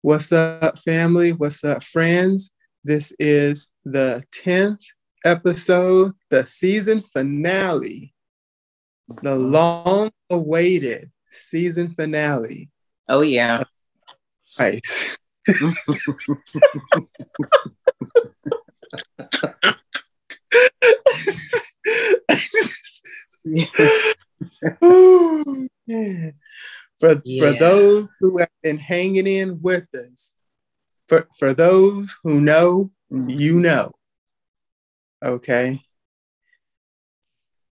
What's 0.00 0.30
up, 0.30 0.78
family? 0.78 1.32
What's 1.32 1.64
up, 1.64 1.82
friends? 1.82 2.52
This 2.84 3.12
is 3.18 3.66
the 3.84 4.22
10th 4.30 4.84
episode, 5.24 6.12
the 6.30 6.46
season 6.46 7.02
finale, 7.02 8.14
the 9.08 9.30
mm-hmm. 9.30 9.50
long 9.50 10.12
awaited 10.30 11.10
season 11.32 11.96
finale. 11.96 12.70
Oh, 13.08 13.22
yeah. 13.22 13.64
Nice. 14.56 15.18
Ooh, 24.84 25.68
man. 25.88 26.34
For, 27.00 27.20
Yeah. 27.24 27.52
for 27.52 27.58
those 27.58 28.08
who 28.20 28.38
have 28.38 28.50
been 28.62 28.78
hanging 28.78 29.26
in 29.26 29.60
with 29.62 29.86
us, 29.94 30.32
for, 31.08 31.28
for 31.38 31.54
those 31.54 32.14
who 32.24 32.40
know, 32.40 32.90
you 33.10 33.60
know. 33.60 33.92
Okay. 35.24 35.80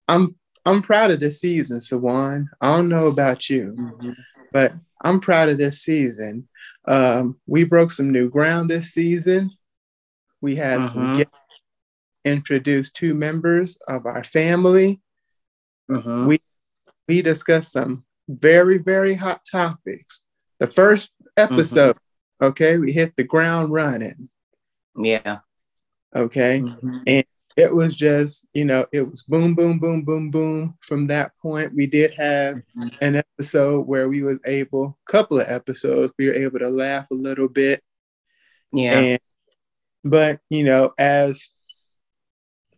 I'm 0.09 0.29
I'm 0.67 0.83
proud 0.83 1.11
of 1.11 1.21
this 1.21 1.41
season, 1.41 1.79
Sujuane. 1.79 2.47
I 2.61 2.77
don't 2.77 2.89
know 2.91 3.07
about 3.07 3.49
you, 3.49 3.75
Mhm. 3.79 4.15
but 4.53 4.75
I'm 5.03 5.19
proud 5.21 5.49
of 5.49 5.57
this 5.57 5.81
season. 5.81 6.49
Um, 6.87 7.41
we 7.47 7.65
broke 7.65 7.91
some 7.93 8.11
new 8.11 8.29
ground 8.29 8.69
this 8.69 8.93
season. 8.93 9.53
We 10.43 10.57
had 10.57 10.85
some 10.85 10.99
Mhm. 11.13 11.17
guests, 11.17 11.63
introduced 12.27 12.95
two 12.95 13.15
members 13.15 13.79
of 13.89 14.05
our 14.05 14.23
family. 14.25 15.01
Mhm. 15.91 16.27
We 16.27 16.41
we 17.09 17.23
discussed 17.23 17.73
some 17.73 18.05
very, 18.31 18.79
very 18.79 19.15
hot 19.15 19.43
topics. 19.51 20.25
The 20.59 20.67
first 20.67 21.11
episode, 21.37 21.97
okay, 22.41 22.79
we 22.79 22.93
hit 22.93 23.17
the 23.17 23.25
ground 23.25 23.73
running. 23.73 24.29
Yeah. 24.97 25.39
Okay. 26.15 26.61
Mhm. 26.61 27.25
it 27.57 27.75
was 27.75 27.97
just 27.97 28.47
you 28.55 28.65
know 28.65 28.87
it 28.93 29.03
was 29.03 29.23
boom 29.25 29.57
boom 29.57 29.79
boom 29.81 30.03
boom 30.05 30.31
boom 30.31 30.75
from 30.81 31.09
that 31.09 31.33
point 31.43 31.75
we 31.75 31.85
did 31.85 32.15
have 32.15 32.63
Mhm. 32.77 32.97
an 33.01 33.17
episode 33.17 33.87
where 33.89 34.09
we 34.09 34.23
was 34.23 34.39
able 34.47 34.97
couple 35.05 35.41
of 35.41 35.49
episodes 35.49 36.13
we 36.17 36.27
were 36.29 36.33
able 36.33 36.61
to 36.61 36.69
laugh 36.69 37.07
a 37.11 37.15
little 37.15 37.49
bit 37.49 37.83
Yeah. 38.73 38.99
and 38.99 39.21
but 40.05 40.41
you 40.49 40.63
know 40.63 40.95
as 40.97 41.49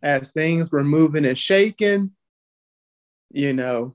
as 0.03 0.33
things 0.33 0.71
were 0.71 0.85
moving 0.85 1.27
and 1.27 1.39
shaking 1.39 2.13
you 3.31 3.53
know 3.53 3.95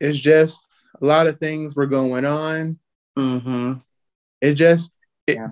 it's 0.00 0.18
just 0.18 0.60
a 1.00 1.04
lot 1.04 1.26
of 1.26 1.38
things 1.38 1.74
were 1.76 1.86
going 1.86 2.24
on 2.24 2.78
hmm 3.16 3.74
it 4.40 4.54
just 4.54 4.92
it, 5.26 5.36
Yeah. 5.36 5.48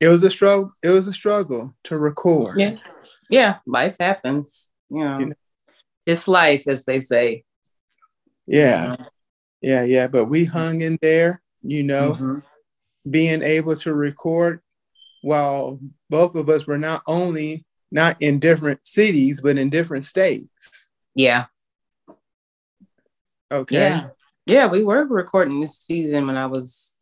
it 0.00 0.08
was 0.08 0.22
a 0.22 0.30
struggle 0.30 0.72
it 0.82 0.90
was 0.90 1.06
a 1.06 1.12
struggle 1.12 1.74
to 1.84 1.98
record 1.98 2.58
Yeah. 2.60 2.76
Yeah. 3.28 3.58
Life 3.66 3.96
happens. 3.98 4.70
You 4.88 5.00
know. 5.00 5.18
You 5.18 5.26
know. 5.26 5.34
It's 6.06 6.28
life, 6.28 6.68
as 6.68 6.84
they 6.84 7.00
say. 7.00 7.44
yeah 8.46 8.94
yeah 9.60 9.82
yeah 9.84 10.06
but 10.06 10.26
we 10.26 10.44
hung 10.44 10.80
in 10.82 10.98
there 11.02 11.42
you 11.62 11.82
know 11.82 12.12
Mhm. 12.12 12.42
being 13.10 13.42
able 13.42 13.74
to 13.76 13.92
record 13.94 14.60
while 15.22 15.80
both 16.10 16.36
of 16.36 16.48
us 16.48 16.66
were 16.66 16.78
not 16.78 17.02
only 17.06 17.64
not 17.90 18.16
in 18.20 18.38
different 18.38 18.86
cities 18.86 19.40
but 19.40 19.58
in 19.58 19.70
different 19.70 20.04
states 20.04 20.86
Yeah. 21.14 21.46
Okay 23.50 23.76
Yeah. 23.78 24.08
Yeah. 24.46 24.66
We 24.68 24.84
were 24.84 25.04
recording 25.04 25.60
this 25.60 25.78
season 25.78 26.26
when 26.26 26.36
I 26.36 26.46
was, 26.46 26.98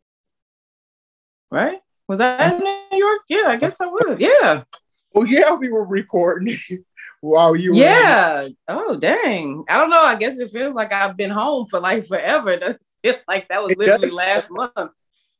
right? 1.51 1.79
Was 2.07 2.19
I 2.21 2.51
in 2.51 2.59
New 2.59 2.97
York? 2.97 3.21
Yeah, 3.29 3.47
I 3.47 3.55
guess 3.57 3.79
I 3.81 3.85
was. 3.87 4.17
Yeah. 4.19 4.63
well 5.13 5.25
yeah 5.25 5.53
we 5.55 5.69
were 5.69 5.85
recording 5.85 6.57
while 7.21 7.55
you 7.55 7.71
were 7.71 7.77
Yeah. 7.77 8.47
Oh, 8.67 8.97
dang. 8.97 9.63
I 9.69 9.77
don't 9.79 9.89
know. 9.89 10.03
I 10.03 10.15
guess 10.15 10.37
it 10.37 10.51
feels 10.51 10.75
like 10.75 10.91
I've 10.93 11.17
been 11.17 11.31
home 11.31 11.67
for 11.67 11.79
like 11.79 12.05
forever. 12.05 12.51
It 12.53 12.59
doesn't 12.59 12.81
feel 13.03 13.15
like 13.27 13.47
that 13.49 13.61
was 13.63 13.71
It 13.73 13.77
literally 13.77 14.07
does. 14.07 14.13
last 14.13 14.47
month. 14.49 14.91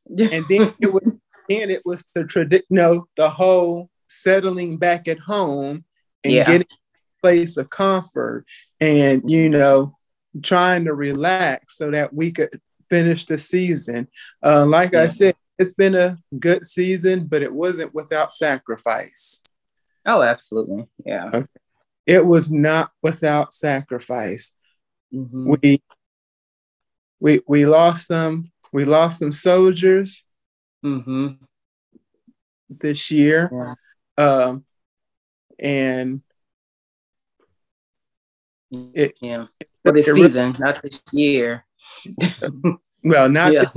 and 0.08 0.44
then 0.48 0.74
it 0.80 0.92
was 0.92 1.02
then 1.48 1.70
it 1.70 1.82
was 1.84 2.06
the 2.14 2.22
tradi- 2.24 2.62
no 2.70 3.06
the 3.16 3.28
whole 3.28 3.90
settling 4.08 4.76
back 4.78 5.08
at 5.08 5.18
home 5.18 5.84
and 6.24 6.32
Yeah. 6.32 6.44
getting 6.44 6.66
a 6.70 7.22
place 7.22 7.56
of 7.56 7.70
comfort 7.70 8.44
and 8.80 9.28
you 9.28 9.48
know 9.48 9.95
trying 10.42 10.84
to 10.84 10.94
relax 10.94 11.76
so 11.76 11.90
that 11.90 12.12
we 12.12 12.30
could 12.32 12.60
finish 12.90 13.24
the 13.26 13.38
season 13.38 14.06
uh, 14.44 14.64
like 14.66 14.94
i 14.94 15.08
said 15.08 15.34
it's 15.58 15.74
been 15.74 15.94
a 15.94 16.18
good 16.38 16.64
season 16.66 17.26
but 17.26 17.42
it 17.42 17.52
wasn't 17.52 17.92
without 17.94 18.32
sacrifice 18.32 19.42
Oh, 20.08 20.22
absolutely. 20.22 20.86
Yeah. 21.04 21.42
it 22.06 22.24
was 22.24 22.52
not 22.52 22.92
without 23.02 23.52
sacrifice 23.52 24.52
Mhm. 25.12 25.58
we 25.62 25.82
we 27.20 27.40
we 27.48 27.66
lost 27.66 28.06
some 28.06 28.52
we 28.72 28.84
lost 28.84 29.18
some 29.18 29.32
soldiers 29.32 30.24
Mhm. 30.84 31.38
this 32.68 33.10
year 33.10 33.50
Yeah. 33.52 33.74
um 34.18 34.64
and 35.58 36.22
it 38.94 39.16
Yeah. 39.20 39.46
For 39.86 39.92
this 39.92 40.06
really- 40.08 40.22
season, 40.22 40.56
not 40.58 40.82
this 40.82 41.00
year. 41.12 41.64
well 43.04 43.28
not 43.28 43.52
yeah. 43.52 43.64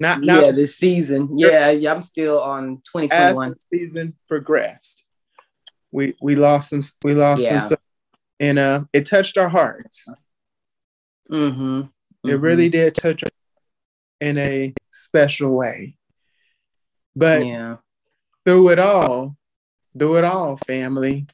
not 0.00 0.22
not 0.22 0.44
yeah, 0.44 0.50
this 0.52 0.76
season. 0.76 1.36
Yeah, 1.38 1.70
yeah, 1.70 1.92
I'm 1.92 2.02
still 2.02 2.40
on 2.40 2.74
as 2.74 2.82
2021. 2.92 3.50
the 3.50 3.78
season 3.78 4.14
progressed 4.28 5.04
we 5.90 6.14
we 6.22 6.34
lost 6.36 6.70
some 6.70 6.82
we 7.04 7.14
lost 7.14 7.42
Yeah. 7.44 7.60
some 7.60 7.78
and 8.38 8.58
uh 8.58 8.84
it 8.92 9.06
touched 9.06 9.36
our 9.38 9.48
hearts 9.48 10.06
Mm-hmm. 11.30 12.28
it 12.28 12.40
really 12.40 12.68
did 12.68 12.94
touch 12.94 13.22
our 13.24 13.30
in 14.20 14.38
a 14.38 14.74
special 14.92 15.50
way 15.50 15.96
but 17.16 17.46
Yeah. 17.46 17.76
through 18.46 18.68
it 18.70 18.78
all 18.78 19.36
through 19.98 20.16
it 20.18 20.24
all 20.24 20.56
family 20.66 21.26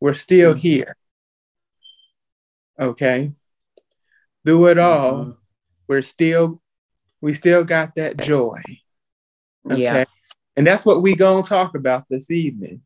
we're 0.00 0.14
still 0.14 0.54
Mhm. 0.54 0.58
here 0.60 0.96
okay 2.78 3.32
through 4.44 4.66
it 4.66 4.78
all 4.78 5.24
Mhm. 5.24 5.36
we're 5.88 6.02
still 6.02 6.60
we 7.20 7.32
still 7.34 7.64
got 7.64 7.94
that 7.96 8.16
joy 8.18 8.60
okay 9.70 9.82
Yeah. 9.82 10.04
and 10.56 10.66
that's 10.66 10.84
what 10.84 11.02
we 11.02 11.14
gonna 11.14 11.42
talk 11.42 11.74
about 11.74 12.04
this 12.08 12.30
evening 12.30 12.82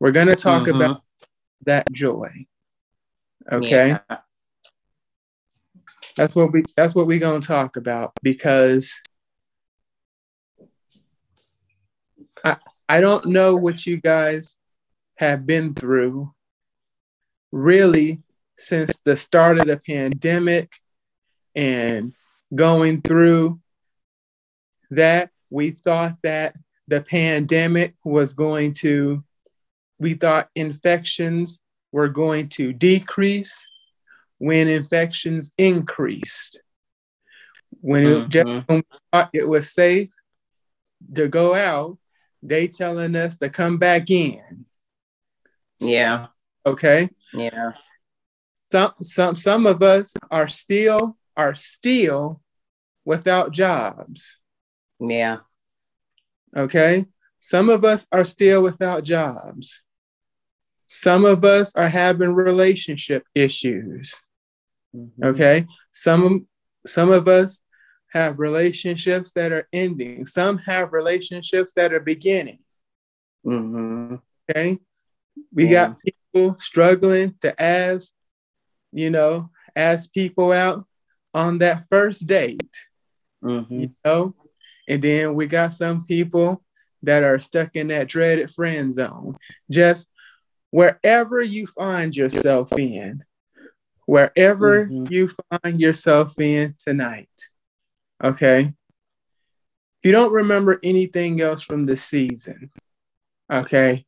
we're 0.00 0.12
gonna 0.12 0.36
talk 0.36 0.66
Mhm. 0.66 0.76
about 0.76 1.02
that 1.64 1.90
joy 1.92 2.46
okay 3.50 3.88
Yeah. 4.08 4.18
that's 6.16 6.34
what 6.34 6.52
we 6.52 6.62
that's 6.76 6.94
what 6.94 7.06
we 7.06 7.18
gonna 7.18 7.40
talk 7.40 7.76
about 7.76 8.12
because 8.22 8.94
i 12.44 12.56
i 12.88 13.00
don't 13.00 13.26
know 13.26 13.56
what 13.56 13.86
you 13.86 13.96
guys 14.00 14.56
have 15.16 15.46
been 15.46 15.74
through 15.74 16.32
really 17.52 18.22
since 18.56 18.98
the 19.04 19.16
start 19.16 19.58
of 19.58 19.66
the 19.66 19.76
pandemic 19.78 20.72
and 21.54 22.12
going 22.54 23.02
through 23.02 23.60
that 24.90 25.30
we 25.50 25.70
thought 25.70 26.16
that 26.22 26.54
the 26.88 27.00
pandemic 27.00 27.94
was 28.04 28.32
going 28.32 28.72
to 28.72 29.22
we 29.98 30.14
thought 30.14 30.48
infections 30.54 31.58
were 31.92 32.08
going 32.08 32.48
to 32.48 32.72
decrease 32.72 33.66
when 34.38 34.68
infections 34.68 35.50
increased 35.58 36.60
when 37.80 38.04
it, 38.04 38.28
just 38.28 38.46
Mhm. 38.46 38.66
when 38.68 38.78
we 38.78 38.98
thought 39.12 39.30
it 39.32 39.48
was 39.48 39.72
safe 39.72 40.12
to 41.14 41.28
go 41.28 41.54
out 41.54 41.98
they 42.42 42.68
telling 42.68 43.16
us 43.16 43.36
to 43.38 43.48
come 43.50 43.76
back 43.78 44.08
in 44.10 44.66
Yeah. 45.80 46.28
okay 46.64 47.10
Yeah. 47.32 47.72
Some 48.70 48.92
some 49.02 49.36
some 49.36 49.66
of 49.66 49.82
us 49.82 50.14
are 50.30 50.48
still 50.48 51.16
are 51.36 51.54
still 51.54 52.40
without 53.04 53.52
jobs 53.52 54.38
Yeah. 55.00 55.38
okay 56.56 57.06
some 57.38 57.68
of 57.68 57.84
us 57.84 58.06
are 58.10 58.24
still 58.24 58.62
without 58.62 59.04
jobs 59.04 59.82
some 60.86 61.24
of 61.24 61.44
us 61.44 61.74
are 61.76 61.88
having 61.88 62.34
relationship 62.34 63.24
issues 63.34 64.22
Mhm. 64.94 65.24
okay 65.24 65.66
some 65.90 66.48
some 66.86 67.10
of 67.10 67.28
us 67.28 67.60
have 68.12 68.38
relationships 68.38 69.32
that 69.32 69.52
are 69.52 69.68
ending 69.72 70.24
some 70.26 70.58
have 70.58 70.92
relationships 70.92 71.72
that 71.74 71.92
are 71.92 72.00
beginning 72.00 72.60
Mhm. 73.44 74.20
okay 74.50 74.78
we 75.52 75.64
Yeah. 75.66 75.88
got 75.88 75.98
people 76.00 76.58
struggling 76.58 77.34
to 77.40 77.60
ask 77.60 78.12
you 78.96 79.10
know 79.10 79.50
ask 79.76 80.12
people 80.12 80.50
out 80.52 80.84
on 81.34 81.58
that 81.58 81.84
first 81.88 82.26
date 82.26 82.60
Mm-hmm. 83.44 83.80
You 83.80 83.94
know? 84.04 84.34
And 84.88 85.02
then 85.02 85.34
we 85.34 85.46
got 85.46 85.74
some 85.74 86.04
people 86.04 86.64
that 87.02 87.22
are 87.22 87.38
stuck 87.38 87.76
in 87.76 87.88
that 87.88 88.08
dreaded 88.08 88.50
friend 88.50 88.92
zone. 88.92 89.36
Just 89.70 90.08
wherever 90.70 91.42
you 91.42 91.66
find 91.66 92.16
yourself 92.16 92.72
in, 92.72 93.22
wherever 94.06 94.86
Mhm. 94.86 95.10
you 95.10 95.28
find 95.50 95.80
yourself 95.80 96.38
in 96.40 96.74
tonight. 96.78 97.28
Okay. 98.24 98.72
If 99.98 100.04
you 100.04 100.12
don't 100.12 100.32
remember 100.32 100.80
anything 100.82 101.40
else 101.40 101.62
from 101.62 101.86
the 101.86 101.96
season, 101.96 102.70
okay, 103.52 104.06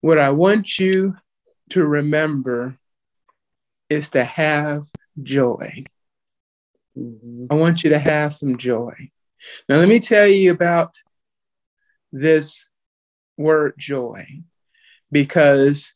what 0.00 0.18
I 0.18 0.30
want 0.30 0.78
you 0.78 1.16
to 1.70 1.84
remember 1.84 2.78
is 3.90 4.10
to 4.10 4.24
have 4.24 4.84
joy. 5.22 5.84
Mhm. 6.96 7.48
I 7.50 7.54
want 7.54 7.84
you 7.84 7.90
to 7.90 7.98
have 7.98 8.32
some 8.34 8.56
joy. 8.56 9.10
Now, 9.68 9.76
let 9.76 9.88
me 9.88 10.00
tell 10.00 10.26
you 10.26 10.50
about 10.50 10.94
this 12.12 12.64
word 13.36 13.74
joy 13.78 14.42
because 15.10 15.92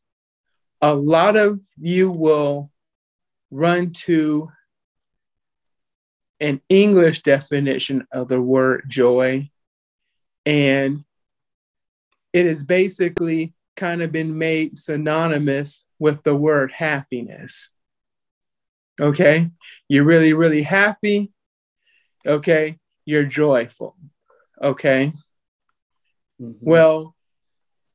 a 0.80 0.94
lot 0.94 1.36
of 1.36 1.62
you 1.78 2.10
will 2.10 2.70
run 3.50 3.92
to 3.92 4.50
an 6.40 6.60
English 6.68 7.22
definition 7.22 8.06
of 8.12 8.28
the 8.28 8.40
word 8.40 8.84
joy, 8.88 9.50
and 10.44 11.04
it 12.32 12.46
has 12.46 12.62
basically 12.64 13.54
kind 13.76 14.02
of 14.02 14.12
been 14.12 14.36
made 14.36 14.78
synonymous 14.78 15.84
with 15.98 16.22
the 16.22 16.36
word 16.36 16.72
happiness. 16.72 17.73
Okay, 19.00 19.50
you're 19.88 20.04
really, 20.04 20.32
really 20.32 20.62
happy. 20.62 21.32
Okay, 22.26 22.78
you're 23.04 23.26
joyful. 23.26 23.96
Okay, 24.62 25.12
Mhm. 26.40 26.56
well, 26.60 27.16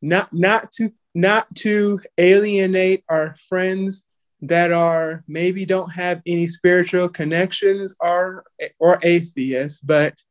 not 0.02 0.32
not 0.34 0.72
to 0.74 0.92
not 1.16 1.54
to 1.56 2.00
alienate 2.18 3.04
our 3.10 3.36
friends 3.48 4.06
that 4.42 4.72
are 4.72 5.24
maybe 5.28 5.66
don't 5.66 5.92
have 5.92 6.22
any 6.26 6.48
spiritual 6.48 7.10
connections 7.10 7.96
or 8.00 8.44
or 8.78 9.00
atheists, 9.04 9.80
but 9.80 10.22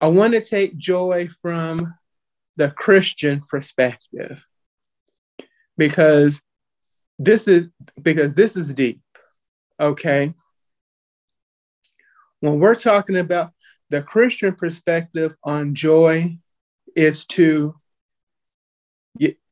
I 0.00 0.08
want 0.08 0.34
to 0.34 0.40
take 0.40 0.76
joy 0.76 1.28
from 1.42 1.94
the 2.56 2.70
Christian 2.70 3.40
perspective 3.48 4.44
because 5.76 6.42
this 7.18 7.46
is 7.48 7.66
because 8.00 8.34
this 8.34 8.56
is 8.56 8.74
deep. 8.74 9.00
Okay. 9.80 10.34
When 12.40 12.58
we're 12.60 12.74
talking 12.74 13.16
about 13.16 13.52
the 13.90 14.02
Christian 14.02 14.54
perspective 14.54 15.36
on 15.42 15.74
joy 15.74 16.38
is 16.94 17.26
to 17.26 17.76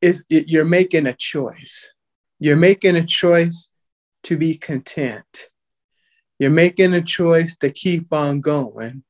is 0.01 0.25
you're 0.29 0.65
making 0.65 1.07
a 1.07 1.13
choice. 1.13 1.89
You're 2.39 2.57
making 2.57 2.95
a 2.97 3.05
choice 3.05 3.69
to 4.23 4.37
be 4.37 4.55
content. 4.55 5.49
You're 6.39 6.49
making 6.49 6.93
a 6.93 7.01
choice 7.01 7.55
to 7.57 7.71
keep 7.71 8.11
on 8.11 8.41
going 8.41 9.03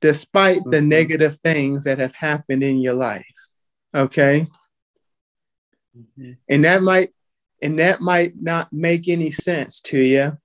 despite 0.00 0.62
the 0.64 0.78
Mhm. 0.78 0.86
negative 0.86 1.38
things 1.40 1.84
that 1.84 1.98
have 1.98 2.14
happened 2.14 2.62
in 2.62 2.78
your 2.78 2.94
life. 2.94 3.48
Okay? 3.92 4.46
Mhm. 5.96 6.36
And 6.48 6.64
that 6.64 6.82
might 6.82 7.12
and 7.62 7.78
that 7.78 8.00
might 8.00 8.40
not 8.40 8.72
make 8.72 9.08
any 9.08 9.30
sense 9.30 9.80
to 9.82 9.98
you. 9.98 10.38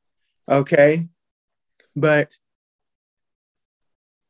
Okay? 0.50 1.08
But 1.96 2.34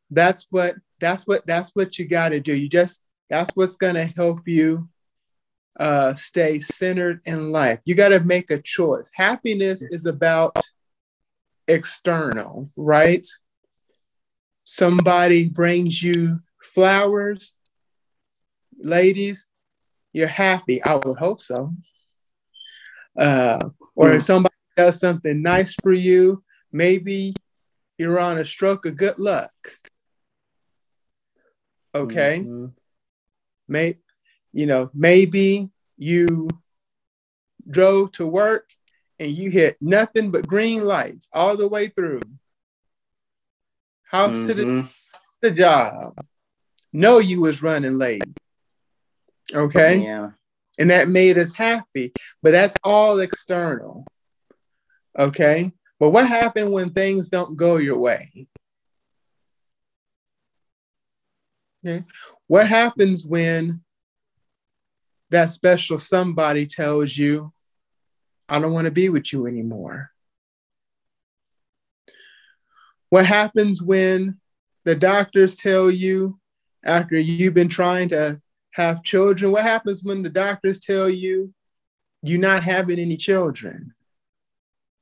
that's 0.09 0.47
what 0.49 0.75
that's 0.99 1.25
what 1.25 1.45
that's 1.47 1.71
what 1.73 1.97
you 1.97 2.05
got 2.05 2.29
to 2.29 2.39
do. 2.39 2.55
You 2.55 2.69
just 2.69 3.01
that's 3.29 3.51
what's 3.55 3.77
going 3.77 3.95
to 3.95 4.05
help 4.05 4.47
you 4.47 4.89
uh, 5.79 6.13
stay 6.15 6.59
centered 6.59 7.21
in 7.25 7.51
life. 7.51 7.79
You 7.85 7.95
got 7.95 8.09
to 8.09 8.19
make 8.19 8.51
a 8.51 8.61
choice. 8.61 9.09
Happiness 9.13 9.81
is 9.81 10.05
about 10.05 10.57
external, 11.67 12.67
right? 12.77 13.27
Somebody 14.63 15.49
brings 15.49 16.01
you 16.01 16.41
flowers, 16.61 17.53
ladies, 18.77 19.47
you're 20.13 20.27
happy. 20.27 20.81
I 20.83 20.95
would 20.95 21.17
hope 21.17 21.41
so. 21.41 21.73
Uh, 23.17 23.69
or 23.95 24.13
if 24.13 24.23
somebody 24.23 24.55
does 24.75 24.99
something 24.99 25.41
nice 25.41 25.73
for 25.81 25.93
you, 25.93 26.43
maybe 26.71 27.33
you're 27.97 28.19
on 28.19 28.37
a 28.37 28.45
stroke 28.45 28.85
of 28.85 28.97
good 28.97 29.19
luck. 29.19 29.51
Okay 31.95 32.39
Mhm. 32.43 32.73
may 33.67 33.97
you 34.51 34.65
know 34.65 34.89
maybe 34.93 35.69
you 35.97 36.47
drove 37.69 38.11
to 38.11 38.25
work 38.25 38.69
and 39.19 39.31
you 39.31 39.49
hit 39.51 39.77
nothing 39.79 40.31
but 40.31 40.45
green 40.47 40.83
lights 40.83 41.29
all 41.31 41.55
the 41.55 41.67
way 41.67 41.87
through 41.87 42.21
house 44.03 44.41
to 44.41 44.53
the, 44.53 44.65
Mhm. 44.65 44.93
the 45.41 45.51
job 45.51 46.17
know 46.91 47.19
you 47.19 47.41
was 47.41 47.61
running 47.61 47.97
late 47.97 48.23
okay 49.53 50.01
Yeah. 50.03 50.31
And 50.79 50.89
that 50.89 51.07
made 51.07 51.37
us 51.37 51.53
happy 51.53 52.11
but 52.41 52.51
that's 52.51 52.75
all 52.83 53.19
external 53.19 54.05
okay? 55.17 55.71
But 55.99 56.09
what 56.09 56.27
happened 56.27 56.71
when 56.71 56.89
things 56.89 57.29
don't 57.29 57.55
go 57.55 57.77
your 57.77 57.99
way? 57.99 58.47
Okay? 61.85 62.03
What 62.47 62.67
happens 62.67 63.23
when 63.23 63.83
that 65.33 65.51
special 65.51 65.97
somebody 65.97 66.67
tells 66.67 67.17
you 67.17 67.51
i 68.47 68.59
don't 68.59 68.71
want 68.71 68.85
to 68.85 68.91
be 68.91 69.09
with 69.09 69.33
you 69.33 69.47
anymore 69.47 70.11
what 73.09 73.25
happens 73.25 73.81
when 73.81 74.39
the 74.85 74.93
doctors 74.93 75.55
tell 75.55 75.89
you 75.89 76.39
after 76.85 77.17
you've 77.17 77.55
been 77.55 77.67
trying 77.67 78.09
to 78.09 78.39
have 78.73 79.03
children 79.03 79.51
what 79.51 79.63
happens 79.63 80.03
when 80.03 80.23
the 80.23 80.29
doctors 80.29 80.79
tell 80.79 81.09
you 81.09 81.53
you're 82.21 82.39
not 82.39 82.63
having 82.63 82.99
any 82.99 83.17
children? 83.17 83.93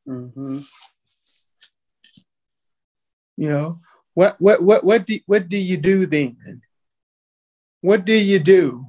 Mhm. 0.08 0.66
you 3.38 3.50
know 3.50 3.80
what 4.14 4.36
what 4.42 4.62
what 4.62 4.84
what 4.84 5.06
do, 5.06 5.20
what 5.26 5.48
do 5.48 5.58
you 5.58 5.78
do 5.78 6.06
then? 6.06 6.62
What 7.82 8.04
do 8.04 8.14
you 8.14 8.40
do 8.40 8.86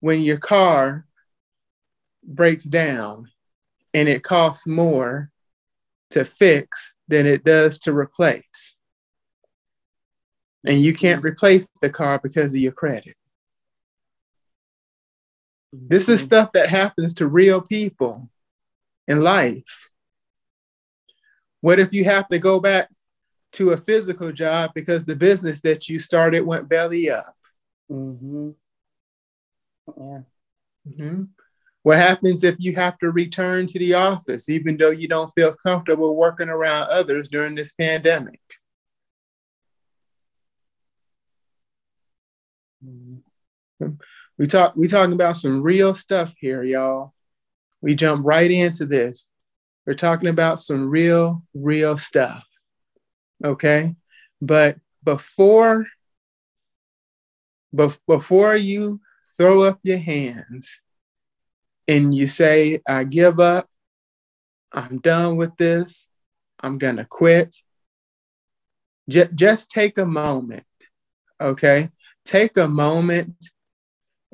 when 0.00 0.22
your 0.22 0.38
car 0.38 1.06
breaks 2.22 2.64
down 2.64 3.30
and 3.92 4.08
it 4.08 4.22
costs 4.22 4.66
more 4.66 5.30
to 6.10 6.24
fix 6.24 6.94
than 7.08 7.26
it 7.26 7.44
does 7.44 7.78
to 7.80 7.92
replace? 7.92 8.76
And 10.66 10.80
you 10.80 10.94
can't 10.94 11.24
replace 11.24 11.68
the 11.80 11.90
car 11.90 12.20
because 12.22 12.54
of 12.54 12.60
your 12.60 12.72
credit 12.72 13.16
this 15.88 16.08
is 16.08 16.20
Mhm. 16.20 16.24
stuff 16.24 16.52
that 16.52 16.68
happens 16.68 17.14
to 17.14 17.26
real 17.26 17.60
people 17.60 18.30
in 19.08 19.20
life 19.20 19.90
what 21.60 21.78
if 21.78 21.92
you 21.92 22.04
have 22.04 22.28
to 22.28 22.38
go 22.38 22.60
back 22.60 22.90
to 23.52 23.70
a 23.70 23.76
physical 23.76 24.32
job 24.32 24.72
because 24.74 25.04
the 25.04 25.16
business 25.16 25.60
that 25.62 25.88
you 25.88 25.98
started 25.98 26.40
went 26.42 26.68
belly 26.68 27.10
up 27.10 27.36
Mhm. 27.90 28.54
Yeah. 29.96 30.22
Mhm. 30.88 31.28
What 31.82 31.98
happens 31.98 32.42
if 32.42 32.56
you 32.58 32.74
have 32.76 32.96
to 32.98 33.10
return 33.10 33.66
to 33.66 33.78
the 33.78 33.92
office, 33.92 34.48
even 34.48 34.78
though 34.78 34.90
you 34.90 35.06
don't 35.06 35.30
feel 35.34 35.54
comfortable 35.54 36.16
working 36.16 36.48
around 36.48 36.84
others 36.88 37.28
during 37.28 37.54
this 37.54 37.74
pandemic? 37.74 38.40
Mhm. 42.82 43.22
We 44.38 44.46
talk 44.46 44.74
we 44.76 44.88
talking 44.88 45.14
about 45.14 45.36
some 45.36 45.62
real 45.62 45.94
stuff 45.94 46.34
here, 46.38 46.62
y'all. 46.62 47.14
We 47.80 47.94
jump 47.94 48.24
right 48.26 48.50
into 48.50 48.86
this. 48.86 49.28
We're 49.86 49.94
talking 49.94 50.28
about 50.28 50.60
some 50.60 50.88
real, 50.88 51.42
real 51.54 51.98
stuff. 51.98 52.44
Okay. 53.44 53.94
But 54.40 54.78
before 55.02 55.86
bef- 57.74 58.00
before 58.08 58.56
you 58.56 59.00
throw 59.36 59.62
up 59.62 59.80
your 59.82 59.98
hands 59.98 60.82
and 61.86 62.14
you 62.14 62.26
say, 62.26 62.80
I 62.88 63.04
give 63.04 63.38
up, 63.38 63.68
I'm 64.72 64.98
done 64.98 65.36
with 65.36 65.56
this, 65.56 66.08
I'm 66.60 66.78
gonna 66.78 67.04
quit. 67.04 67.54
J- 69.08 69.28
just 69.34 69.70
take 69.70 69.98
a 69.98 70.06
moment, 70.06 70.64
okay? 71.40 71.90
Take 72.24 72.56
a 72.56 72.66
moment 72.66 73.36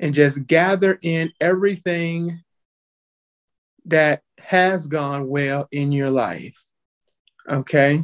and 0.01 0.13
just 0.13 0.45
gather 0.45 0.99
in 1.01 1.31
everything 1.39 2.43
that 3.85 4.21
has 4.37 4.87
gone 4.87 5.29
well 5.29 5.69
in 5.71 5.93
your 5.93 6.09
life, 6.09 6.61
okay? 7.47 8.03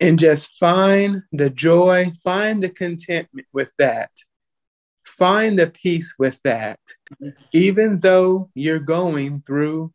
and 0.00 0.18
just 0.18 0.58
find 0.58 1.22
the 1.32 1.50
joy, 1.50 2.12
find 2.22 2.62
the 2.62 2.68
contentment 2.68 3.46
with 3.52 3.70
that. 3.78 4.10
Find 5.04 5.58
the 5.58 5.68
peace 5.68 6.14
with 6.18 6.40
that, 6.44 6.78
even 7.52 8.00
though 8.00 8.50
you're 8.54 8.80
going 8.80 9.42
through 9.46 9.92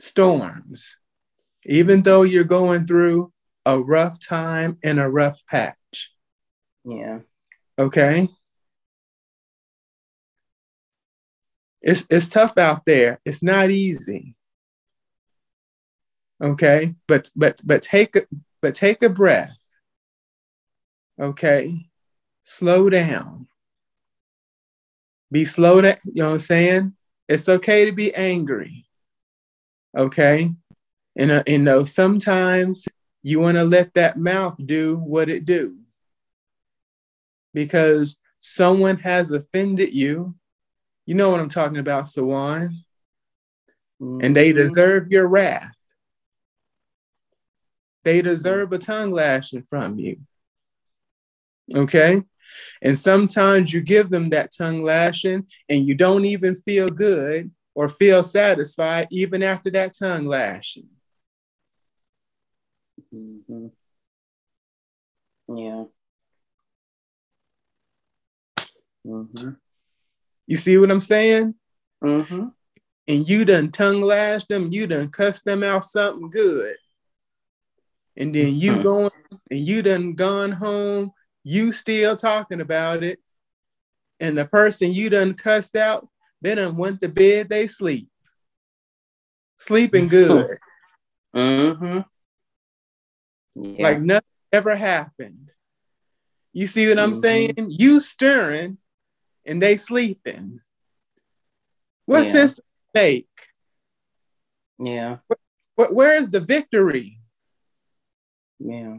storms, 0.00 0.96
even 1.66 2.02
though 2.02 2.22
you're 2.22 2.44
going 2.44 2.86
through 2.86 3.32
a 3.66 3.78
rough 3.80 4.18
time 4.18 4.78
and 4.82 4.98
a 4.98 5.08
rough 5.08 5.44
patch. 5.46 6.10
Yeah. 6.84 7.20
Okay. 7.78 8.28
It's 11.84 12.06
it's 12.08 12.28
tough 12.28 12.56
out 12.56 12.86
there. 12.86 13.20
It's 13.26 13.42
not 13.42 13.70
easy. 13.70 14.36
Okay, 16.42 16.94
but 17.06 17.30
but 17.36 17.60
but 17.62 17.82
take 17.82 18.16
a 18.16 18.22
but 18.62 18.74
take 18.74 19.02
a 19.02 19.10
breath. 19.10 19.58
Okay, 21.20 21.90
slow 22.42 22.88
down. 22.88 23.48
Be 25.30 25.44
slow 25.44 25.80
to, 25.80 25.98
you 26.04 26.22
know 26.22 26.28
what 26.28 26.34
I'm 26.34 26.40
saying? 26.40 26.94
It's 27.28 27.48
okay 27.48 27.86
to 27.86 27.92
be 27.92 28.14
angry. 28.14 28.86
Okay. 29.96 30.52
And 31.16 31.30
uh, 31.30 31.42
you 31.46 31.58
know, 31.58 31.84
sometimes 31.84 32.86
you 33.22 33.40
want 33.40 33.56
to 33.56 33.64
let 33.64 33.94
that 33.94 34.18
mouth 34.18 34.56
do 34.64 34.96
what 34.96 35.28
it 35.28 35.44
do. 35.44 35.76
Because 37.52 38.18
someone 38.38 38.98
has 38.98 39.30
offended 39.30 39.92
you. 39.92 40.34
You 41.06 41.14
know 41.14 41.30
what 41.30 41.40
I'm 41.40 41.48
talking 41.48 41.78
about, 41.78 42.06
Sujuane. 42.06 42.84
Mm-hmm. 44.00 44.20
And 44.22 44.36
they 44.36 44.50
mm-hmm. 44.50 44.58
deserve 44.58 45.10
your 45.10 45.26
wrath. 45.26 45.72
They 48.04 48.22
deserve 48.22 48.72
a 48.72 48.78
tongue 48.78 49.12
lashing 49.12 49.62
from 49.62 49.98
you. 49.98 50.18
Okay? 51.74 52.22
And 52.82 52.98
sometimes 52.98 53.72
you 53.72 53.80
give 53.80 54.10
them 54.10 54.30
that 54.30 54.52
tongue 54.56 54.82
lashing 54.82 55.46
and 55.68 55.86
you 55.86 55.94
don't 55.94 56.24
even 56.24 56.54
feel 56.54 56.88
good 56.88 57.50
or 57.74 57.88
feel 57.88 58.22
satisfied 58.22 59.08
even 59.10 59.42
after 59.42 59.70
that 59.70 59.96
tongue 59.98 60.26
lashing. 60.26 60.88
Mm-hmm. 63.12 63.66
Yeah. 65.48 65.84
Mm-hmm. 69.06 69.50
You 70.46 70.56
see 70.56 70.76
what 70.78 70.90
I'm 70.90 71.00
saying? 71.00 71.54
Mm-hmm. 72.02 72.48
And 73.06 73.28
you 73.28 73.44
done 73.44 73.70
tongue 73.70 74.00
lashed 74.00 74.48
them, 74.48 74.72
you 74.72 74.86
done 74.86 75.08
cussed 75.08 75.44
them 75.44 75.62
out 75.62 75.84
something 75.84 76.30
good. 76.30 76.76
And 78.16 78.34
then 78.34 78.54
you 78.54 78.72
mm-hmm. 78.72 78.82
going 78.82 79.10
and 79.50 79.60
you 79.60 79.82
done 79.82 80.14
gone 80.14 80.52
home 80.52 81.12
you 81.44 81.72
still 81.72 82.16
talking 82.16 82.60
about 82.62 83.04
it, 83.04 83.20
and 84.18 84.36
the 84.36 84.46
person 84.46 84.92
you 84.92 85.10
done 85.10 85.34
cussed 85.34 85.76
out, 85.76 86.08
they 86.40 86.54
done 86.54 86.76
went 86.76 87.02
to 87.02 87.08
bed, 87.08 87.50
they 87.50 87.66
sleep. 87.66 88.08
Sleeping 89.58 90.08
good. 90.08 90.58
Mm-hmm. 91.36 92.00
Yeah. 93.62 93.82
Like 93.82 94.00
nothing 94.00 94.24
ever 94.52 94.74
happened. 94.74 95.50
You 96.52 96.66
see 96.66 96.88
what 96.88 96.98
I'm 96.98 97.12
mm-hmm. 97.12 97.20
saying? 97.20 97.54
You 97.68 98.00
stirring 98.00 98.78
and 99.46 99.62
they 99.62 99.76
sleeping. 99.76 100.60
What 102.06 102.24
yeah. 102.24 102.30
sense 102.30 102.60
make? 102.94 103.28
Yeah. 104.78 105.18
Where, 105.76 105.92
where 105.92 106.16
is 106.16 106.30
the 106.30 106.40
victory? 106.40 107.18
Yeah. 108.58 108.98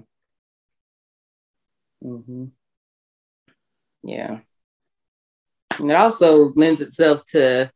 Mm-hmm. 2.04 2.46
Yeah. 4.04 4.40
And 5.80 5.92
it 5.92 5.96
also 5.96 6.54
lends 6.56 6.82
itself 6.82 7.24
to, 7.32 7.72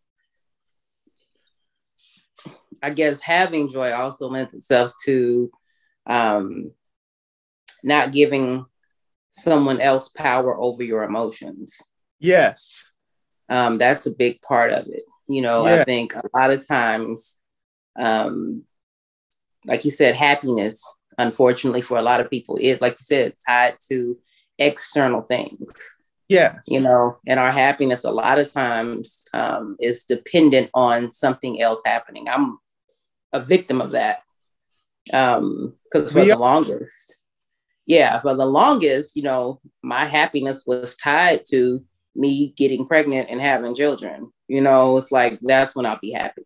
I 2.82 2.90
guess, 2.92 3.20
having 3.22 3.70
joy 3.70 3.92
also 3.92 4.30
lends 4.30 4.54
itself 4.54 4.94
to 5.06 5.52
um, 6.08 6.72
not 7.84 8.12
giving 8.12 8.66
someone 9.30 9.82
else 9.82 10.10
power 10.10 10.60
over 10.60 10.84
your 10.84 11.04
emotions. 11.04 11.82
Yes. 12.20 12.92
Um, 13.50 13.78
that's 13.78 14.06
a 14.06 14.12
big 14.12 14.42
part 14.42 14.72
of 14.72 14.88
it. 14.88 15.04
You 15.28 15.42
know, 15.42 15.66
yeah. 15.66 15.82
I 15.82 15.84
think 15.84 16.16
a 16.16 16.22
lot 16.34 16.52
of 16.52 16.66
times, 16.68 17.40
um, 17.98 18.64
like 19.66 19.86
you 19.86 19.92
said, 19.92 20.16
happiness 20.16 20.82
unfortunately 21.20 21.82
for 21.82 21.98
a 21.98 22.02
lot 22.02 22.22
of 22.22 22.30
people 22.30 22.58
is 22.60 22.82
like 22.82 22.94
you 22.94 23.04
said 23.04 23.36
tied 23.46 23.76
to 23.88 24.18
external 24.58 25.22
things 25.22 25.72
yes 26.30 26.66
you 26.68 26.80
know 26.80 27.18
and 27.28 27.40
our 27.40 27.52
happiness 27.52 28.04
a 28.06 28.12
lot 28.12 28.40
of 28.40 28.52
times 28.52 29.24
um, 29.34 29.76
is 29.80 30.06
dependent 30.06 30.70
on 30.74 31.12
something 31.12 31.62
else 31.62 31.82
happening 31.86 32.28
i'm 32.30 32.58
a 33.34 33.44
victim 33.44 33.82
of 33.82 33.92
that 33.92 34.22
um 35.14 35.74
because 35.92 36.12
for 36.12 36.24
the 36.24 36.38
longest 36.38 37.18
yeah 37.86 38.20
for 38.20 38.34
the 38.34 38.46
longest 38.46 39.16
you 39.16 39.24
know 39.24 39.60
my 39.84 40.06
happiness 40.06 40.64
was 40.66 40.96
tied 40.96 41.42
to 41.46 41.84
me 42.16 42.54
getting 42.58 42.86
pregnant 42.86 43.30
and 43.30 43.42
having 43.42 43.76
children 43.76 44.32
you 44.48 44.62
know 44.62 44.98
it's 44.98 45.12
like 45.12 45.40
that's 45.42 45.76
when 45.76 45.86
i'll 45.86 46.00
be 46.02 46.12
happy 46.12 46.44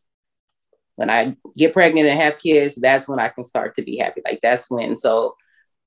when 0.95 1.09
I 1.09 1.35
get 1.57 1.73
pregnant 1.73 2.07
and 2.07 2.19
have 2.19 2.37
kids, 2.37 2.75
that's 2.75 3.07
when 3.07 3.19
I 3.19 3.29
can 3.29 3.43
start 3.43 3.75
to 3.75 3.81
be 3.81 3.97
happy. 3.97 4.21
Like 4.23 4.39
that's 4.41 4.69
when. 4.69 4.97
So 4.97 5.35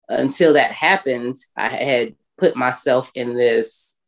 until 0.09 0.54
that 0.54 0.73
happened, 0.73 1.37
I 1.56 1.68
had 1.68 2.14
put 2.38 2.56
myself 2.56 3.11
in 3.14 3.37
this, 3.37 3.99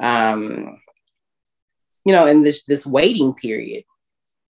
um, 0.00 0.80
you 2.04 2.12
know, 2.12 2.26
in 2.26 2.42
this 2.42 2.64
this 2.64 2.86
waiting 2.86 3.34
period, 3.34 3.84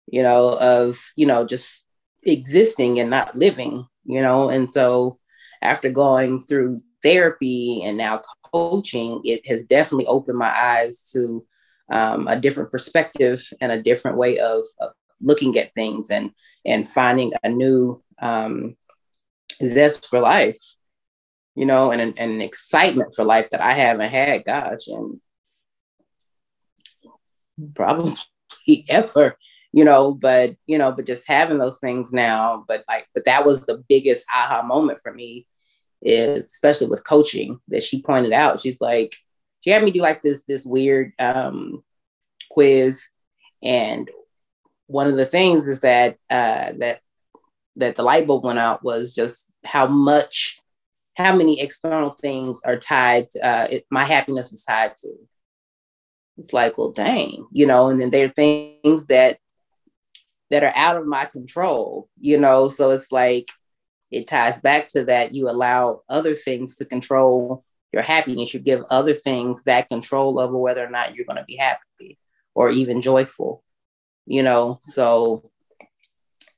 you 0.06 0.22
know, 0.22 0.56
of 0.58 1.00
you 1.16 1.26
know 1.26 1.44
just 1.44 1.86
existing 2.22 3.00
and 3.00 3.10
not 3.10 3.36
living, 3.36 3.86
you 4.04 4.22
know, 4.22 4.50
and 4.50 4.72
so 4.72 5.18
after 5.60 5.90
going 5.90 6.44
through 6.44 6.80
therapy 7.02 7.82
and 7.84 7.98
now 7.98 8.20
coaching, 8.52 9.20
it 9.24 9.46
has 9.46 9.64
definitely 9.64 10.06
opened 10.06 10.38
my 10.38 10.50
eyes 10.50 11.10
to 11.12 11.44
um, 11.90 12.28
a 12.28 12.40
different 12.40 12.70
perspective 12.70 13.42
and 13.60 13.72
a 13.72 13.82
different 13.82 14.16
way 14.16 14.38
of, 14.38 14.64
of 14.80 14.92
looking 15.20 15.56
at 15.58 15.74
things 15.74 16.10
and 16.10 16.30
and 16.64 16.88
finding 16.88 17.32
a 17.42 17.48
new 17.48 18.02
um, 18.20 18.76
zest 19.66 20.06
for 20.08 20.20
life, 20.20 20.60
you 21.54 21.66
know, 21.66 21.90
and, 21.90 22.00
and 22.00 22.18
an 22.18 22.40
excitement 22.40 23.12
for 23.14 23.24
life 23.24 23.50
that 23.50 23.60
I 23.60 23.72
haven't 23.74 24.10
had, 24.10 24.44
gosh, 24.44 24.86
and 24.86 25.20
probably 27.74 28.16
ever, 28.88 29.36
you 29.72 29.84
know, 29.84 30.14
but 30.14 30.56
you 30.66 30.78
know, 30.78 30.92
but 30.92 31.06
just 31.06 31.26
having 31.26 31.58
those 31.58 31.80
things 31.80 32.12
now, 32.12 32.64
but 32.68 32.84
like, 32.88 33.08
but 33.14 33.24
that 33.24 33.44
was 33.44 33.66
the 33.66 33.82
biggest 33.88 34.26
aha 34.34 34.62
moment 34.62 35.00
for 35.02 35.12
me, 35.12 35.46
is 36.02 36.46
especially 36.46 36.88
with 36.88 37.04
coaching 37.04 37.58
that 37.68 37.82
she 37.82 38.02
pointed 38.02 38.32
out. 38.32 38.60
She's 38.60 38.80
like, 38.80 39.16
she 39.60 39.70
had 39.70 39.82
me 39.82 39.90
do 39.90 40.00
like 40.00 40.22
this 40.22 40.42
this 40.44 40.66
weird 40.66 41.12
um 41.18 41.82
quiz. 42.50 43.08
And 43.62 44.10
one 44.86 45.06
of 45.06 45.16
the 45.16 45.26
things 45.26 45.66
is 45.66 45.80
that 45.80 46.16
uh, 46.28 46.72
that 46.78 47.00
that 47.76 47.96
the 47.96 48.02
light 48.02 48.26
bulb 48.26 48.44
went 48.44 48.58
out 48.58 48.84
was 48.84 49.14
just 49.14 49.52
how 49.64 49.86
much 49.86 50.58
how 51.16 51.34
many 51.34 51.60
external 51.60 52.10
things 52.10 52.60
are 52.64 52.78
tied 52.78 53.30
To, 53.30 53.46
uh, 53.46 53.66
it, 53.70 53.86
my 53.90 54.04
happiness 54.04 54.52
is 54.52 54.64
tied 54.64 54.96
to. 54.96 55.08
It's 56.38 56.52
like 56.52 56.76
well 56.78 56.90
dang 56.90 57.46
you 57.52 57.66
know 57.66 57.88
and 57.88 58.00
then 58.00 58.10
there 58.10 58.26
are 58.26 58.30
things 58.30 59.06
that 59.06 59.38
that 60.50 60.64
are 60.64 60.72
out 60.74 60.96
of 60.96 61.06
my 61.06 61.24
control 61.26 62.08
you 62.18 62.38
know? 62.38 62.68
So 62.68 62.90
it's 62.90 63.12
like 63.12 63.50
it 64.12 64.28
ties 64.28 64.60
back 64.60 64.88
to 64.90 65.04
that 65.06 65.34
you 65.34 65.48
allow 65.48 66.02
other 66.08 66.34
things 66.34 66.76
to 66.76 66.84
control 66.84 67.64
your 67.92 68.02
happiness. 68.02 68.54
You 68.54 68.60
give 68.60 68.84
other 68.90 69.14
things 69.14 69.64
that 69.64 69.88
control 69.88 70.38
over 70.38 70.56
whether 70.56 70.84
or 70.84 70.90
not 70.90 71.14
you're 71.14 71.26
going 71.26 71.38
to 71.38 71.44
be 71.44 71.56
happy 71.56 72.18
or 72.54 72.70
even 72.70 73.00
joyful 73.00 73.62
you 74.24 74.42
know? 74.42 74.78
So 74.82 75.50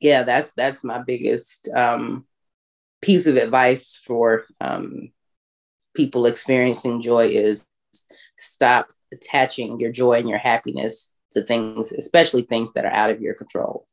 yeah 0.01 0.23
that's 0.23 0.53
that's 0.55 0.85
my 0.85 0.99
biggest 0.99 1.69
um 1.75 2.27
piece 3.01 3.27
of 3.27 3.37
advice 3.37 4.01
for 4.05 4.45
um 4.61 5.11
people 5.95 6.27
experiencing 6.27 7.01
joy 7.01 7.27
is 7.29 7.65
stop 8.37 8.89
attaching 9.13 9.79
your 9.79 9.93
joy 9.93 10.19
and 10.19 10.29
your 10.29 10.39
happiness 10.39 11.13
to 11.31 11.43
things 11.43 11.93
especially 11.93 12.43
things 12.43 12.73
that 12.73 12.85
are 12.85 12.93
out 12.93 13.11
of 13.11 13.21
your 13.21 13.35
control 13.35 13.87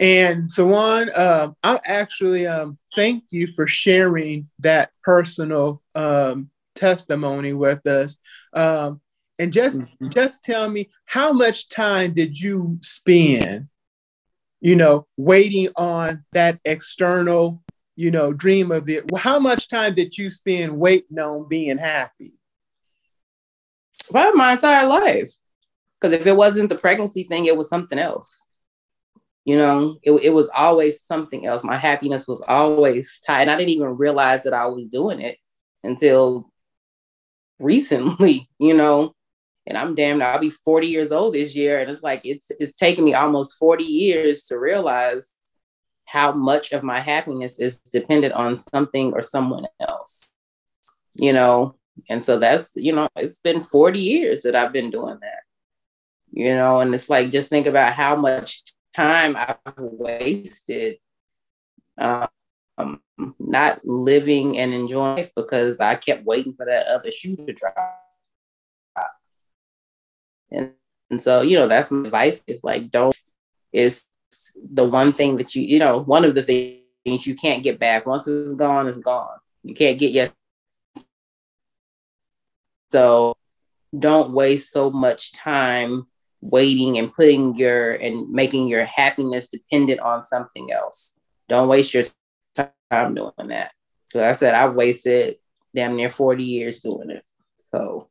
and 0.00 0.50
so 0.50 0.74
on 0.74 1.08
um, 1.16 1.56
i 1.62 1.78
actually 1.86 2.46
um, 2.46 2.78
thank 2.94 3.24
you 3.30 3.46
for 3.46 3.66
sharing 3.66 4.48
that 4.58 4.90
personal 5.02 5.82
um, 5.94 6.50
testimony 6.74 7.52
with 7.52 7.86
us 7.86 8.18
um, 8.54 9.00
and 9.38 9.52
just 9.52 9.80
mm-hmm. 9.80 10.08
just 10.08 10.42
tell 10.42 10.68
me 10.68 10.88
how 11.04 11.32
much 11.32 11.68
time 11.68 12.12
did 12.12 12.38
you 12.38 12.78
spend 12.82 13.68
you 14.60 14.74
know 14.74 15.06
waiting 15.16 15.68
on 15.76 16.24
that 16.32 16.58
external 16.64 17.62
you 17.96 18.10
know, 18.10 18.32
dream 18.32 18.72
of 18.72 18.86
the 18.86 19.02
how 19.16 19.38
much 19.38 19.68
time 19.68 19.94
did 19.94 20.16
you 20.16 20.28
spend 20.30 20.78
waiting 20.78 21.18
on 21.18 21.48
being 21.48 21.78
happy? 21.78 22.34
Well, 24.10 24.34
my 24.34 24.52
entire 24.52 24.86
life. 24.86 25.32
Because 26.00 26.18
if 26.18 26.26
it 26.26 26.36
wasn't 26.36 26.68
the 26.68 26.74
pregnancy 26.74 27.24
thing, 27.24 27.46
it 27.46 27.56
was 27.56 27.68
something 27.68 27.98
else. 27.98 28.46
You 29.44 29.58
know, 29.58 29.98
it, 30.02 30.12
it 30.12 30.30
was 30.30 30.48
always 30.48 31.02
something 31.02 31.46
else. 31.46 31.64
My 31.64 31.76
happiness 31.76 32.26
was 32.26 32.40
always 32.42 33.20
tied. 33.26 33.42
And 33.42 33.50
I 33.50 33.56
didn't 33.56 33.70
even 33.70 33.96
realize 33.98 34.44
that 34.44 34.54
I 34.54 34.66
was 34.66 34.86
doing 34.86 35.20
it 35.20 35.36
until 35.82 36.50
recently, 37.58 38.48
you 38.58 38.74
know. 38.74 39.14
And 39.66 39.78
I'm 39.78 39.94
damned, 39.94 40.22
I'll 40.22 40.38
be 40.38 40.50
40 40.50 40.88
years 40.88 41.10
old 41.10 41.34
this 41.34 41.56
year. 41.56 41.80
And 41.80 41.90
it's 41.90 42.02
like 42.02 42.20
it's 42.24 42.50
it's 42.60 42.76
taken 42.76 43.04
me 43.04 43.14
almost 43.14 43.56
40 43.58 43.84
years 43.84 44.44
to 44.44 44.58
realize 44.58 45.32
how 46.04 46.32
much 46.32 46.72
of 46.72 46.82
my 46.82 47.00
happiness 47.00 47.58
is 47.58 47.78
dependent 47.78 48.34
on 48.34 48.58
something 48.58 49.12
or 49.14 49.22
someone 49.22 49.66
else. 49.80 50.26
You 51.14 51.32
know, 51.32 51.76
and 52.08 52.24
so 52.24 52.38
that's, 52.38 52.76
you 52.76 52.92
know, 52.92 53.08
it's 53.16 53.38
been 53.38 53.60
40 53.60 54.00
years 54.00 54.42
that 54.42 54.54
I've 54.54 54.72
been 54.72 54.90
doing 54.90 55.18
that. 55.20 55.42
You 56.30 56.54
know, 56.56 56.80
and 56.80 56.92
it's 56.92 57.08
like 57.08 57.30
just 57.30 57.48
think 57.48 57.66
about 57.66 57.94
how 57.94 58.16
much 58.16 58.62
time 58.94 59.36
I've 59.36 59.58
wasted 59.76 60.98
um, 61.98 62.28
not 63.38 63.84
living 63.84 64.58
and 64.58 64.72
enjoying 64.72 65.16
life 65.16 65.30
because 65.36 65.80
I 65.80 65.94
kept 65.94 66.24
waiting 66.24 66.54
for 66.54 66.66
that 66.66 66.86
other 66.86 67.10
shoe 67.10 67.36
to 67.36 67.52
drop. 67.52 68.00
And, 70.50 70.72
and 71.10 71.20
so, 71.20 71.42
you 71.42 71.58
know, 71.58 71.68
that's 71.68 71.90
my 71.90 72.06
advice 72.06 72.42
is 72.46 72.64
like, 72.64 72.90
don't, 72.90 73.16
is 73.72 74.04
the 74.72 74.84
one 74.84 75.12
thing 75.12 75.36
that 75.36 75.54
you, 75.54 75.62
you 75.62 75.78
know, 75.78 75.98
one 75.98 76.24
of 76.24 76.34
the 76.34 76.42
things 76.42 77.26
you 77.26 77.34
can't 77.34 77.62
get 77.62 77.78
back. 77.78 78.06
Once 78.06 78.26
it's 78.26 78.54
gone, 78.54 78.88
it's 78.88 78.98
gone. 78.98 79.38
You 79.62 79.74
can't 79.74 79.98
get 79.98 80.12
yet. 80.12 80.32
So 82.92 83.36
don't 83.96 84.32
waste 84.32 84.70
so 84.70 84.90
much 84.90 85.32
time 85.32 86.06
waiting 86.44 86.98
and 86.98 87.12
putting 87.12 87.56
your 87.56 87.92
and 87.92 88.28
making 88.30 88.68
your 88.68 88.84
happiness 88.84 89.48
dependent 89.48 90.00
on 90.00 90.22
something 90.22 90.70
else. 90.70 91.18
Don't 91.48 91.68
waste 91.68 91.94
your 91.94 92.04
time 92.54 93.14
doing 93.14 93.48
that. 93.48 93.72
So 94.12 94.22
I 94.24 94.34
said 94.34 94.54
I 94.54 94.68
wasted 94.68 95.36
damn 95.74 95.96
near 95.96 96.10
40 96.10 96.44
years 96.44 96.80
doing 96.80 97.10
it. 97.10 97.24
So 97.74 98.08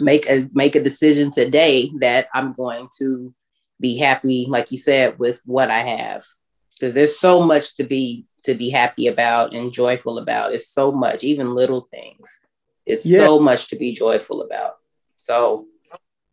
make 0.00 0.28
a 0.28 0.48
make 0.52 0.74
a 0.74 0.82
decision 0.82 1.30
today 1.30 1.90
that 2.00 2.26
I'm 2.34 2.52
going 2.52 2.88
to 2.98 3.32
be 3.80 3.96
happy, 3.96 4.46
like 4.48 4.72
you 4.72 4.78
said, 4.78 5.18
with 5.18 5.40
what 5.46 5.70
I 5.70 5.80
have. 5.80 6.24
Because 6.72 6.94
there's 6.94 7.18
so 7.18 7.42
much 7.42 7.76
to 7.76 7.84
be 7.84 8.26
to 8.42 8.54
be 8.54 8.70
happy 8.70 9.06
about 9.06 9.54
and 9.54 9.72
joyful 9.72 10.18
about. 10.18 10.52
It's 10.52 10.68
so 10.68 10.90
much, 10.90 11.22
even 11.22 11.54
little 11.54 11.82
things. 11.82 12.40
It's 12.86 13.06
yeah. 13.06 13.20
so 13.20 13.38
much 13.38 13.68
to 13.68 13.76
be 13.76 13.92
joyful 13.92 14.42
about. 14.42 14.72
So 15.16 15.66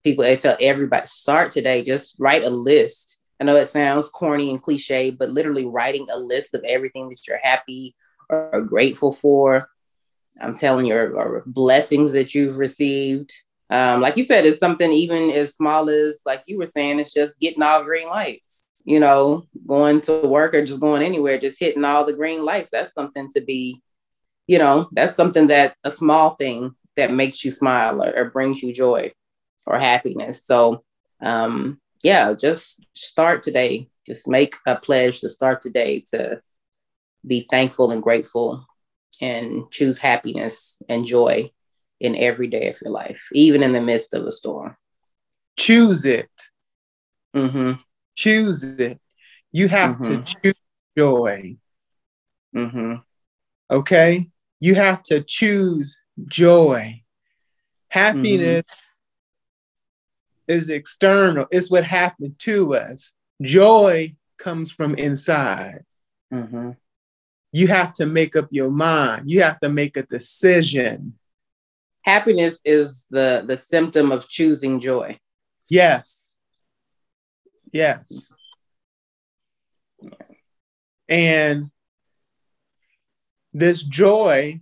people 0.03 0.25
I 0.25 0.35
tell 0.35 0.57
everybody 0.59 1.05
start 1.07 1.51
today, 1.51 1.83
just 1.83 2.15
write 2.19 2.43
a 2.43 2.49
list. 2.49 3.17
I 3.39 3.45
know 3.45 3.55
it 3.55 3.69
sounds 3.69 4.09
corny 4.09 4.49
and 4.49 4.61
cliche, 4.61 5.11
but 5.11 5.29
literally 5.29 5.65
writing 5.65 6.07
a 6.11 6.17
list 6.17 6.53
of 6.53 6.63
everything 6.63 7.09
that 7.09 7.25
you're 7.27 7.39
happy 7.41 7.95
or 8.29 8.61
grateful 8.61 9.11
for. 9.11 9.69
I'm 10.41 10.57
telling 10.57 10.85
you, 10.85 10.95
or, 10.95 11.11
or 11.13 11.43
blessings 11.45 12.11
that 12.13 12.33
you've 12.33 12.57
received. 12.57 13.31
Um, 13.69 14.01
like 14.01 14.17
you 14.17 14.23
said, 14.23 14.45
it's 14.45 14.57
something 14.57 14.91
even 14.91 15.29
as 15.31 15.55
small 15.55 15.89
as, 15.89 16.21
like 16.25 16.43
you 16.47 16.57
were 16.57 16.65
saying, 16.65 16.99
it's 16.99 17.13
just 17.13 17.39
getting 17.39 17.61
all 17.61 17.83
green 17.83 18.07
lights, 18.07 18.61
you 18.83 18.99
know, 18.99 19.45
going 19.67 20.01
to 20.01 20.27
work 20.27 20.53
or 20.53 20.65
just 20.65 20.79
going 20.79 21.03
anywhere, 21.03 21.37
just 21.37 21.59
hitting 21.59 21.85
all 21.85 22.05
the 22.05 22.13
green 22.13 22.43
lights. 22.43 22.69
That's 22.71 22.93
something 22.93 23.29
to 23.33 23.41
be, 23.41 23.81
you 24.47 24.57
know, 24.57 24.89
that's 24.93 25.15
something 25.15 25.47
that 25.47 25.75
a 25.83 25.91
small 25.91 26.31
thing 26.31 26.73
that 26.95 27.13
makes 27.13 27.45
you 27.45 27.51
smile 27.51 28.03
or, 28.03 28.11
or 28.15 28.31
brings 28.31 28.63
you 28.63 28.73
joy 28.73 29.11
or 29.65 29.79
happiness. 29.79 30.45
So, 30.45 30.83
um, 31.21 31.79
yeah, 32.03 32.33
just 32.33 32.85
start 32.93 33.43
today. 33.43 33.89
Just 34.05 34.27
make 34.27 34.55
a 34.65 34.75
pledge 34.75 35.21
to 35.21 35.29
start 35.29 35.61
today 35.61 36.03
to 36.11 36.41
be 37.25 37.45
thankful 37.49 37.91
and 37.91 38.01
grateful 38.01 38.65
and 39.21 39.69
choose 39.71 39.99
happiness 39.99 40.81
and 40.87 41.05
joy 41.05 41.51
in 41.99 42.15
every 42.15 42.47
day 42.47 42.69
of 42.69 42.79
your 42.81 42.91
life, 42.91 43.27
even 43.33 43.61
in 43.61 43.73
the 43.73 43.81
midst 43.81 44.13
of 44.13 44.25
a 44.25 44.31
storm. 44.31 44.77
Choose 45.57 46.05
it. 46.05 46.31
Mm-hmm. 47.35 47.73
Choose 48.15 48.63
it. 48.63 48.99
You 49.51 49.67
have 49.67 49.97
mm-hmm. 49.97 50.21
to 50.21 50.35
choose 50.41 50.61
joy. 50.97 51.57
Mm-hmm. 52.55 52.95
Okay? 53.69 54.29
You 54.61 54.75
have 54.75 55.03
to 55.03 55.21
choose 55.21 55.99
joy. 56.27 57.03
Happiness 57.89 58.63
mm-hmm 58.63 58.88
is 60.49 60.69
external. 60.69 61.45
It's 61.51 61.71
what 61.71 61.85
happened 61.85 62.37
to 62.39 62.75
us. 62.75 63.13
Joy 63.41 64.15
comes 64.37 64.71
from 64.71 64.95
inside. 64.95 65.85
Mm-hmm. 66.33 66.71
You 67.51 67.67
have 67.67 67.93
to 67.93 68.05
make 68.05 68.35
up 68.35 68.47
your 68.51 68.71
mind. 68.71 69.29
You 69.29 69.43
have 69.43 69.59
to 69.61 69.69
make 69.69 69.95
a 69.95 70.03
decision. 70.03 71.17
Happiness 72.01 72.61
is 72.65 73.07
the 73.09 73.43
the 73.47 73.57
symptom 73.57 74.11
of 74.11 74.27
choosing 74.27 74.79
joy. 74.79 75.17
Yes. 75.69 76.33
Yes. 77.71 78.31
And 81.07 81.71
this 83.53 83.81
joy, 83.83 84.61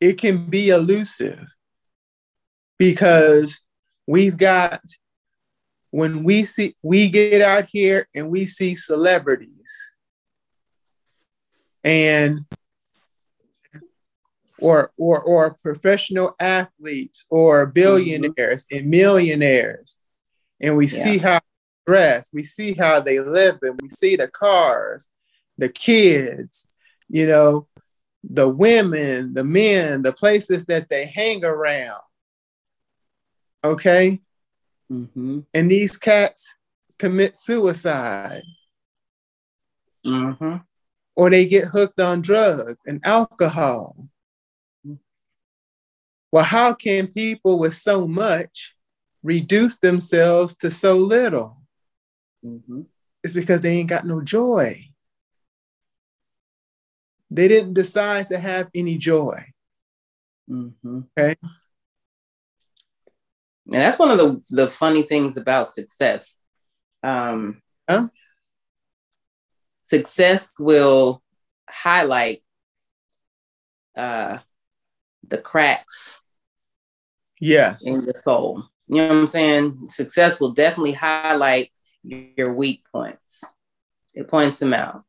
it 0.00 0.18
can 0.18 0.48
be 0.48 0.70
elusive 0.70 1.54
because 2.78 3.60
we've 4.08 4.38
got 4.38 4.80
when 5.90 6.24
we 6.24 6.44
see 6.44 6.74
we 6.82 7.08
get 7.10 7.42
out 7.42 7.66
here 7.70 8.08
and 8.14 8.30
we 8.30 8.46
see 8.46 8.74
celebrities 8.74 9.92
and 11.84 12.40
or 14.58 14.90
or 14.96 15.20
or 15.20 15.58
professional 15.62 16.34
athletes 16.40 17.26
or 17.28 17.66
billionaires 17.66 18.64
mm-hmm. 18.66 18.78
and 18.78 18.88
millionaires 18.88 19.98
and 20.60 20.74
we 20.74 20.86
yeah. 20.86 21.02
see 21.04 21.18
how 21.18 21.38
they 21.38 21.92
dress 21.92 22.30
we 22.32 22.42
see 22.42 22.72
how 22.72 23.00
they 23.00 23.20
live 23.20 23.58
and 23.62 23.78
we 23.80 23.90
see 23.90 24.16
the 24.16 24.28
cars 24.28 25.08
the 25.58 25.68
kids 25.68 26.66
you 27.10 27.26
know 27.26 27.66
the 28.24 28.48
women 28.48 29.34
the 29.34 29.44
men 29.44 30.02
the 30.02 30.12
places 30.12 30.64
that 30.64 30.88
they 30.88 31.06
hang 31.06 31.44
around 31.44 32.00
Okay. 33.64 34.20
Mm-hmm. 34.90 35.40
And 35.52 35.70
these 35.70 35.96
cats 35.96 36.54
commit 36.98 37.36
suicide. 37.36 38.42
Mm-hmm. 40.06 40.56
Or 41.16 41.30
they 41.30 41.46
get 41.46 41.66
hooked 41.66 42.00
on 42.00 42.20
drugs 42.22 42.80
and 42.86 43.00
alcohol. 43.04 44.08
Well, 46.30 46.44
how 46.44 46.74
can 46.74 47.06
people 47.06 47.58
with 47.58 47.74
so 47.74 48.06
much 48.06 48.74
reduce 49.22 49.78
themselves 49.78 50.54
to 50.56 50.70
so 50.70 50.98
little? 50.98 51.62
Mm-hmm. 52.44 52.82
It's 53.24 53.34
because 53.34 53.62
they 53.62 53.78
ain't 53.78 53.88
got 53.88 54.06
no 54.06 54.20
joy. 54.20 54.84
They 57.30 57.48
didn't 57.48 57.74
decide 57.74 58.26
to 58.28 58.38
have 58.38 58.68
any 58.74 58.98
joy. 58.98 59.44
Mm-hmm. 60.50 61.00
Okay. 61.18 61.36
And 63.70 63.76
that's 63.82 63.98
one 63.98 64.10
of 64.10 64.18
the, 64.18 64.42
the 64.50 64.68
funny 64.68 65.02
things 65.02 65.36
about 65.36 65.74
success. 65.74 66.38
Um, 67.02 67.60
huh? 67.88 68.08
Success 69.88 70.54
will 70.58 71.22
highlight 71.68 72.42
uh, 73.96 74.38
the 75.26 75.38
cracks 75.38 76.20
yes. 77.40 77.86
in 77.86 78.06
the 78.06 78.14
soul. 78.14 78.64
You 78.88 79.02
know 79.02 79.08
what 79.08 79.16
I'm 79.16 79.26
saying? 79.26 79.88
Success 79.90 80.40
will 80.40 80.52
definitely 80.52 80.92
highlight 80.92 81.70
your 82.02 82.54
weak 82.54 82.84
points. 82.90 83.44
It 84.14 84.28
points 84.28 84.60
them 84.60 84.72
out. 84.72 85.04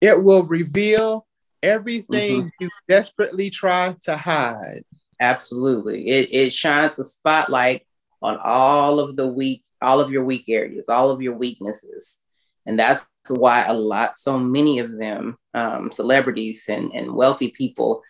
It 0.00 0.22
will 0.22 0.44
reveal 0.44 1.26
everything 1.62 2.42
mm-hmm. 2.42 2.48
you 2.60 2.70
desperately 2.88 3.50
try 3.50 3.96
to 4.02 4.16
hide. 4.16 4.84
Absolutely. 5.20 6.08
It, 6.08 6.28
it 6.32 6.52
shines 6.52 6.98
a 6.98 7.04
spotlight 7.04 7.82
on 8.22 8.38
all 8.42 9.00
of 9.00 9.16
the 9.16 9.26
weak, 9.26 9.62
all 9.82 10.00
of 10.00 10.10
your 10.10 10.24
weak 10.24 10.48
areas, 10.48 10.88
all 10.88 11.10
of 11.10 11.22
your 11.22 11.34
weaknesses. 11.36 12.20
And 12.66 12.78
that's 12.78 13.04
why 13.28 13.64
a 13.64 13.74
lot, 13.74 14.16
so 14.16 14.38
many 14.38 14.78
of 14.78 14.98
them, 14.98 15.36
um, 15.54 15.92
celebrities 15.92 16.66
and, 16.68 16.92
and 16.92 17.14
wealthy 17.14 17.50
people, 17.50 18.02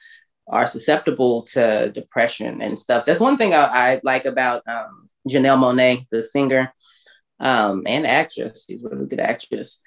are 0.49 0.67
susceptible 0.67 1.43
to 1.43 1.91
depression 1.93 2.63
and 2.63 2.79
stuff. 2.79 3.05
That's 3.05 3.21
one 3.21 3.37
thing 3.37 3.53
I, 3.55 3.65
I 3.65 4.01
like 4.03 4.25
about 4.25 4.63
um, 4.67 5.09
Janelle 5.29 5.59
Monáe, 5.59 6.07
the 6.11 6.23
singer 6.23 6.73
um, 7.41 7.83
and 7.87 8.07
actress. 8.07 8.65
She's 8.69 8.83
a 8.83 8.89
really 8.89 9.07
good 9.07 9.21
actress. 9.21 9.81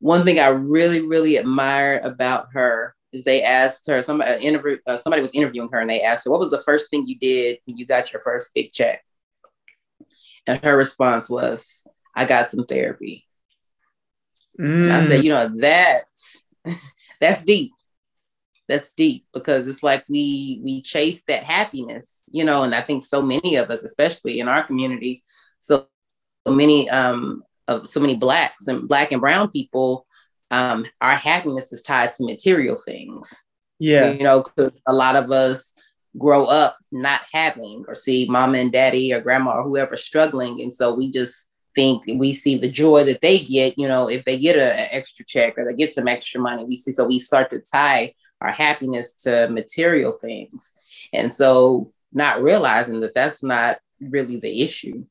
one 0.00 0.24
thing 0.24 0.38
I 0.38 0.48
really, 0.48 1.00
really 1.00 1.36
admired 1.36 2.04
about 2.04 2.48
her 2.52 2.94
is 3.12 3.24
they 3.24 3.42
asked 3.42 3.86
her 3.86 4.02
somebody 4.02 4.44
interview 4.44 4.78
uh, 4.86 4.96
somebody 4.98 5.22
was 5.22 5.32
interviewing 5.32 5.68
her 5.72 5.80
and 5.80 5.88
they 5.88 6.02
asked 6.02 6.24
her 6.26 6.30
what 6.30 6.40
was 6.40 6.50
the 6.50 6.58
first 6.58 6.90
thing 6.90 7.06
you 7.06 7.18
did 7.18 7.58
when 7.64 7.76
you 7.76 7.86
got 7.86 8.12
your 8.12 8.20
first 8.20 8.50
big 8.54 8.70
check 8.72 9.02
and 10.48 10.62
her 10.64 10.76
response 10.76 11.30
was 11.30 11.86
i 12.14 12.24
got 12.24 12.48
some 12.48 12.64
therapy 12.64 13.26
mm. 14.58 14.90
i 14.90 15.06
said 15.06 15.20
mm. 15.20 15.24
you 15.24 15.30
know 15.30 15.50
that's 15.56 16.42
that's 17.20 17.42
deep 17.44 17.72
that's 18.68 18.90
deep 18.92 19.24
because 19.32 19.66
it's 19.68 19.82
like 19.82 20.04
we 20.08 20.60
we 20.64 20.82
chase 20.82 21.22
that 21.28 21.44
happiness 21.44 22.24
you 22.30 22.44
know 22.44 22.62
and 22.64 22.74
i 22.74 22.82
think 22.82 23.02
so 23.02 23.22
many 23.22 23.56
of 23.56 23.70
us 23.70 23.84
especially 23.84 24.40
in 24.40 24.48
our 24.48 24.66
community 24.66 25.22
so, 25.60 25.86
so 26.46 26.52
many 26.52 26.88
um 26.90 27.42
of 27.68 27.88
so 27.88 28.00
many 28.00 28.16
blacks 28.16 28.66
and 28.66 28.88
black 28.88 29.12
and 29.12 29.20
brown 29.20 29.50
people 29.50 30.06
um, 30.50 30.86
our 31.00 31.14
happiness 31.14 31.72
is 31.72 31.82
tied 31.82 32.12
to 32.14 32.24
material 32.24 32.76
things. 32.76 33.34
Yeah. 33.78 34.12
You 34.12 34.24
know, 34.24 34.42
because 34.42 34.80
a 34.86 34.92
lot 34.92 35.16
of 35.16 35.30
us 35.30 35.74
grow 36.16 36.44
up 36.44 36.78
not 36.90 37.22
having 37.32 37.84
or 37.86 37.94
see 37.94 38.26
mama 38.28 38.58
and 38.58 38.72
daddy 38.72 39.12
or 39.12 39.20
grandma 39.20 39.58
or 39.58 39.62
whoever 39.62 39.96
struggling. 39.96 40.62
And 40.62 40.72
so 40.72 40.94
we 40.94 41.10
just 41.10 41.50
think 41.74 42.04
we 42.06 42.34
see 42.34 42.56
the 42.56 42.70
joy 42.70 43.04
that 43.04 43.20
they 43.20 43.40
get, 43.40 43.78
you 43.78 43.86
know, 43.86 44.08
if 44.08 44.24
they 44.24 44.38
get 44.38 44.56
an 44.56 44.88
extra 44.90 45.24
check 45.24 45.58
or 45.58 45.64
they 45.64 45.74
get 45.74 45.94
some 45.94 46.08
extra 46.08 46.40
money, 46.40 46.64
we 46.64 46.76
see, 46.76 46.92
so 46.92 47.06
we 47.06 47.18
start 47.18 47.50
to 47.50 47.60
tie 47.60 48.14
our 48.40 48.50
happiness 48.50 49.12
to 49.12 49.48
material 49.50 50.12
things. 50.12 50.72
And 51.12 51.32
so 51.32 51.92
not 52.12 52.42
realizing 52.42 53.00
that 53.00 53.14
that's 53.14 53.42
not 53.42 53.78
really 54.00 54.38
the 54.38 54.62
issue. 54.62 55.04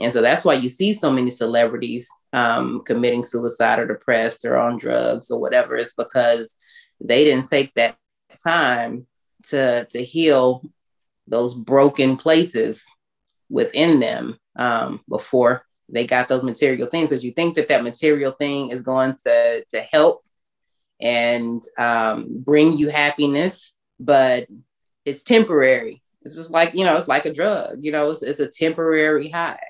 And 0.00 0.12
so 0.12 0.22
that's 0.22 0.44
why 0.44 0.54
you 0.54 0.70
see 0.70 0.94
so 0.94 1.12
many 1.12 1.30
celebrities 1.30 2.08
um, 2.32 2.82
committing 2.86 3.22
suicide 3.22 3.78
or 3.78 3.86
depressed 3.86 4.44
or 4.44 4.56
on 4.56 4.78
drugs 4.78 5.30
or 5.30 5.38
whatever. 5.38 5.76
It's 5.76 5.92
because 5.92 6.56
they 7.00 7.24
didn't 7.24 7.48
take 7.48 7.74
that 7.74 7.96
time 8.42 9.06
to 9.44 9.86
to 9.86 10.02
heal 10.02 10.62
those 11.26 11.54
broken 11.54 12.16
places 12.16 12.84
within 13.48 14.00
them 14.00 14.38
um, 14.56 15.00
before 15.08 15.64
they 15.88 16.06
got 16.06 16.28
those 16.28 16.44
material 16.44 16.86
things. 16.86 17.08
Because 17.10 17.24
you 17.24 17.32
think 17.32 17.56
that 17.56 17.68
that 17.68 17.82
material 17.82 18.32
thing 18.32 18.70
is 18.70 18.82
going 18.82 19.16
to 19.26 19.64
to 19.70 19.80
help 19.80 20.22
and 21.00 21.62
um, 21.78 22.26
bring 22.28 22.72
you 22.72 22.88
happiness, 22.88 23.74
but 23.98 24.46
it's 25.04 25.22
temporary. 25.22 26.02
It's 26.22 26.36
just 26.36 26.50
like 26.50 26.74
you 26.74 26.84
know, 26.84 26.96
it's 26.96 27.08
like 27.08 27.26
a 27.26 27.32
drug. 27.32 27.78
You 27.80 27.92
know, 27.92 28.10
it's, 28.10 28.22
it's 28.22 28.40
a 28.40 28.48
temporary 28.48 29.30
high 29.30 29.60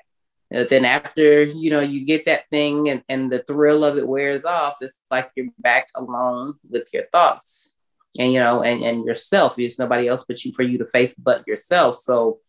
then 0.51 0.85
after 0.85 1.43
you 1.43 1.71
know 1.71 1.79
you 1.79 2.05
get 2.05 2.25
that 2.25 2.49
thing 2.49 2.89
and, 2.89 3.03
and 3.09 3.31
the 3.31 3.43
thrill 3.43 3.83
of 3.83 3.97
it 3.97 4.07
wears 4.07 4.45
off 4.45 4.75
it's 4.81 4.97
like 5.09 5.31
you're 5.35 5.47
back 5.59 5.87
alone 5.95 6.53
with 6.69 6.87
your 6.93 7.03
thoughts 7.11 7.70
and 8.17 8.33
you 8.33 8.39
know 8.39 8.61
and, 8.61 8.81
and 8.83 9.05
yourself 9.05 9.55
there's 9.55 9.79
nobody 9.79 10.07
else 10.07 10.25
but 10.27 10.43
you 10.43 10.51
for 10.53 10.63
you 10.63 10.77
to 10.77 10.87
face 10.87 11.13
but 11.13 11.45
yourself 11.47 11.95
so 11.95 12.39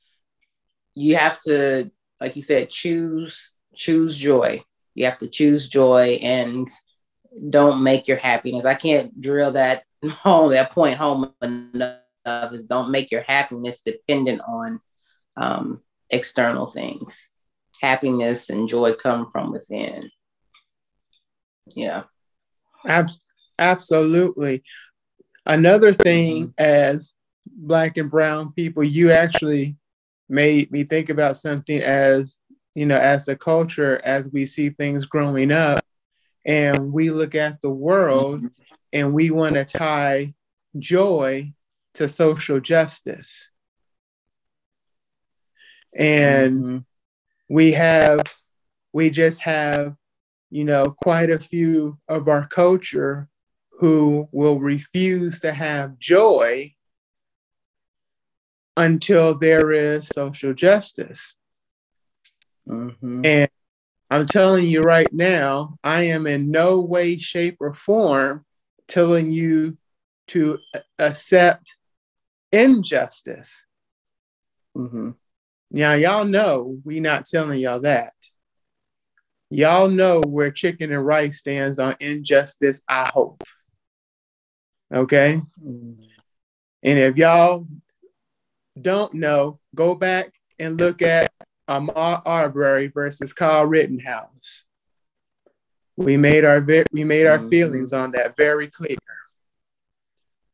you 0.95 1.17
have 1.17 1.39
to 1.41 1.91
like 2.21 2.37
you 2.37 2.43
said 2.43 2.69
choose 2.69 3.53
choose 3.75 4.17
joy 4.17 4.63
you 4.95 5.05
have 5.05 5.19
to 5.19 5.29
choose 5.29 5.69
joy 5.69 6.19
and 6.23 6.69
don't 7.51 7.83
make 7.83 8.09
your 8.09 8.19
happiness 8.19 8.65
i 8.65 8.75
can't 8.75 9.21
drill 9.21 9.53
that 9.53 9.85
home 10.11 10.51
that 10.51 10.73
point 10.73 10.97
home 10.97 11.33
enough 11.43 11.99
is 12.53 12.67
don't 12.67 12.91
make 12.91 13.11
your 13.11 13.23
happiness 13.23 13.81
dependent 13.81 14.41
on 14.47 14.81
um, 15.37 15.81
external 16.11 16.67
things 16.67 17.31
happiness 17.83 18.49
and 18.49 18.69
joy 18.69 18.95
come 18.95 19.31
from 19.31 19.53
within. 19.53 20.11
Yeah. 21.67 22.05
Ab- 22.87 23.11
absolutely. 23.59 24.63
Another 25.47 25.93
thing, 25.93 26.49
mm-hmm. 26.49 26.51
as 26.59 27.13
Black 27.47 27.97
and 27.97 28.11
Brown 28.11 28.53
people, 28.53 28.85
you 28.85 29.11
actually 29.11 29.77
made 30.29 30.71
me 30.71 30.85
think 30.85 31.09
about 31.09 31.37
something 31.37 31.81
as, 31.81 32.39
you 32.75 32.87
know, 32.87 32.97
as 32.97 33.29
a 33.29 33.37
culture, 33.37 34.01
as 34.05 34.29
we 34.29 34.47
see 34.47 34.69
things 34.71 35.07
growing 35.07 35.53
up, 35.53 35.85
and 36.45 36.93
we 36.93 37.11
look 37.11 37.35
at 37.35 37.61
the 37.61 37.71
world 37.71 38.45
and 38.93 39.13
we 39.13 39.31
want 39.31 39.55
to 39.57 39.65
tie 39.65 40.35
joy 40.79 41.53
to 41.95 42.09
social 42.09 42.61
justice. 42.61 43.51
And 45.97 46.63
mm-hmm 46.63 46.79
we 47.53 47.73
have 47.73 48.23
we 48.95 49.11
just 49.11 49.39
have 49.43 49.95
you 50.51 50.65
know 50.65 50.91
quite 51.03 51.29
a 51.29 51.39
few 51.39 51.99
of 52.09 52.27
our 52.27 52.47
culture 52.49 53.29
who 53.83 54.29
will 54.31 54.61
refuse 54.61 55.41
to 55.41 55.53
have 55.53 55.99
joy 55.99 56.73
until 58.77 59.37
there 59.37 59.73
is 59.73 60.07
social 60.07 60.55
justice 60.55 61.35
mm-hmm. 62.69 63.23
and 63.25 63.51
i'm 64.09 64.25
telling 64.25 64.69
you 64.69 64.83
right 64.83 65.13
now 65.13 65.75
i 65.83 66.03
am 66.03 66.29
in 66.29 66.49
no 66.49 66.79
way 66.79 67.19
shape 67.19 67.57
or 67.59 67.75
form 67.75 68.45
telling 68.87 69.33
you 69.33 69.77
to 70.29 70.61
accept 71.01 71.77
injustice 72.53 73.65
mm-hmm. 74.79 75.11
Now, 75.75 75.95
y'all 75.95 76.27
know 76.27 76.77
we 76.85 77.01
not 77.01 77.25
telling 77.25 77.59
y'all 77.59 77.81
that. 77.81 78.13
Y'all 79.49 79.89
know 79.89 80.21
where 80.21 80.51
chicken 80.51 80.93
and 80.93 81.05
rice 81.05 81.39
stands 81.39 81.79
on 81.79 81.97
injustice, 81.99 82.83
I 82.87 83.11
hope. 83.11 83.43
Okay? 84.93 85.41
And 85.65 86.99
if 86.99 87.17
y'all 87.17 87.67
don't 88.81 89.15
know, 89.15 89.59
go 89.75 89.95
back 89.95 90.35
and 90.59 90.79
look 90.79 91.03
at 91.03 91.33
Ahmaud 91.69 92.23
Arbery 92.27 92.89
versus 92.89 93.33
Kyle 93.33 93.67
Rittenhouse. 93.67 94.65
We 95.97 96.17
made 96.17 96.45
our 96.45 96.65
we 96.93 97.05
made 97.05 97.27
our 97.27 97.39
feelings 97.39 97.93
on 97.93 98.13
that 98.13 98.37
very 98.37 98.69
clear. 98.69 98.97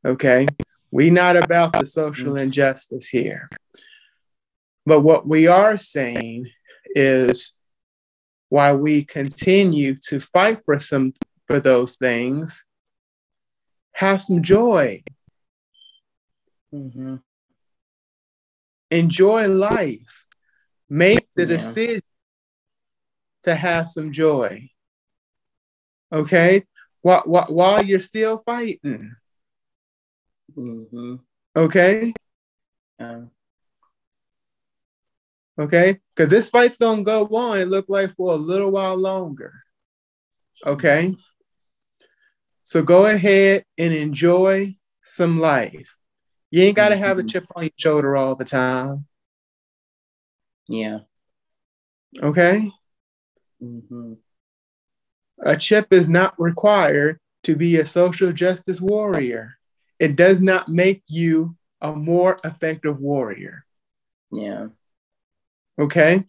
Okay, 0.04 0.46
we 0.90 1.10
not 1.10 1.36
about 1.36 1.72
the 1.72 1.86
social 1.86 2.36
injustice 2.36 3.08
here. 3.08 3.48
But 4.84 5.00
what 5.00 5.26
we 5.26 5.46
are 5.46 5.78
saying 5.78 6.48
is 6.86 7.52
why 8.48 8.72
we 8.72 9.04
continue 9.04 9.94
to 10.08 10.18
fight 10.18 10.60
for 10.64 10.80
some 10.80 11.12
for 11.46 11.60
those 11.60 11.96
things, 11.96 12.64
have 13.98 14.22
some 14.22 14.44
joy. 14.44 15.02
Mm-hmm. 16.72 17.16
Enjoy 18.92 19.48
life. 19.48 20.24
Make 20.88 21.26
the 21.34 21.42
yeah. 21.42 21.48
decision 21.48 22.02
to 23.42 23.56
have 23.56 23.88
some 23.88 24.12
joy. 24.12 24.70
Okay? 26.12 26.62
While, 27.02 27.22
while, 27.26 27.46
while 27.48 27.84
you're 27.84 27.98
still 27.98 28.38
fighting. 28.38 29.16
Mm-hmm. 30.56 31.16
Okay? 31.56 32.14
Yeah. 33.00 33.22
Okay, 35.58 35.98
because 36.14 36.30
this 36.30 36.50
fight's 36.50 36.76
gonna 36.76 37.02
go 37.02 37.26
on. 37.26 37.58
It 37.58 37.66
looked 37.66 37.90
like 37.90 38.10
for 38.10 38.32
a 38.32 38.36
little 38.36 38.70
while 38.70 38.96
longer. 38.96 39.52
Okay, 40.64 41.16
so 42.68 42.82
go 42.82 43.06
ahead 43.06 43.64
and 43.78 43.94
enjoy 43.94 44.76
some 45.02 45.38
life. 45.38 45.96
You 46.50 46.64
ain't 46.64 46.76
got 46.76 46.90
to 46.90 46.98
have 46.98 47.16
a 47.16 47.22
mm-hmm. 47.22 47.28
chip 47.28 47.46
on 47.56 47.62
your 47.62 47.70
shoulder 47.78 48.14
all 48.14 48.34
the 48.34 48.44
time. 48.44 49.06
Yeah. 50.68 50.98
Okay. 52.22 52.70
Mm-hmm. 53.62 54.12
A 55.46 55.56
chip 55.56 55.94
is 55.94 56.10
not 56.10 56.34
required 56.38 57.20
to 57.44 57.56
be 57.56 57.78
a 57.78 57.86
social 57.86 58.34
justice 58.34 58.82
warrior. 58.82 59.54
It 59.98 60.14
does 60.14 60.42
not 60.42 60.68
make 60.68 61.02
you 61.08 61.56
a 61.80 61.96
more 61.96 62.36
effective 62.44 63.00
warrior. 63.00 63.64
Yeah. 64.30 64.66
Okay. 65.78 66.24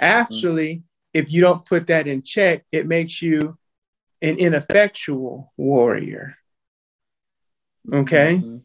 Actually, 0.00 0.74
mm-hmm. 0.74 0.82
if 1.14 1.32
you 1.32 1.40
don't 1.40 1.64
put 1.64 1.86
that 1.86 2.08
in 2.08 2.22
check, 2.22 2.64
it 2.72 2.88
makes 2.88 3.22
you 3.22 3.56
an 4.22 4.38
ineffectual 4.38 5.52
warrior. 5.56 6.36
Okay. 7.92 8.36
Mm-hmm. 8.36 8.56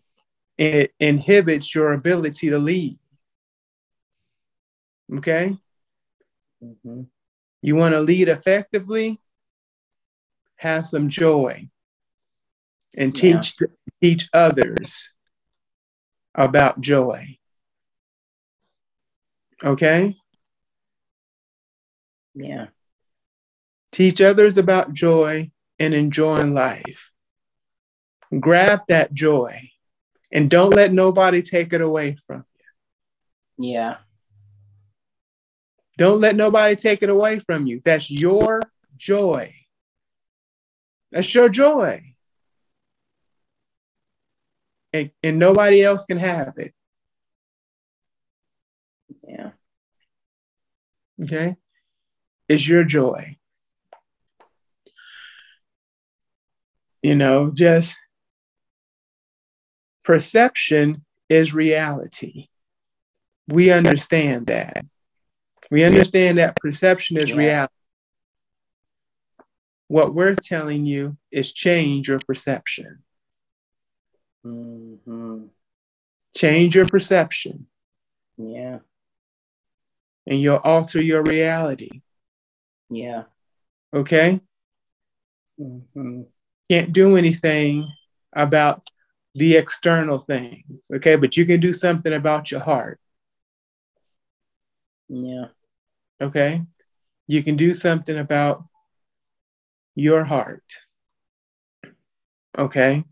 It 0.58 0.94
inhibits 1.00 1.74
your 1.76 1.94
ability 1.94 2.50
to 2.50 2.58
lead. 2.58 2.98
Okay. 5.14 5.58
Mm-hmm. 6.64 7.04
You 7.62 7.76
want 7.76 7.94
to 7.94 8.02
lead 8.02 8.30
effectively? 8.30 9.20
Have 10.58 10.88
some 10.88 11.10
joy 11.10 11.70
and 12.98 13.16
teach 13.16 13.56
yeah. 13.60 13.68
teach 14.02 14.30
others 14.34 15.10
about 16.34 16.82
joy. 16.82 17.38
Okay? 19.64 20.18
Yeah. 22.34 22.68
Teach 23.96 24.20
others 24.20 24.58
about 24.58 24.92
joy 24.92 25.52
and 25.80 25.94
enjoying 25.94 26.54
life. 26.54 27.14
Grab 28.38 28.82
that 28.90 29.14
joy 29.14 29.70
and 30.34 30.50
don't 30.50 30.72
let 30.72 30.92
nobody 30.92 31.42
take 31.42 31.72
it 31.72 31.80
away 31.80 32.18
from 32.28 32.44
you. 33.58 33.70
Yeah. 33.70 33.98
Don't 35.98 36.20
let 36.20 36.36
nobody 36.36 36.76
take 36.76 37.04
it 37.04 37.10
away 37.10 37.40
from 37.40 37.68
you. 37.68 37.80
That's 37.86 38.12
your 38.12 38.64
joy. 38.98 39.56
That's 41.14 41.34
your 41.34 41.48
joy. 41.48 42.16
And, 44.92 45.12
and 45.24 45.40
nobody 45.40 45.82
else 45.82 46.06
can 46.06 46.18
have 46.18 46.56
it. 46.58 46.74
Yeah. 49.26 49.52
Okay? 51.24 51.56
It's 52.50 52.68
your 52.68 52.84
joy. 52.84 53.38
You 57.06 57.14
know, 57.14 57.52
just 57.52 57.96
perception 60.04 61.06
is 61.30 61.54
reality. 61.54 62.48
We 63.48 63.70
understand 63.72 64.48
that. 64.48 64.84
We 65.70 65.84
understand 65.84 66.40
that 66.40 66.56
perception 66.56 67.18
is 67.18 67.32
reality. 67.32 67.72
What 69.88 70.16
we're 70.16 70.34
telling 70.34 70.88
you 70.88 71.16
is 71.30 71.52
change 71.52 72.08
your 72.08 72.18
perception. 72.26 73.04
Mm-hmm. 74.44 75.44
Change 76.36 76.76
your 76.76 76.88
perception. 76.88 77.68
Yeah. 78.36 78.80
And 80.26 80.42
you'll 80.42 80.56
alter 80.56 81.04
your 81.04 81.22
reality. 81.22 82.02
Yeah. 82.90 83.26
Okay? 83.94 84.42
Mm-hmm. 85.62 86.22
Can't 86.70 86.94
do 86.94 87.16
anything 87.16 87.88
about 88.34 88.90
the 89.36 89.56
external 89.56 90.20
things. 90.20 90.90
Okay? 90.92 91.16
But 91.16 91.38
you 91.38 91.46
can 91.46 91.60
do 91.60 91.74
something 91.74 92.14
about 92.14 92.52
your 92.52 92.62
heart. 92.62 93.00
Yeah. 95.08 95.48
Okay? 96.22 96.64
You 97.28 97.44
can 97.44 97.56
do 97.56 97.74
something 97.74 98.18
about 98.18 98.64
your 99.94 100.24
heart. 100.24 100.64
Okay? 102.58 103.04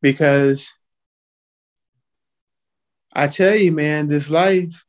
Because 0.00 0.72
I 3.12 3.26
tell 3.26 3.56
you, 3.56 3.72
man, 3.72 4.08
this 4.08 4.30
life, 4.30 4.84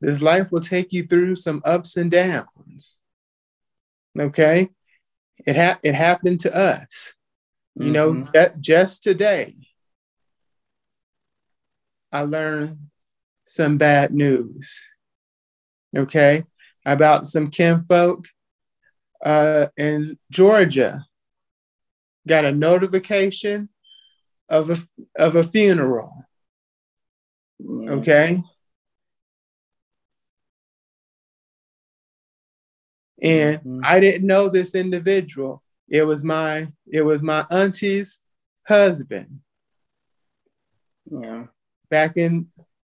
this 0.00 0.20
life 0.20 0.50
will 0.50 0.60
take 0.60 0.92
you 0.92 1.04
through 1.04 1.36
some 1.36 1.62
ups 1.64 1.96
and 1.96 2.10
downs. 2.10 2.98
Okay? 4.18 4.70
It 5.46 5.56
ha- 5.56 5.78
it 5.82 5.94
happened 5.94 6.40
to 6.40 6.54
us. 6.54 7.14
Mm-hmm. 7.78 7.86
You 7.86 7.92
know, 7.92 8.12
mm-hmm. 8.14 8.60
just, 8.60 9.02
today, 9.02 9.54
I 12.12 12.22
learned 12.22 12.78
some 13.44 13.78
bad 13.78 14.12
news 14.12 14.86
okay, 15.96 16.44
about 16.84 17.26
some 17.26 17.50
kinfolk 17.50 18.26
uh, 19.24 19.66
in 19.76 20.18
Georgia. 20.30 21.04
Got 22.26 22.44
a 22.44 22.52
notification 22.52 23.70
of 24.48 24.70
a 24.70 24.76
of 25.16 25.34
a 25.36 25.44
funeral. 25.44 26.26
Okay. 27.62 28.42
And 33.22 33.58
mm-hmm. 33.58 33.80
I 33.84 34.00
didn't 34.00 34.26
know 34.26 34.48
this 34.48 34.74
individual. 34.74 35.62
It 35.88 36.06
was 36.06 36.24
my 36.24 36.68
it 36.86 37.02
was 37.02 37.22
my 37.22 37.46
auntie's 37.50 38.20
husband. 38.66 39.40
Yeah. 41.10 41.46
Back 41.90 42.16
in 42.16 42.48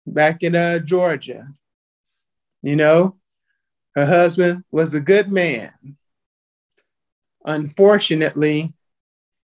back 0.07 0.43
in 0.43 0.55
uh, 0.55 0.79
Georgia. 0.79 1.49
You 2.63 2.77
know, 2.77 3.17
her 3.95 4.07
husband 4.07 4.65
was 4.71 4.95
a 4.95 5.01
good 5.01 5.31
man. 5.31 5.97
Unfortunately, 7.45 8.75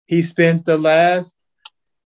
he 0.06 0.22
spent 0.22 0.64
the 0.64 0.78
last 0.78 1.36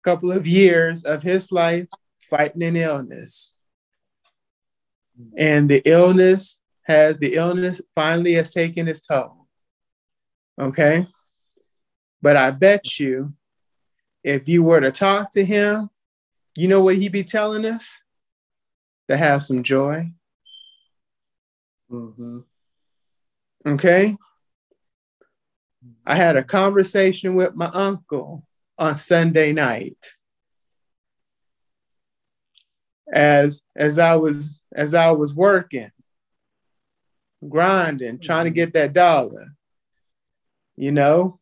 couple 0.03 0.31
of 0.31 0.47
years 0.47 1.03
of 1.03 1.23
his 1.23 1.51
life 1.51 1.87
fighting 2.19 2.63
an 2.63 2.75
illness. 2.75 3.55
And 5.37 5.69
the 5.69 5.81
illness 5.85 6.59
has 6.83 7.17
the 7.17 7.35
illness 7.35 7.81
finally 7.95 8.33
has 8.33 8.51
taken 8.51 8.87
its 8.87 9.01
toll. 9.01 9.47
Okay? 10.59 11.07
But 12.21 12.37
I 12.37 12.51
bet 12.51 12.99
you 12.99 13.33
if 14.23 14.47
you 14.47 14.63
were 14.63 14.79
to 14.79 14.91
talk 14.91 15.31
to 15.33 15.43
him, 15.43 15.89
you 16.55 16.67
know 16.67 16.81
what 16.81 16.95
he'd 16.95 17.11
be 17.11 17.23
telling 17.23 17.65
us? 17.65 18.01
To 19.09 19.17
have 19.17 19.43
some 19.43 19.63
joy, 19.63 20.13
Mm-hmm. 21.93 22.39
Okay. 23.67 24.15
I 26.05 26.15
had 26.15 26.35
a 26.35 26.43
conversation 26.43 27.35
with 27.35 27.55
my 27.55 27.67
uncle 27.67 28.47
on 28.79 28.97
Sunday 28.97 29.53
night. 29.53 29.97
As 33.13 33.61
as 33.75 33.99
I 33.99 34.15
was 34.15 34.59
as 34.73 34.95
I 34.95 35.11
was 35.11 35.35
working, 35.35 35.91
grinding, 37.49 38.19
trying 38.19 38.45
to 38.45 38.49
mm-hmm. 38.49 38.55
get 38.55 38.73
that 38.73 38.93
dollar, 38.93 39.47
you 40.75 40.91
know, 40.91 41.39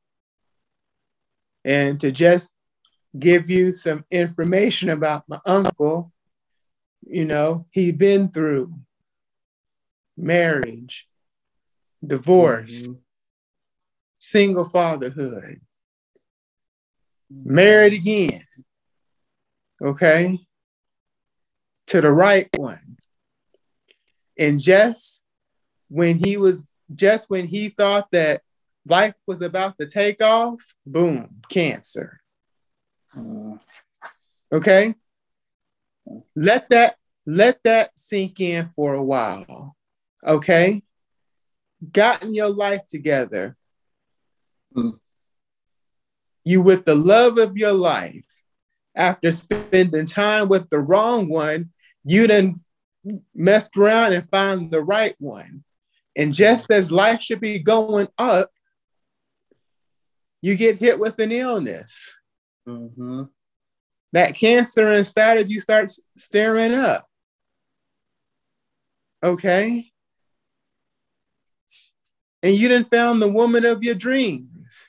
and 1.63 1.99
to 2.01 2.11
just 2.11 2.53
give 3.17 3.49
you 3.49 3.75
some 3.75 4.05
information 4.09 4.89
about 4.89 5.27
my 5.27 5.39
uncle, 5.45 6.11
you 7.05 7.25
know, 7.25 7.65
he'd 7.71 7.97
been 7.97 8.29
through 8.29 8.73
marriage, 10.17 11.07
divorce, 12.05 12.83
mm-hmm. 12.83 12.93
single 14.17 14.65
fatherhood, 14.65 15.61
married 17.29 17.93
again, 17.93 18.41
okay, 19.81 20.39
to 21.87 22.01
the 22.01 22.11
right 22.11 22.47
one. 22.57 22.97
And 24.37 24.59
just 24.59 25.20
when 25.91 26.17
he 26.17 26.38
was, 26.38 26.65
just 26.93 27.30
when 27.30 27.47
he 27.47 27.69
thought 27.69 28.10
that 28.12 28.41
life 28.88 29.13
was 29.27 29.41
about 29.41 29.77
to 29.77 29.86
take 29.86 30.21
off, 30.21 30.60
boom, 30.86 31.41
cancer. 31.49 32.21
Okay? 34.51 34.95
Let 36.36 36.69
that 36.69 36.95
let 37.27 37.60
that 37.63 37.91
sink 37.95 38.39
in 38.39 38.65
for 38.65 38.95
a 38.95 39.04
while 39.04 39.75
okay, 40.25 40.82
gotten 41.91 42.34
your 42.34 42.49
life 42.49 42.86
together, 42.88 43.56
mm. 44.75 44.99
you 46.43 46.62
with 46.62 46.86
the 46.86 46.95
love 46.95 47.38
of 47.38 47.58
your 47.58 47.73
life, 47.73 48.23
after 48.95 49.32
spending 49.32 50.06
time 50.06 50.49
with 50.49 50.69
the 50.69 50.80
wrong 50.80 51.30
one, 51.30 51.71
you 52.04 52.27
then 52.27 52.56
messed 53.34 53.75
around 53.77 54.13
and 54.13 54.30
found 54.30 54.71
the 54.71 54.82
right 54.82 55.15
one. 55.17 55.63
And 56.21 56.34
just 56.34 56.69
as 56.71 56.91
life 56.91 57.21
should 57.21 57.41
be 57.41 57.60
going 57.60 58.07
up, 58.17 58.51
you 60.41 60.55
get 60.55 60.79
hit 60.79 60.99
with 60.99 61.19
an 61.19 61.31
illness. 61.31 62.13
Mm-hmm. 62.67 63.23
That 64.13 64.36
cancer 64.36 64.91
inside 64.91 65.39
of 65.39 65.49
you 65.49 65.62
starts 65.62 65.99
staring 66.17 66.73
up. 66.73 67.05
Okay? 69.23 69.91
and 72.43 72.55
you 72.55 72.67
didn't 72.67 72.88
found 72.88 73.21
the 73.21 73.31
woman 73.31 73.65
of 73.65 73.84
your 73.84 73.95
dreams. 73.95 74.88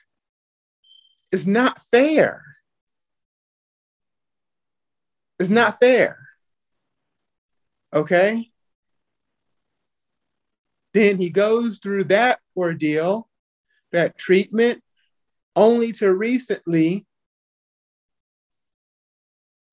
It's 1.31 1.45
not 1.45 1.79
fair. 1.79 2.43
It's 5.39 5.49
not 5.49 5.79
fair. 5.79 6.17
Okay? 7.93 8.51
Then 10.93 11.17
he 11.17 11.29
goes 11.29 11.79
through 11.79 12.05
that 12.05 12.39
ordeal, 12.55 13.29
that 13.91 14.17
treatment, 14.17 14.83
only 15.55 15.91
to 15.93 16.13
recently 16.13 17.05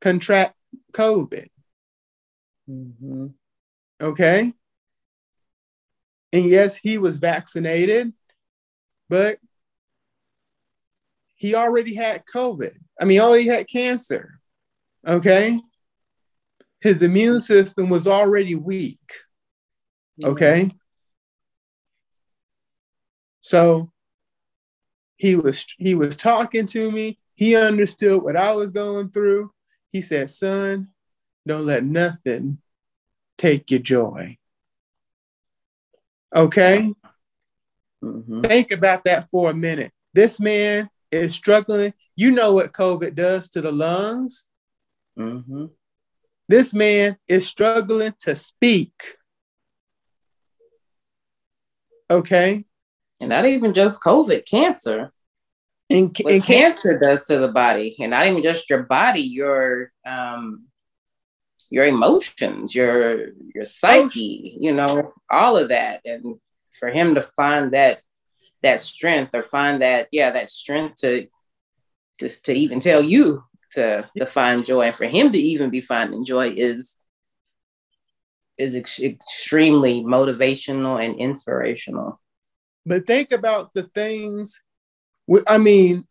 contract 0.00 0.60
COVID. 0.92 1.48
Mm-hmm. 2.68 3.26
Okay? 4.00 4.52
And 6.32 6.44
yes, 6.44 6.76
he 6.76 6.98
was 6.98 7.18
vaccinated, 7.18 8.12
but 9.08 9.38
he 11.34 11.54
already 11.54 11.94
had 11.94 12.24
COVID. 12.32 12.76
I 13.00 13.04
mean, 13.04 13.16
he 13.16 13.20
already 13.20 13.46
had 13.48 13.68
cancer. 13.68 14.38
Okay. 15.06 15.60
His 16.80 17.02
immune 17.02 17.40
system 17.40 17.88
was 17.88 18.06
already 18.06 18.54
weak. 18.54 18.98
Okay. 20.22 20.70
So 23.42 23.90
He 25.16 25.36
was 25.36 25.66
he 25.76 25.94
was 25.94 26.16
talking 26.16 26.66
to 26.68 26.90
me. 26.90 27.18
He 27.34 27.54
understood 27.54 28.22
what 28.22 28.36
I 28.36 28.52
was 28.54 28.70
going 28.70 29.10
through. 29.10 29.52
He 29.92 30.00
said, 30.00 30.30
"Son, 30.30 30.88
don't 31.46 31.66
let 31.66 31.84
nothing 31.84 32.58
take 33.36 33.70
your 33.70 33.80
joy." 33.80 34.38
Okay? 36.34 36.94
Mm-hmm. 38.02 38.40
Think 38.42 38.72
about 38.72 39.04
that 39.04 39.28
for 39.28 39.50
a 39.50 39.54
minute. 39.54 39.92
This 40.14 40.40
man 40.40 40.88
is 41.10 41.34
struggling. 41.34 41.92
You 42.16 42.30
know 42.30 42.52
what 42.52 42.72
COVID 42.72 43.14
does 43.14 43.50
to 43.50 43.60
the 43.60 43.72
lungs. 43.72 44.48
Mm-hmm. 45.18 45.66
This 46.48 46.72
man 46.72 47.18
is 47.28 47.46
struggling 47.46 48.14
to 48.20 48.34
speak. 48.34 48.92
Okay. 52.10 52.64
And 53.20 53.28
not 53.28 53.44
even 53.46 53.74
just 53.74 54.02
COVID, 54.02 54.46
cancer. 54.46 55.12
And, 55.90 56.16
what 56.22 56.32
and 56.32 56.42
cancer 56.42 56.98
does 56.98 57.26
to 57.26 57.38
the 57.38 57.48
body, 57.48 57.96
and 57.98 58.10
not 58.10 58.26
even 58.26 58.42
just 58.42 58.70
your 58.70 58.84
body, 58.84 59.22
your 59.22 59.92
um, 60.06 60.66
your 61.68 61.86
emotions, 61.86 62.74
your 62.74 63.28
your 63.54 63.64
psyche, 63.64 64.56
you 64.58 64.72
know, 64.72 65.12
all 65.28 65.56
of 65.56 65.68
that. 65.68 66.00
And 66.04 66.36
for 66.70 66.88
him 66.88 67.16
to 67.16 67.22
find 67.22 67.72
that 67.72 68.00
that 68.62 68.80
strength 68.80 69.34
or 69.34 69.42
find 69.42 69.82
that, 69.82 70.08
yeah, 70.12 70.30
that 70.30 70.50
strength 70.50 71.00
to 71.00 71.26
just 72.18 72.44
to 72.44 72.52
even 72.52 72.80
tell 72.80 73.02
you 73.02 73.44
to 73.72 74.08
to 74.16 74.26
find 74.26 74.64
joy 74.64 74.82
and 74.82 74.96
for 74.96 75.06
him 75.06 75.32
to 75.32 75.38
even 75.38 75.70
be 75.70 75.80
finding 75.80 76.24
joy 76.24 76.52
is 76.56 76.98
is 78.58 78.74
ex- 78.74 79.00
extremely 79.00 80.04
motivational 80.04 81.02
and 81.02 81.16
inspirational. 81.16 82.20
But 82.86 83.06
think 83.06 83.32
about 83.32 83.74
the 83.74 83.84
things 83.84 84.62
I 85.46 85.58
mean, 85.58 86.06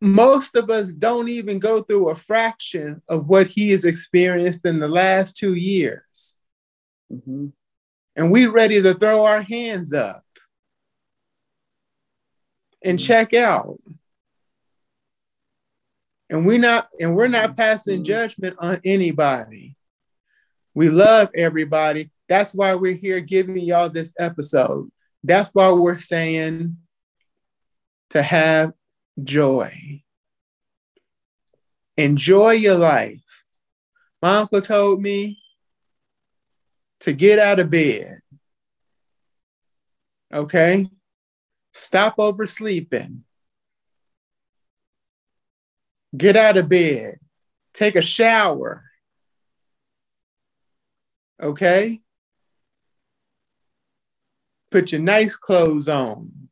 most 0.00 0.56
of 0.56 0.70
us 0.70 0.92
don't 0.92 1.28
even 1.28 1.58
go 1.58 1.82
through 1.82 2.08
a 2.08 2.16
fraction 2.16 3.02
of 3.08 3.26
what 3.26 3.48
he 3.48 3.70
has 3.70 3.84
experienced 3.84 4.64
in 4.64 4.78
the 4.78 4.88
last 4.88 5.36
two 5.36 5.54
years. 5.54 6.36
Mm-hmm. 7.12 7.48
And 8.16 8.30
we 8.30 8.46
ready 8.46 8.82
to 8.82 8.94
throw 8.94 9.24
our 9.24 9.42
hands 9.42 9.92
up 9.92 10.24
and 12.84 12.98
mm-hmm. 12.98 13.06
check 13.06 13.34
out. 13.34 13.78
And 16.30 16.44
we're 16.44 16.58
not 16.58 16.88
and 17.00 17.16
we're 17.16 17.28
not 17.28 17.56
passing 17.56 17.98
mm-hmm. 17.98 18.04
judgment 18.04 18.56
on 18.60 18.80
anybody. 18.84 19.76
We 20.74 20.90
love 20.90 21.30
everybody. 21.34 22.10
That's 22.28 22.54
why 22.54 22.74
we're 22.74 22.96
here 22.96 23.20
giving 23.20 23.56
y'all 23.58 23.88
this 23.88 24.12
episode. 24.18 24.90
That's 25.24 25.48
why 25.52 25.72
we're 25.72 25.98
saying 25.98 26.76
to 28.10 28.22
have 28.22 28.72
joy. 29.22 30.02
Enjoy 31.96 32.52
your 32.52 32.76
life. 32.76 33.44
My 34.22 34.38
uncle 34.38 34.60
told 34.60 35.00
me 35.00 35.38
to 37.00 37.12
get 37.12 37.38
out 37.38 37.58
of 37.58 37.70
bed. 37.70 38.20
Okay? 40.32 40.88
Stop 41.72 42.16
oversleeping. 42.18 43.22
Get 46.16 46.36
out 46.36 46.56
of 46.56 46.68
bed. 46.68 47.18
Take 47.74 47.96
a 47.96 48.02
shower. 48.02 48.84
Okay? 51.40 52.00
Put 54.70 54.92
your 54.92 55.00
nice 55.00 55.36
clothes 55.36 55.88
on. 55.88 56.48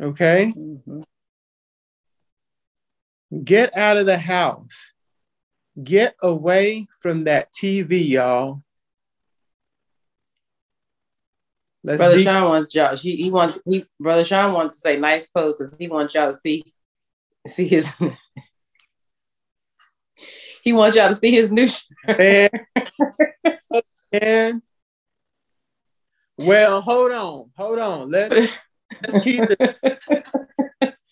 Okay? 0.00 0.52
Mm-hmm. 0.56 1.02
Get 3.42 3.76
out 3.76 3.96
of 3.96 4.06
the 4.06 4.18
house. 4.18 4.92
Get 5.82 6.14
away 6.22 6.86
from 7.00 7.24
that 7.24 7.52
TV, 7.52 8.08
y'all. 8.10 8.62
Let's 11.82 11.98
Brother 11.98 12.16
be- 12.16 12.22
Sean 12.22 12.48
wants 12.48 12.74
y'all. 12.74 12.96
He, 12.96 13.16
he 13.16 13.30
wants 13.30 13.58
he 13.66 13.84
Brother 14.00 14.24
Sean 14.24 14.54
wants 14.54 14.78
to 14.78 14.88
say 14.88 14.98
nice 14.98 15.26
clothes 15.26 15.56
because 15.58 15.76
he 15.76 15.88
wants 15.88 16.14
y'all 16.14 16.30
to 16.30 16.36
see 16.36 16.72
see 17.46 17.68
his. 17.68 17.92
he 20.62 20.72
wants 20.72 20.96
y'all 20.96 21.10
to 21.10 21.14
see 21.16 21.30
his 21.30 21.50
new 21.50 21.68
shirt. 21.68 21.90
and, 22.18 22.50
and 24.12 24.62
well, 26.38 26.80
hold 26.80 27.12
on, 27.12 27.50
hold 27.56 27.78
on. 27.78 28.10
Let's 28.10 28.58
let's 29.02 29.24
keep 29.24 29.44
it. 29.50 30.04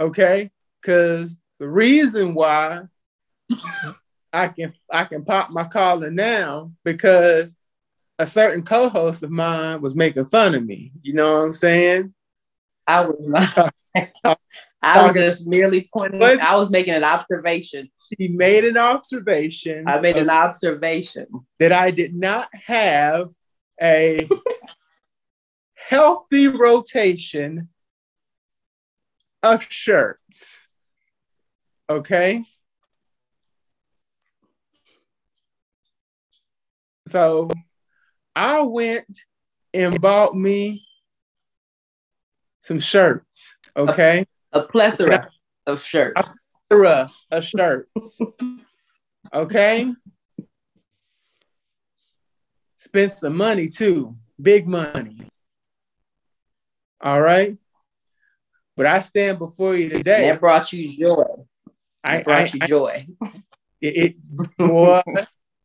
Okay, 0.00 0.50
because 0.82 1.36
the 1.60 1.68
reason 1.68 2.34
why 2.34 2.82
I 4.32 4.48
can 4.48 4.72
I 4.90 5.04
can 5.04 5.24
pop 5.24 5.50
my 5.50 5.64
collar 5.64 6.10
now 6.10 6.72
because 6.84 7.56
a 8.18 8.26
certain 8.26 8.64
co-host 8.64 9.22
of 9.22 9.30
mine 9.30 9.80
was 9.80 9.94
making 9.94 10.24
fun 10.26 10.54
of 10.56 10.64
me. 10.64 10.92
You 11.02 11.14
know 11.14 11.34
what 11.34 11.44
I'm 11.44 11.52
saying? 11.52 12.14
I 12.86 13.06
was 13.06 13.16
not. 13.20 13.74
I 14.82 15.06
was 15.06 15.12
just 15.14 15.46
merely 15.46 15.88
pointing. 15.94 16.20
I 16.22 16.56
was 16.56 16.70
making 16.70 16.94
an 16.94 17.04
observation. 17.04 17.90
She 18.18 18.28
made 18.28 18.64
an 18.64 18.76
observation. 18.76 19.84
I 19.86 20.00
made 20.00 20.16
an 20.16 20.28
observation 20.28 21.26
that 21.60 21.72
I 21.72 21.90
did 21.90 22.14
not 22.14 22.48
have 22.66 23.30
a 23.80 24.28
healthy 25.74 26.48
rotation 26.48 27.68
of 29.42 29.62
shirts. 29.68 30.58
Okay. 31.88 32.44
So 37.06 37.50
I 38.34 38.62
went 38.62 39.06
and 39.74 40.00
bought 40.00 40.34
me 40.34 40.86
some 42.60 42.80
shirts. 42.80 43.54
Okay. 43.76 44.24
A, 44.52 44.60
a 44.60 44.62
plethora 44.62 45.28
of 45.66 45.82
shirts. 45.82 46.14
A 46.16 46.24
plethora 46.68 47.10
of 47.30 47.44
shirts. 47.44 48.20
okay. 49.34 49.92
Spent 52.84 53.12
some 53.12 53.34
money 53.34 53.68
too. 53.68 54.14
Big 54.40 54.68
money. 54.68 55.26
All 57.00 57.22
right. 57.22 57.56
But 58.76 58.84
I 58.84 59.00
stand 59.00 59.38
before 59.38 59.74
you 59.74 59.88
today. 59.88 60.28
That 60.28 60.38
brought 60.38 60.70
you 60.70 60.86
joy. 60.86 61.24
I 62.04 62.22
brought 62.22 62.42
I, 62.42 62.50
you 62.52 62.58
I, 62.60 62.66
joy. 62.66 63.06
It, 63.80 63.96
it 63.96 64.56
boy, 64.56 65.02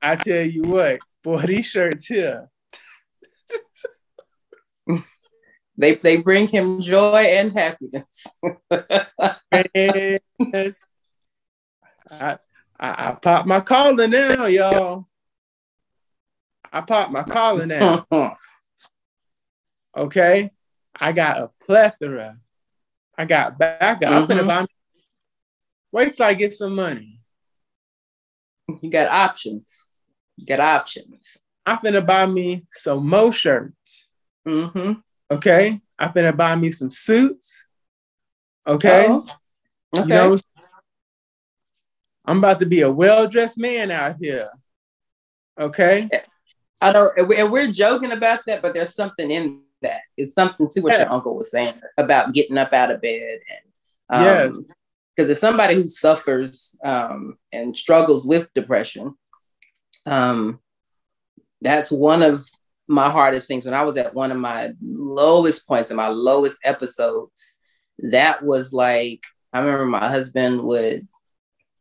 I 0.02 0.18
tell 0.18 0.44
you 0.44 0.64
what, 0.64 1.00
boy, 1.24 1.42
these 1.44 1.68
shirts 1.68 2.06
here. 2.06 2.50
they 5.78 5.96
they 5.96 6.18
bring 6.18 6.50
him 6.50 6.82
joy 6.82 7.16
and 7.16 7.54
happiness. 7.54 8.28
and 8.72 10.20
I, 12.12 12.38
I, 12.38 12.40
I 12.80 13.18
pop 13.22 13.46
my 13.46 13.62
collar 13.62 14.10
now, 14.10 14.48
y'all. 14.48 15.09
I 16.72 16.82
pop 16.82 17.12
my 17.12 17.24
collar 17.24 17.66
now. 17.68 18.06
okay. 19.96 20.52
I 21.00 21.12
got 21.12 21.42
a 21.42 21.50
plethora. 21.66 22.36
I 23.18 23.26
got 23.26 23.58
back. 23.58 24.02
Mm-hmm. 24.02 24.14
I'm 24.14 24.28
finna 24.28 24.48
buy. 24.48 24.66
Wait 25.92 26.14
till 26.14 26.26
I 26.26 26.34
get 26.34 26.54
some 26.54 26.76
money. 26.76 27.22
You 28.82 28.90
got 28.90 29.08
options. 29.10 29.90
You 30.38 30.46
got 30.46 30.60
options. 30.60 31.38
I'm 31.66 31.78
finna 31.78 32.06
buy 32.06 32.26
me 32.26 32.66
some 32.72 33.08
mo 33.08 33.32
shirts. 33.32 34.08
Mm-hmm. 34.48 34.94
Okay. 35.32 35.82
I'm 35.98 36.14
finna 36.14 36.36
buy 36.36 36.56
me 36.56 36.72
some 36.72 36.92
suits. 36.92 37.64
Okay. 38.68 39.08
Oh, 39.10 39.26
okay. 39.96 40.04
You 40.04 40.08
know, 40.08 40.38
I'm 42.26 42.38
about 42.38 42.60
to 42.60 42.66
be 42.66 42.82
a 42.82 42.92
well 42.92 43.28
dressed 43.28 43.58
man 43.58 43.90
out 43.92 44.18
here. 44.22 44.50
Okay. 45.60 46.10
I 46.82 46.94
don't, 46.94 47.18
and 47.18 47.52
we're 47.52 47.72
joking 47.72 48.12
about 48.12 48.42
that, 48.48 48.62
but 48.62 48.74
there's 48.74 48.96
something 48.96 49.30
in 49.30 49.62
that. 49.82 50.02
It's 50.18 50.34
something 50.34 50.68
to 50.70 50.82
what 50.82 50.98
your 50.98 51.14
uncle 51.14 51.36
was 51.36 51.52
saying 51.52 51.74
about 51.98 52.34
getting 52.34 52.58
up 52.58 52.74
out 52.74 52.92
of 52.92 53.02
bed 53.02 53.40
and 53.50 53.70
um, 54.10 54.24
yes. 54.24 54.60
Because 55.16 55.32
as 55.32 55.40
somebody 55.40 55.76
who 55.76 55.88
suffers 55.88 56.78
um, 56.84 57.38
and 57.52 57.76
struggles 57.76 58.26
with 58.26 58.54
depression, 58.54 59.16
um, 60.06 60.60
that's 61.62 61.92
one 61.92 62.24
of 62.24 62.44
my 62.88 63.10
hardest 63.10 63.48
things. 63.48 63.66
When 63.66 63.74
I 63.74 63.84
was 63.84 63.98
at 63.98 64.14
one 64.14 64.32
of 64.32 64.38
my 64.38 64.72
lowest 64.82 65.68
points 65.68 65.90
and 65.90 65.98
my 65.98 66.08
lowest 66.08 66.58
episodes, 66.64 67.58
that 68.00 68.44
was 68.44 68.72
like 68.72 69.22
I 69.52 69.60
remember 69.60 69.86
my 69.86 70.10
husband 70.10 70.64
would 70.64 71.08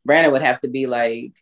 Brandon 0.04 0.32
would 0.32 0.42
have 0.42 0.60
to 0.62 0.68
be 0.68 0.86
like, 0.86 1.32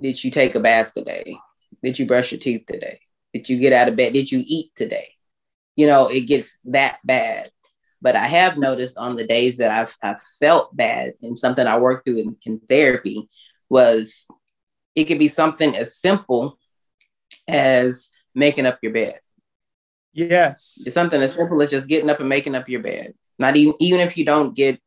"Did 0.00 0.22
you 0.22 0.30
take 0.30 0.54
a 0.54 0.60
bath 0.60 0.92
today? 0.94 1.38
Did 1.82 1.98
you 1.98 2.06
brush 2.06 2.32
your 2.32 2.40
teeth 2.40 2.64
today? 2.66 3.00
Did 3.32 3.48
you 3.48 3.58
get 3.58 3.72
out 3.72 3.88
of 3.88 3.96
bed? 3.96 4.12
Did 4.12 4.30
you 4.30 4.42
eat 4.46 4.72
today?" 4.74 5.14
you 5.78 5.86
know, 5.86 6.08
it 6.08 6.22
gets 6.22 6.58
that 6.64 6.98
bad. 7.04 7.52
But 8.02 8.16
I 8.16 8.26
have 8.26 8.58
noticed 8.58 8.98
on 8.98 9.14
the 9.14 9.24
days 9.24 9.58
that 9.58 9.70
I've, 9.70 9.96
I've 10.02 10.20
felt 10.40 10.76
bad 10.76 11.14
and 11.22 11.38
something 11.38 11.64
I 11.64 11.78
worked 11.78 12.04
through 12.04 12.18
in, 12.18 12.36
in 12.44 12.58
therapy 12.68 13.28
was 13.68 14.26
it 14.96 15.04
could 15.04 15.20
be 15.20 15.28
something 15.28 15.76
as 15.76 15.96
simple 15.96 16.58
as 17.46 18.10
making 18.34 18.66
up 18.66 18.80
your 18.82 18.92
bed. 18.92 19.20
Yes. 20.12 20.82
It's 20.84 20.94
something 20.94 21.22
as 21.22 21.34
simple 21.34 21.62
as 21.62 21.70
just 21.70 21.86
getting 21.86 22.10
up 22.10 22.18
and 22.18 22.28
making 22.28 22.56
up 22.56 22.68
your 22.68 22.82
bed. 22.82 23.14
Not 23.38 23.56
even 23.56 23.74
even 23.78 24.00
if 24.00 24.16
you 24.16 24.24
don't 24.24 24.56
get 24.56 24.80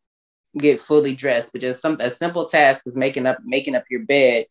get 0.58 0.82
fully 0.82 1.16
dressed, 1.16 1.54
but 1.54 1.62
just 1.62 1.82
some 1.82 1.96
a 2.02 2.10
simple 2.10 2.48
task 2.48 2.86
is 2.86 2.98
making 2.98 3.26
up 3.26 3.38
making 3.46 3.76
up 3.76 3.86
your 3.90 4.04
bed. 4.04 4.46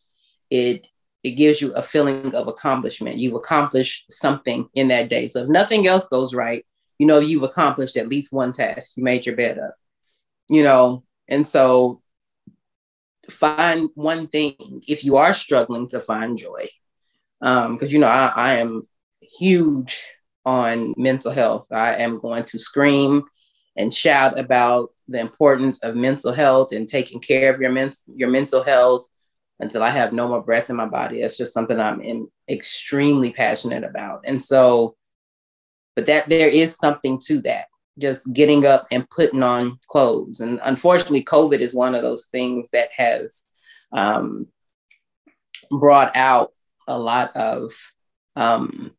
It 0.48 0.86
it 1.22 1.32
gives 1.32 1.60
you 1.60 1.72
a 1.74 1.82
feeling 1.82 2.34
of 2.34 2.48
accomplishment. 2.48 3.18
You've 3.18 3.34
accomplished 3.34 4.10
something 4.10 4.68
in 4.74 4.88
that 4.88 5.10
day. 5.10 5.28
So 5.28 5.42
if 5.42 5.48
nothing 5.48 5.86
else 5.86 6.08
goes 6.08 6.34
right, 6.34 6.64
you 6.98 7.06
know 7.06 7.18
you've 7.18 7.42
accomplished 7.42 7.96
at 7.96 8.08
least 8.08 8.32
one 8.32 8.52
task. 8.52 8.92
You 8.96 9.04
made 9.04 9.26
your 9.26 9.36
bed 9.36 9.58
up. 9.58 9.74
You 10.48 10.62
know, 10.62 11.04
and 11.28 11.46
so 11.46 12.02
find 13.30 13.90
one 13.94 14.26
thing 14.28 14.82
if 14.86 15.04
you 15.04 15.16
are 15.16 15.34
struggling 15.34 15.88
to 15.88 16.00
find 16.00 16.36
joy. 16.38 16.68
Um, 17.42 17.74
because 17.74 17.92
you 17.92 17.98
know, 17.98 18.06
I, 18.06 18.32
I 18.34 18.54
am 18.54 18.86
huge 19.20 20.04
on 20.44 20.94
mental 20.96 21.32
health. 21.32 21.66
I 21.70 21.96
am 21.96 22.18
going 22.18 22.44
to 22.44 22.58
scream 22.58 23.24
and 23.76 23.94
shout 23.94 24.38
about 24.38 24.90
the 25.08 25.20
importance 25.20 25.80
of 25.80 25.96
mental 25.96 26.32
health 26.32 26.72
and 26.72 26.88
taking 26.88 27.20
care 27.20 27.52
of 27.52 27.60
your, 27.60 27.72
men- 27.72 27.92
your 28.14 28.30
mental 28.30 28.62
health 28.62 29.06
until 29.60 29.82
I 29.82 29.90
have 29.90 30.12
no 30.12 30.28
more 30.28 30.42
breath 30.42 30.70
in 30.70 30.76
my 30.76 30.86
body. 30.86 31.20
That's 31.20 31.36
just 31.36 31.52
something 31.52 31.78
I'm 31.78 32.00
in, 32.00 32.28
extremely 32.48 33.32
passionate 33.32 33.84
about. 33.84 34.22
And 34.24 34.42
so, 34.42 34.96
but 35.94 36.06
that 36.06 36.28
there 36.28 36.48
is 36.48 36.76
something 36.76 37.20
to 37.26 37.40
that, 37.42 37.66
just 37.98 38.32
getting 38.32 38.64
up 38.64 38.86
and 38.90 39.08
putting 39.10 39.42
on 39.42 39.78
clothes. 39.86 40.40
And 40.40 40.60
unfortunately, 40.64 41.24
COVID 41.24 41.60
is 41.60 41.74
one 41.74 41.94
of 41.94 42.02
those 42.02 42.26
things 42.26 42.70
that 42.70 42.88
has 42.96 43.44
um, 43.92 44.46
brought 45.70 46.16
out 46.16 46.52
a 46.88 46.98
lot 46.98 47.36
of 47.36 47.72
um, 48.36 48.92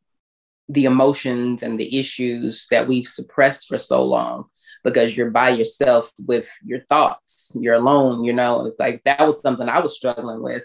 the 0.70 0.86
emotions 0.86 1.64
and 1.64 1.80
the 1.80 2.00
issues 2.00 2.68
that 2.72 2.88
we've 2.88 3.08
suppressed 3.08 3.68
for 3.68 3.78
so 3.78 4.04
long 4.04 4.46
because 4.84 5.16
you're 5.16 5.30
by 5.30 5.50
yourself 5.50 6.12
with 6.26 6.50
your 6.64 6.82
thoughts 6.82 7.56
you're 7.60 7.76
alone 7.76 8.24
you 8.24 8.34
know 8.34 8.66
it's 8.66 8.80
like 8.80 9.04
that 9.04 9.20
was 9.20 9.42
something 9.42 9.70
i 9.70 9.80
was 9.80 9.96
struggling 9.96 10.42
with 10.42 10.64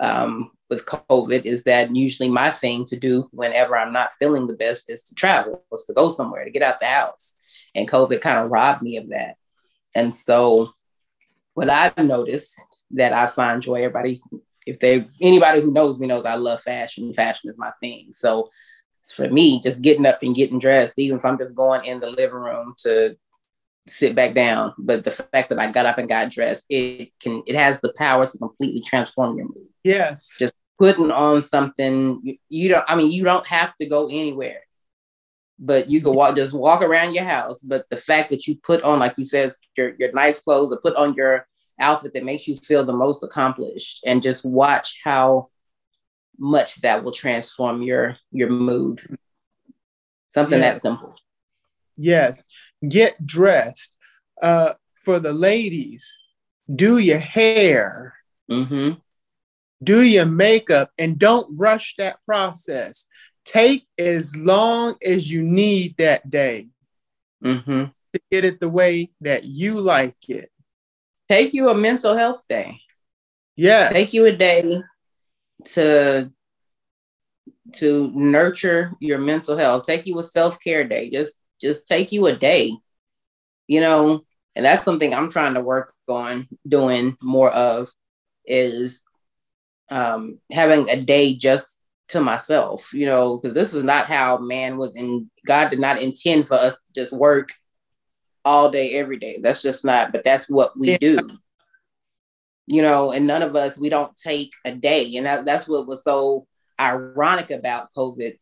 um, 0.00 0.50
with 0.70 0.86
covid 0.86 1.44
is 1.44 1.62
that 1.64 1.94
usually 1.94 2.28
my 2.28 2.50
thing 2.50 2.84
to 2.84 2.98
do 2.98 3.28
whenever 3.30 3.76
i'm 3.76 3.92
not 3.92 4.14
feeling 4.18 4.46
the 4.46 4.54
best 4.56 4.90
is 4.90 5.04
to 5.04 5.14
travel 5.14 5.64
was 5.70 5.84
to 5.84 5.92
go 5.92 6.08
somewhere 6.08 6.44
to 6.44 6.50
get 6.50 6.62
out 6.62 6.80
the 6.80 6.86
house. 6.86 7.36
And 7.76 7.88
covid 7.88 8.20
kind 8.20 8.44
of 8.44 8.50
robbed 8.50 8.82
me 8.82 8.96
of 8.96 9.10
that. 9.10 9.36
And 9.94 10.14
so 10.14 10.72
what 11.54 11.70
i've 11.70 11.96
noticed 11.96 12.84
that 12.92 13.12
i 13.12 13.28
find 13.28 13.62
joy 13.62 13.76
everybody 13.76 14.20
if 14.66 14.80
they 14.80 15.06
anybody 15.20 15.60
who 15.60 15.70
knows 15.70 16.00
me 16.00 16.08
knows 16.08 16.24
i 16.24 16.34
love 16.34 16.60
fashion. 16.60 17.12
Fashion 17.12 17.50
is 17.50 17.58
my 17.58 17.70
thing. 17.80 18.08
So 18.12 18.50
for 19.12 19.28
me, 19.28 19.60
just 19.60 19.82
getting 19.82 20.06
up 20.06 20.22
and 20.22 20.34
getting 20.34 20.58
dressed, 20.58 20.98
even 20.98 21.18
if 21.18 21.24
I'm 21.24 21.38
just 21.38 21.54
going 21.54 21.84
in 21.84 22.00
the 22.00 22.10
living 22.10 22.36
room 22.36 22.74
to 22.78 23.16
sit 23.86 24.14
back 24.14 24.34
down. 24.34 24.74
But 24.78 25.04
the 25.04 25.10
fact 25.10 25.50
that 25.50 25.58
I 25.58 25.70
got 25.70 25.86
up 25.86 25.98
and 25.98 26.08
got 26.08 26.30
dressed, 26.30 26.64
it 26.68 27.12
can 27.20 27.42
it 27.46 27.56
has 27.56 27.80
the 27.80 27.92
power 27.96 28.26
to 28.26 28.38
completely 28.38 28.80
transform 28.80 29.36
your 29.36 29.46
mood. 29.46 29.68
Yes. 29.82 30.36
Just 30.38 30.54
putting 30.78 31.10
on 31.10 31.42
something 31.42 32.20
you, 32.22 32.36
you 32.48 32.68
don't 32.68 32.84
I 32.88 32.96
mean 32.96 33.12
you 33.12 33.24
don't 33.24 33.46
have 33.46 33.76
to 33.78 33.86
go 33.86 34.06
anywhere. 34.06 34.60
But 35.58 35.88
you 35.88 36.00
can 36.02 36.14
walk 36.14 36.36
just 36.36 36.52
walk 36.52 36.82
around 36.82 37.14
your 37.14 37.24
house. 37.24 37.62
But 37.62 37.88
the 37.88 37.96
fact 37.96 38.30
that 38.30 38.46
you 38.46 38.56
put 38.56 38.82
on, 38.82 38.98
like 38.98 39.14
you 39.16 39.24
said, 39.24 39.52
your, 39.76 39.94
your 39.98 40.12
nice 40.12 40.40
clothes 40.40 40.72
or 40.72 40.80
put 40.80 40.96
on 40.96 41.14
your 41.14 41.46
outfit 41.80 42.12
that 42.14 42.24
makes 42.24 42.48
you 42.48 42.56
feel 42.56 42.84
the 42.84 42.92
most 42.92 43.22
accomplished 43.22 44.02
and 44.04 44.22
just 44.22 44.44
watch 44.44 45.00
how 45.04 45.48
much 46.38 46.80
that 46.80 47.04
will 47.04 47.12
transform 47.12 47.82
your 47.82 48.16
your 48.32 48.48
mood. 48.48 49.00
Something 50.28 50.58
yes. 50.58 50.74
that 50.74 50.82
simple. 50.82 51.14
Yes. 51.96 52.44
Get 52.86 53.24
dressed. 53.24 53.96
Uh, 54.40 54.74
for 54.94 55.20
the 55.20 55.32
ladies, 55.32 56.16
do 56.74 56.98
your 56.98 57.18
hair. 57.18 58.14
Mm-hmm. 58.50 58.98
Do 59.82 60.02
your 60.02 60.26
makeup 60.26 60.90
and 60.98 61.18
don't 61.18 61.46
rush 61.56 61.94
that 61.98 62.18
process. 62.24 63.06
Take 63.44 63.86
as 63.98 64.34
long 64.36 64.96
as 65.04 65.30
you 65.30 65.42
need 65.42 65.96
that 65.98 66.30
day 66.30 66.68
mm-hmm. 67.42 67.84
to 68.12 68.20
get 68.30 68.44
it 68.44 68.60
the 68.60 68.68
way 68.70 69.10
that 69.20 69.44
you 69.44 69.80
like 69.80 70.16
it. 70.28 70.50
Take 71.28 71.52
you 71.52 71.68
a 71.68 71.74
mental 71.74 72.16
health 72.16 72.44
day. 72.48 72.80
Yeah. 73.56 73.90
Take 73.90 74.14
you 74.14 74.26
a 74.26 74.32
day 74.32 74.82
to 75.72 76.30
to 77.74 78.12
nurture 78.14 78.92
your 79.00 79.18
mental 79.18 79.56
health. 79.56 79.84
Take 79.84 80.06
you 80.06 80.18
a 80.18 80.22
self-care 80.22 80.84
day. 80.84 81.10
Just 81.10 81.38
just 81.64 81.86
take 81.86 82.12
you 82.12 82.26
a 82.26 82.36
day. 82.36 82.76
You 83.66 83.80
know, 83.80 84.24
and 84.54 84.64
that's 84.64 84.84
something 84.84 85.14
I'm 85.14 85.30
trying 85.30 85.54
to 85.54 85.60
work 85.60 85.92
on 86.08 86.48
doing 86.68 87.16
more 87.22 87.50
of 87.50 87.90
is 88.46 89.02
um 89.90 90.38
having 90.52 90.88
a 90.90 91.00
day 91.02 91.34
just 91.34 91.80
to 92.08 92.20
myself, 92.20 92.92
you 92.92 93.06
know, 93.06 93.38
because 93.38 93.54
this 93.54 93.72
is 93.72 93.84
not 93.84 94.06
how 94.06 94.38
man 94.38 94.76
was 94.76 94.94
in 94.96 95.30
God 95.46 95.70
did 95.70 95.80
not 95.80 96.02
intend 96.02 96.46
for 96.46 96.54
us 96.54 96.74
to 96.74 97.00
just 97.00 97.12
work 97.12 97.50
all 98.44 98.70
day 98.70 98.92
every 98.92 99.18
day. 99.18 99.38
That's 99.42 99.62
just 99.62 99.84
not, 99.84 100.12
but 100.12 100.24
that's 100.24 100.48
what 100.48 100.78
we 100.78 100.92
yeah. 100.92 100.98
do 100.98 101.28
you 102.66 102.82
know, 102.82 103.10
and 103.10 103.26
none 103.26 103.42
of 103.42 103.56
us, 103.56 103.78
we 103.78 103.88
don't 103.88 104.16
take 104.16 104.52
a 104.64 104.72
day. 104.72 105.16
And 105.16 105.26
that, 105.26 105.44
that's 105.44 105.68
what 105.68 105.86
was 105.86 106.02
so 106.02 106.46
ironic 106.80 107.50
about 107.50 107.92
COVID 107.96 108.38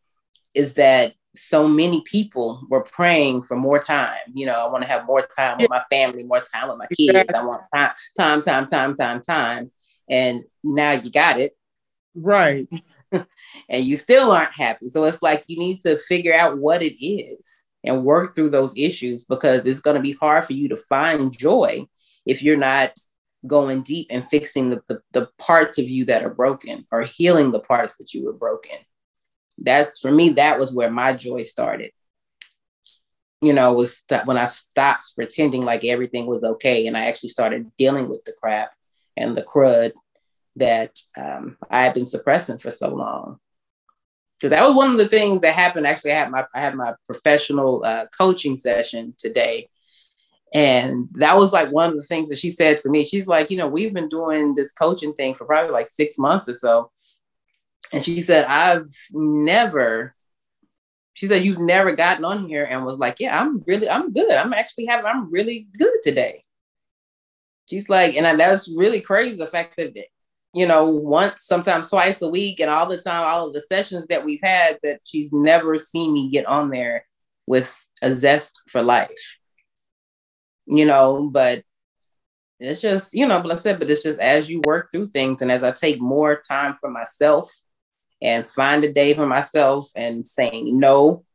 is 0.53 0.75
that 0.75 1.13
so 1.35 1.67
many 1.67 2.01
people 2.01 2.65
were 2.69 2.83
praying 2.83 3.43
for 3.43 3.55
more 3.55 3.79
time. 3.79 4.19
You 4.33 4.45
know, 4.45 4.53
I 4.53 4.69
want 4.69 4.83
to 4.83 4.87
have 4.87 5.05
more 5.05 5.21
time 5.21 5.57
with 5.59 5.69
my 5.69 5.83
family, 5.89 6.23
more 6.23 6.43
time 6.53 6.69
with 6.69 6.77
my 6.77 6.87
kids. 6.95 7.33
I 7.33 7.43
want 7.43 7.61
time, 7.73 7.91
time, 8.17 8.41
time, 8.41 8.67
time, 8.67 8.95
time, 8.95 9.21
time. 9.21 9.71
And 10.09 10.43
now 10.63 10.91
you 10.91 11.11
got 11.11 11.39
it. 11.39 11.57
Right. 12.15 12.67
and 13.11 13.83
you 13.83 13.97
still 13.97 14.31
aren't 14.31 14.53
happy. 14.53 14.89
So 14.89 15.03
it's 15.05 15.21
like 15.21 15.43
you 15.47 15.57
need 15.57 15.81
to 15.81 15.97
figure 15.97 16.35
out 16.35 16.57
what 16.57 16.81
it 16.81 17.03
is 17.03 17.67
and 17.83 18.05
work 18.05 18.35
through 18.35 18.49
those 18.49 18.73
issues 18.77 19.25
because 19.25 19.65
it's 19.65 19.81
going 19.81 19.95
to 19.95 20.01
be 20.01 20.13
hard 20.13 20.45
for 20.45 20.53
you 20.53 20.69
to 20.69 20.77
find 20.77 21.35
joy 21.35 21.85
if 22.25 22.43
you're 22.43 22.57
not 22.57 22.93
going 23.45 23.81
deep 23.81 24.07
and 24.09 24.27
fixing 24.29 24.69
the, 24.69 24.81
the, 24.87 25.01
the 25.11 25.29
parts 25.37 25.77
of 25.77 25.89
you 25.89 26.05
that 26.05 26.23
are 26.23 26.33
broken 26.33 26.85
or 26.91 27.01
healing 27.01 27.51
the 27.51 27.59
parts 27.59 27.97
that 27.97 28.13
you 28.13 28.23
were 28.25 28.33
broken. 28.33 28.77
That's 29.57 29.99
for 29.99 30.11
me, 30.11 30.29
that 30.29 30.59
was 30.59 30.73
where 30.73 30.91
my 30.91 31.13
joy 31.13 31.43
started. 31.43 31.91
You 33.41 33.53
know, 33.53 33.73
was 33.73 34.03
that 34.09 34.25
when 34.25 34.37
I 34.37 34.45
stopped 34.45 35.15
pretending 35.15 35.63
like 35.63 35.83
everything 35.83 36.25
was 36.25 36.43
okay 36.43 36.87
and 36.87 36.95
I 36.97 37.05
actually 37.05 37.29
started 37.29 37.71
dealing 37.77 38.07
with 38.09 38.23
the 38.23 38.33
crap 38.33 38.71
and 39.17 39.35
the 39.37 39.43
crud 39.43 39.91
that 40.55 40.99
um, 41.17 41.57
I 41.69 41.83
had 41.83 41.93
been 41.93 42.05
suppressing 42.05 42.59
for 42.59 42.71
so 42.71 42.93
long. 42.93 43.39
So 44.41 44.49
that 44.49 44.63
was 44.63 44.75
one 44.75 44.91
of 44.91 44.97
the 44.97 45.07
things 45.07 45.41
that 45.41 45.53
happened. 45.53 45.87
Actually, 45.87 46.11
I 46.11 46.19
had 46.19 46.31
my 46.31 46.45
I 46.53 46.59
had 46.59 46.75
my 46.75 46.93
professional 47.05 47.81
uh, 47.85 48.07
coaching 48.17 48.57
session 48.57 49.15
today, 49.17 49.69
and 50.53 51.07
that 51.13 51.37
was 51.37 51.53
like 51.53 51.71
one 51.71 51.91
of 51.91 51.95
the 51.95 52.03
things 52.03 52.29
that 52.29 52.37
she 52.37 52.51
said 52.51 52.79
to 52.79 52.89
me. 52.89 53.05
She's 53.05 53.25
like, 53.25 53.49
you 53.49 53.57
know, 53.57 53.67
we've 53.67 53.93
been 53.93 54.09
doing 54.09 54.53
this 54.53 54.73
coaching 54.73 55.13
thing 55.13 55.33
for 55.33 55.45
probably 55.45 55.71
like 55.71 55.87
six 55.87 56.17
months 56.17 56.49
or 56.49 56.55
so. 56.55 56.91
And 57.91 58.03
she 58.03 58.21
said, 58.21 58.45
I've 58.45 58.87
never, 59.11 60.15
she 61.13 61.27
said, 61.27 61.43
you've 61.43 61.59
never 61.59 61.95
gotten 61.95 62.25
on 62.25 62.47
here 62.47 62.63
and 62.63 62.85
was 62.85 62.97
like, 62.97 63.19
yeah, 63.19 63.39
I'm 63.39 63.63
really, 63.67 63.89
I'm 63.89 64.11
good. 64.11 64.31
I'm 64.31 64.53
actually 64.53 64.85
having, 64.85 65.05
I'm 65.05 65.31
really 65.31 65.67
good 65.77 65.99
today. 66.01 66.43
She's 67.69 67.89
like, 67.89 68.15
and 68.15 68.39
that's 68.39 68.73
really 68.75 68.99
crazy. 68.99 69.35
The 69.35 69.45
fact 69.45 69.77
that, 69.77 69.93
you 70.53 70.65
know, 70.65 70.85
once, 70.85 71.43
sometimes 71.43 71.89
twice 71.89 72.21
a 72.21 72.29
week 72.29 72.59
and 72.59 72.69
all 72.69 72.89
the 72.89 72.97
time, 72.97 73.25
all 73.25 73.47
of 73.47 73.53
the 73.53 73.61
sessions 73.61 74.07
that 74.07 74.25
we've 74.25 74.41
had, 74.43 74.79
that 74.83 75.01
she's 75.03 75.31
never 75.31 75.77
seen 75.77 76.13
me 76.13 76.29
get 76.31 76.45
on 76.45 76.69
there 76.69 77.05
with 77.45 77.73
a 78.01 78.13
zest 78.13 78.61
for 78.67 78.81
life 78.81 79.37
you 80.65 80.85
know, 80.85 81.29
but 81.31 81.63
it's 82.59 82.81
just, 82.81 83.13
you 83.13 83.27
know, 83.27 83.41
but 83.41 83.51
I 83.51 83.55
said, 83.55 83.79
but 83.79 83.89
it's 83.89 84.03
just 84.03 84.19
as 84.19 84.49
you 84.49 84.61
work 84.65 84.89
through 84.91 85.07
things 85.07 85.41
and 85.41 85.51
as 85.51 85.63
I 85.63 85.71
take 85.71 85.99
more 85.99 86.39
time 86.47 86.75
for 86.79 86.89
myself 86.89 87.51
and 88.23 88.47
find 88.47 88.83
a 88.83 88.93
day 88.93 89.13
for 89.13 89.27
myself 89.27 89.91
and 89.95 90.27
saying 90.27 90.79
no, 90.79 91.25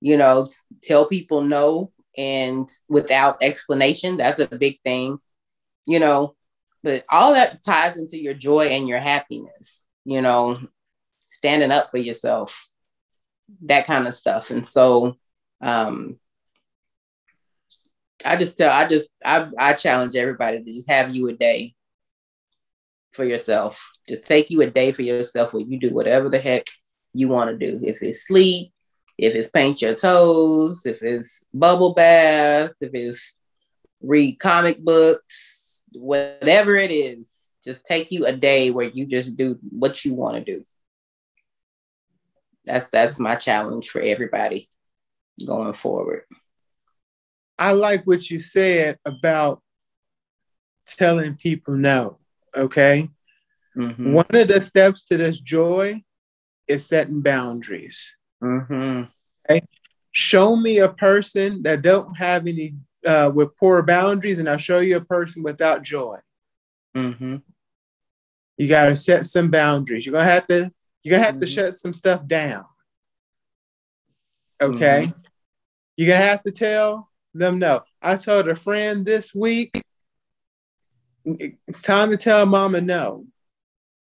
you 0.00 0.16
know, 0.16 0.50
tell 0.82 1.06
people 1.06 1.40
no 1.40 1.92
and 2.18 2.68
without 2.88 3.38
explanation, 3.40 4.16
that's 4.16 4.40
a 4.40 4.46
big 4.46 4.80
thing, 4.82 5.18
you 5.86 6.00
know, 6.00 6.34
but 6.82 7.04
all 7.08 7.34
that 7.34 7.62
ties 7.62 7.96
into 7.96 8.18
your 8.18 8.34
joy 8.34 8.66
and 8.66 8.88
your 8.88 9.00
happiness, 9.00 9.84
you 10.04 10.20
know, 10.20 10.58
standing 11.26 11.70
up 11.70 11.90
for 11.90 11.98
yourself, 11.98 12.68
that 13.62 13.86
kind 13.86 14.06
of 14.08 14.14
stuff. 14.14 14.50
And 14.50 14.66
so, 14.66 15.16
Um, 15.60 16.20
I 18.24 18.36
just 18.36 18.58
tell, 18.58 18.70
I 18.70 18.88
just, 18.88 19.08
I, 19.24 19.48
I 19.56 19.72
challenge 19.74 20.16
everybody 20.16 20.62
to 20.62 20.72
just 20.72 20.90
have 20.90 21.14
you 21.14 21.28
a 21.28 21.32
day 21.32 21.75
for 23.16 23.24
yourself. 23.24 23.90
Just 24.08 24.26
take 24.26 24.50
you 24.50 24.62
a 24.62 24.70
day 24.70 24.92
for 24.92 25.02
yourself 25.02 25.52
where 25.52 25.62
you 25.62 25.78
do 25.78 25.92
whatever 25.92 26.28
the 26.28 26.38
heck 26.38 26.66
you 27.12 27.28
want 27.28 27.50
to 27.50 27.56
do. 27.56 27.80
If 27.82 28.02
it's 28.02 28.26
sleep, 28.26 28.72
if 29.18 29.34
it's 29.34 29.48
paint 29.48 29.82
your 29.82 29.94
toes, 29.94 30.84
if 30.86 31.02
it's 31.02 31.44
bubble 31.52 31.94
bath, 31.94 32.72
if 32.80 32.94
it's 32.94 33.38
read 34.00 34.38
comic 34.38 34.78
books, 34.78 35.84
whatever 35.92 36.76
it 36.76 36.90
is, 36.90 37.54
just 37.64 37.84
take 37.84 38.12
you 38.12 38.26
a 38.26 38.36
day 38.36 38.70
where 38.70 38.88
you 38.88 39.06
just 39.06 39.36
do 39.36 39.58
what 39.70 40.04
you 40.04 40.14
want 40.14 40.36
to 40.36 40.44
do. 40.44 40.64
That's 42.64 42.88
that's 42.88 43.18
my 43.18 43.36
challenge 43.36 43.88
for 43.88 44.00
everybody 44.00 44.68
going 45.44 45.72
forward. 45.72 46.22
I 47.58 47.72
like 47.72 48.06
what 48.06 48.30
you 48.30 48.38
said 48.38 48.98
about 49.04 49.62
telling 50.86 51.36
people 51.36 51.74
no. 51.74 52.18
Okay. 52.54 53.08
Mm-hmm. 53.76 54.12
One 54.12 54.26
of 54.30 54.48
the 54.48 54.60
steps 54.60 55.02
to 55.04 55.16
this 55.16 55.38
joy 55.38 56.02
is 56.66 56.86
setting 56.86 57.20
boundaries. 57.20 58.16
Mm-hmm. 58.42 59.04
Okay. 59.50 59.64
Show 60.12 60.56
me 60.56 60.78
a 60.78 60.88
person 60.88 61.62
that 61.62 61.82
don't 61.82 62.16
have 62.16 62.46
any 62.46 62.74
uh, 63.06 63.30
with 63.34 63.56
poor 63.56 63.82
boundaries, 63.82 64.38
and 64.38 64.48
I'll 64.48 64.58
show 64.58 64.80
you 64.80 64.96
a 64.96 65.04
person 65.04 65.42
without 65.42 65.82
joy. 65.82 66.18
Mm-hmm. 66.96 67.36
You 68.56 68.68
got 68.68 68.86
to 68.86 68.96
set 68.96 69.26
some 69.26 69.50
boundaries. 69.50 70.06
You're 70.06 70.14
gonna 70.14 70.24
have 70.24 70.46
to. 70.48 70.72
You're 71.02 71.16
gonna 71.16 71.24
have 71.24 71.34
mm-hmm. 71.34 71.40
to 71.40 71.46
shut 71.46 71.74
some 71.74 71.94
stuff 71.94 72.26
down. 72.26 72.64
Okay. 74.60 75.08
Mm-hmm. 75.08 75.20
You're 75.96 76.08
gonna 76.08 76.24
have 76.24 76.42
to 76.44 76.50
tell 76.50 77.10
them 77.34 77.58
no. 77.58 77.82
I 78.00 78.16
told 78.16 78.48
a 78.48 78.54
friend 78.54 79.04
this 79.04 79.34
week. 79.34 79.82
It's 81.26 81.82
time 81.82 82.12
to 82.12 82.16
tell 82.16 82.46
mama 82.46 82.80
no. 82.80 83.26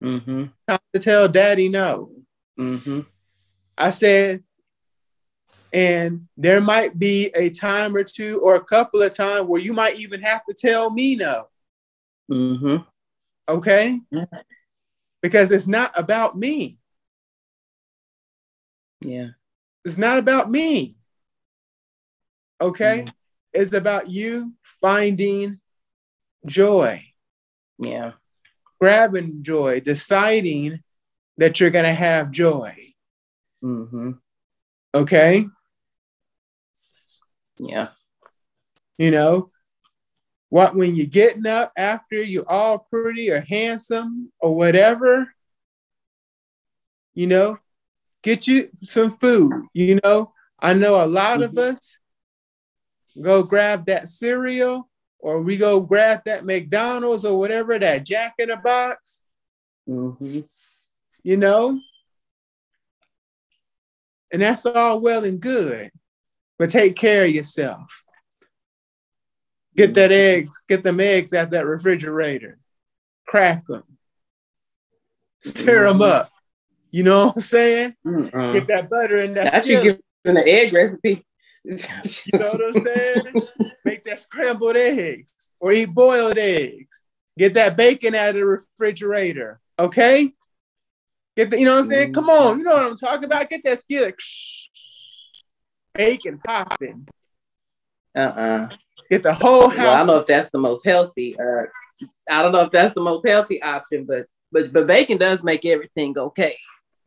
Mm-hmm. 0.03 0.45
Time 0.67 0.79
to 0.93 0.99
tell 0.99 1.27
daddy 1.29 1.69
no. 1.69 2.11
Mm-hmm. 2.59 3.01
I 3.77 3.89
said, 3.91 4.43
and 5.71 6.27
there 6.35 6.59
might 6.59 6.97
be 6.97 7.27
a 7.35 7.49
time 7.49 7.95
or 7.95 8.03
two 8.03 8.41
or 8.43 8.55
a 8.55 8.63
couple 8.63 9.01
of 9.01 9.13
times 9.13 9.47
where 9.47 9.61
you 9.61 9.73
might 9.73 9.99
even 9.99 10.21
have 10.21 10.41
to 10.45 10.53
tell 10.53 10.89
me 10.89 11.15
no. 11.15 11.47
Mm-hmm. 12.29 12.77
Okay? 13.49 14.01
Because 15.21 15.51
it's 15.51 15.67
not 15.67 15.91
about 15.95 16.37
me. 16.37 16.77
Yeah. 19.01 19.29
It's 19.85 19.97
not 19.97 20.17
about 20.17 20.51
me. 20.51 20.97
Okay? 22.59 22.99
Mm-hmm. 22.99 23.09
It's 23.53 23.73
about 23.73 24.09
you 24.09 24.53
finding 24.63 25.59
joy. 26.47 27.03
Yeah. 27.77 28.13
Grabbing 28.79 29.43
joy, 29.43 29.79
deciding 29.79 30.79
that 31.37 31.59
you're 31.59 31.69
going 31.69 31.85
to 31.85 31.93
have 31.93 32.31
joy. 32.31 32.75
Mm-hmm. 33.63 34.11
Okay? 34.93 35.45
Yeah. 37.59 37.89
You 38.97 39.11
know, 39.11 39.51
what 40.49 40.75
when 40.75 40.95
you're 40.95 41.05
getting 41.05 41.45
up 41.45 41.71
after 41.77 42.21
you're 42.21 42.49
all 42.49 42.79
pretty 42.79 43.29
or 43.29 43.41
handsome 43.41 44.31
or 44.39 44.55
whatever, 44.55 45.33
you 47.13 47.27
know, 47.27 47.57
get 48.23 48.47
you 48.47 48.69
some 48.73 49.11
food. 49.11 49.51
You 49.73 49.99
know, 50.03 50.33
I 50.59 50.73
know 50.73 51.03
a 51.03 51.05
lot 51.05 51.39
mm-hmm. 51.39 51.57
of 51.57 51.57
us 51.57 51.99
go 53.19 53.43
grab 53.43 53.85
that 53.87 54.09
cereal 54.09 54.89
or 55.19 55.41
we 55.41 55.57
go 55.57 55.79
grab 55.79 56.21
that 56.25 56.45
McDonald's 56.45 57.25
or 57.25 57.37
whatever, 57.37 57.77
that 57.77 58.05
Jack 58.05 58.35
in 58.39 58.49
a 58.49 58.57
Box. 58.57 59.23
Mm-hmm. 59.87 60.41
You 61.23 61.37
know? 61.37 61.79
And 64.31 64.41
that's 64.41 64.65
all 64.65 64.99
well 64.99 65.23
and 65.23 65.39
good, 65.39 65.91
but 66.59 66.69
take 66.69 66.95
care 66.95 67.23
of 67.23 67.31
yourself. 67.31 68.03
Get 69.75 69.93
that 69.93 70.11
eggs, 70.11 70.59
get 70.67 70.83
them 70.83 70.99
eggs 70.99 71.33
out 71.33 71.51
that 71.51 71.65
refrigerator, 71.65 72.57
crack 73.27 73.65
them, 73.67 73.83
stir 75.39 75.85
them 75.85 75.99
mm-hmm. 75.99 76.01
up. 76.01 76.31
You 76.91 77.03
know 77.03 77.27
what 77.27 77.35
I'm 77.35 77.41
saying? 77.41 77.95
Mm-mm. 78.05 78.53
Get 78.53 78.67
that 78.67 78.89
butter 78.89 79.21
in 79.21 79.35
that. 79.35 79.53
I 79.53 79.61
should 79.61 79.83
give 79.83 79.99
them 80.23 80.35
the 80.35 80.47
egg 80.47 80.73
recipe. 80.73 81.23
you 82.25 82.39
know 82.39 82.51
what 82.51 82.75
I'm 82.75 82.81
saying? 82.81 83.47
Make 83.83 84.05
that 84.05 84.19
scrambled 84.19 84.77
eggs 84.77 85.33
or 85.59 85.73
eat 85.73 85.93
boiled 85.93 86.37
eggs. 86.37 87.01
Get 87.37 87.55
that 87.55 87.75
bacon 87.75 88.15
out 88.15 88.29
of 88.29 88.35
the 88.35 88.45
refrigerator. 88.45 89.59
Okay? 89.77 90.31
Get 91.35 91.51
the, 91.51 91.59
you 91.59 91.65
know 91.65 91.73
what 91.73 91.79
I'm 91.79 91.85
saying? 91.85 92.13
Come 92.13 92.29
on, 92.29 92.59
you 92.59 92.63
know 92.63 92.73
what 92.73 92.85
I'm 92.85 92.95
talking 92.95 93.25
about. 93.25 93.49
Get 93.49 93.63
that 93.65 93.79
skillet. 93.79 94.15
Bacon 95.93 96.39
popping. 96.39 97.07
Uh-uh. 98.15 98.69
Get 99.09 99.23
the 99.23 99.33
whole 99.33 99.69
house. 99.69 99.77
Well, 99.77 99.93
I 99.93 99.97
don't 99.97 100.07
know 100.07 100.17
if 100.19 100.27
that's 100.27 100.49
the 100.49 100.59
most 100.59 100.85
healthy. 100.85 101.37
Uh, 101.37 101.63
I 102.29 102.43
don't 102.43 102.53
know 102.53 102.61
if 102.61 102.71
that's 102.71 102.93
the 102.93 103.01
most 103.01 103.27
healthy 103.27 103.61
option, 103.61 104.05
but 104.05 104.25
but 104.51 104.71
but 104.71 104.87
bacon 104.87 105.17
does 105.17 105.43
make 105.43 105.65
everything 105.65 106.17
okay. 106.17 106.57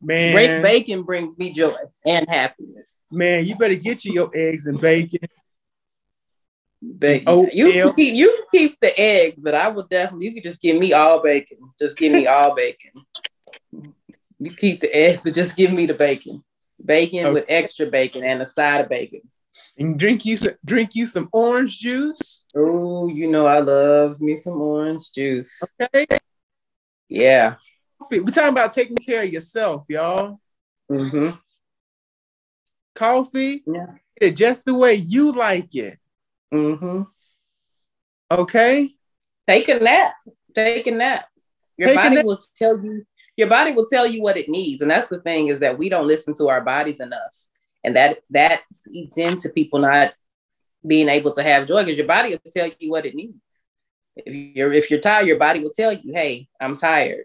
Man, 0.02 0.32
Great 0.32 0.62
bacon 0.62 1.02
brings 1.02 1.38
me 1.38 1.52
joy 1.52 1.70
and 2.06 2.26
happiness. 2.28 2.98
Man, 3.10 3.44
you 3.44 3.56
better 3.56 3.74
get 3.74 4.04
you 4.04 4.14
your 4.14 4.30
eggs 4.34 4.66
and 4.66 4.78
bacon. 4.78 5.20
Bacon. 6.98 7.24
Oh, 7.26 7.46
you 7.52 7.92
keep 7.94 8.14
you 8.14 8.44
keep 8.50 8.80
the 8.80 8.98
eggs, 8.98 9.38
but 9.38 9.54
I 9.54 9.68
will 9.68 9.86
definitely. 9.86 10.26
You 10.26 10.34
can 10.34 10.42
just 10.42 10.62
give 10.62 10.78
me 10.78 10.94
all 10.94 11.22
bacon. 11.22 11.58
Just 11.78 11.98
give 11.98 12.12
me 12.12 12.26
all 12.26 12.54
bacon. 12.54 12.92
You 14.38 14.50
keep 14.56 14.80
the 14.80 14.94
eggs, 14.94 15.20
but 15.22 15.34
just 15.34 15.54
give 15.56 15.70
me 15.70 15.84
the 15.84 15.92
bacon. 15.92 16.42
Bacon 16.82 17.26
okay. 17.26 17.32
with 17.32 17.44
extra 17.48 17.86
bacon 17.86 18.24
and 18.24 18.40
a 18.40 18.46
side 18.46 18.80
of 18.80 18.88
bacon. 18.88 19.20
And 19.76 19.98
drink 19.98 20.24
you 20.24 20.38
some 20.38 20.54
drink 20.64 20.94
you 20.94 21.06
some 21.06 21.28
orange 21.32 21.78
juice. 21.78 22.44
Oh, 22.56 23.08
you 23.08 23.30
know 23.30 23.44
I 23.44 23.58
love 23.58 24.18
me 24.22 24.36
some 24.36 24.60
orange 24.60 25.12
juice. 25.12 25.62
Okay. 25.82 26.06
Yeah. 27.08 27.56
We're 28.10 28.24
talking 28.24 28.48
about 28.48 28.72
taking 28.72 28.96
care 28.96 29.22
of 29.22 29.32
yourself, 29.32 29.86
y'all. 29.88 30.40
Mm-hmm. 30.90 31.36
Coffee, 32.94 33.62
yeah. 33.66 34.30
just 34.30 34.64
the 34.64 34.74
way 34.74 34.94
you 34.94 35.32
like 35.32 35.74
it. 35.74 35.98
Mm-hmm. 36.52 37.02
Okay. 38.30 38.94
Take 39.46 39.68
a 39.68 39.78
nap. 39.78 40.14
Take 40.54 40.86
a 40.86 40.90
nap. 40.90 41.26
Your 41.76 41.88
Take 41.88 41.96
body 41.96 42.14
nap. 42.16 42.24
will 42.24 42.40
tell 42.56 42.82
you. 42.82 43.04
Your 43.36 43.48
body 43.48 43.72
will 43.72 43.86
tell 43.86 44.06
you 44.06 44.22
what 44.22 44.36
it 44.36 44.48
needs, 44.48 44.82
and 44.82 44.90
that's 44.90 45.08
the 45.08 45.20
thing 45.20 45.48
is 45.48 45.60
that 45.60 45.78
we 45.78 45.88
don't 45.88 46.06
listen 46.06 46.34
to 46.34 46.48
our 46.48 46.60
bodies 46.60 47.00
enough, 47.00 47.46
and 47.82 47.96
that 47.96 48.18
that 48.30 48.62
eats 48.92 49.16
into 49.16 49.48
people 49.48 49.78
not 49.78 50.12
being 50.86 51.08
able 51.08 51.32
to 51.34 51.42
have 51.42 51.66
joy 51.66 51.82
because 51.82 51.96
your 51.96 52.06
body 52.06 52.30
will 52.30 52.50
tell 52.50 52.70
you 52.78 52.90
what 52.90 53.06
it 53.06 53.14
needs. 53.14 53.38
If 54.16 54.56
you're 54.56 54.72
if 54.72 54.90
you're 54.90 55.00
tired, 55.00 55.26
your 55.26 55.38
body 55.38 55.60
will 55.60 55.70
tell 55.70 55.92
you, 55.92 56.12
"Hey, 56.12 56.48
I'm 56.60 56.74
tired." 56.74 57.24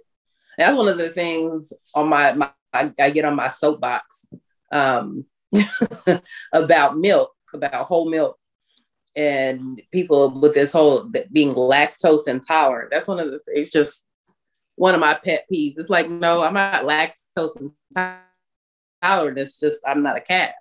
That's 0.57 0.77
one 0.77 0.87
of 0.87 0.97
the 0.97 1.09
things 1.09 1.73
on 1.93 2.09
my, 2.09 2.33
my 2.33 2.51
I, 2.73 2.91
I 2.99 3.09
get 3.09 3.25
on 3.25 3.35
my 3.35 3.47
soapbox 3.47 4.27
um, 4.71 5.25
about 6.53 6.97
milk, 6.97 7.33
about 7.53 7.85
whole 7.85 8.09
milk, 8.09 8.37
and 9.15 9.81
people 9.91 10.39
with 10.39 10.53
this 10.53 10.73
whole 10.73 11.09
being 11.31 11.53
lactose 11.53 12.27
intolerant. 12.27 12.89
That's 12.91 13.07
one 13.07 13.19
of 13.19 13.31
the. 13.31 13.39
It's 13.47 13.71
just 13.71 14.03
one 14.75 14.93
of 14.93 14.99
my 14.99 15.13
pet 15.13 15.45
peeves. 15.51 15.79
It's 15.79 15.89
like, 15.89 16.09
no, 16.09 16.41
I'm 16.41 16.53
not 16.53 16.83
lactose 16.83 17.71
intolerant. 17.95 19.37
It's 19.37 19.59
just 19.59 19.81
I'm 19.87 20.03
not 20.03 20.17
a 20.17 20.21
calf. 20.21 20.53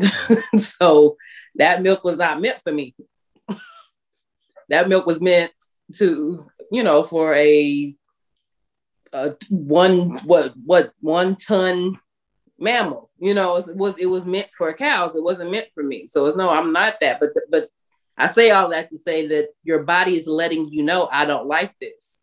so 0.58 1.16
that 1.56 1.82
milk 1.82 2.04
was 2.04 2.16
not 2.16 2.40
meant 2.40 2.60
for 2.64 2.72
me. 2.72 2.94
that 4.68 4.88
milk 4.88 5.06
was 5.06 5.20
meant 5.20 5.52
to, 5.94 6.44
you 6.70 6.82
know, 6.82 7.04
for 7.04 7.34
a 7.34 7.94
uh, 9.12 9.30
one 9.50 10.10
what 10.24 10.52
what 10.64 10.92
one 11.00 11.36
ton 11.36 11.98
mammal. 12.58 13.10
You 13.18 13.34
know, 13.34 13.56
it 13.56 13.76
was 13.76 13.96
it 13.98 14.06
was 14.06 14.24
meant 14.24 14.48
for 14.56 14.72
cows. 14.72 15.16
It 15.16 15.24
wasn't 15.24 15.50
meant 15.50 15.68
for 15.74 15.82
me. 15.82 16.06
So 16.06 16.26
it's 16.26 16.36
no, 16.36 16.48
I'm 16.50 16.72
not 16.72 17.00
that. 17.00 17.20
But 17.20 17.30
but 17.50 17.68
I 18.16 18.28
say 18.28 18.50
all 18.50 18.68
that 18.70 18.90
to 18.90 18.98
say 18.98 19.26
that 19.28 19.50
your 19.64 19.82
body 19.84 20.16
is 20.16 20.26
letting 20.26 20.68
you 20.68 20.82
know 20.82 21.08
I 21.10 21.24
don't 21.24 21.46
like 21.46 21.74
this. 21.80 22.18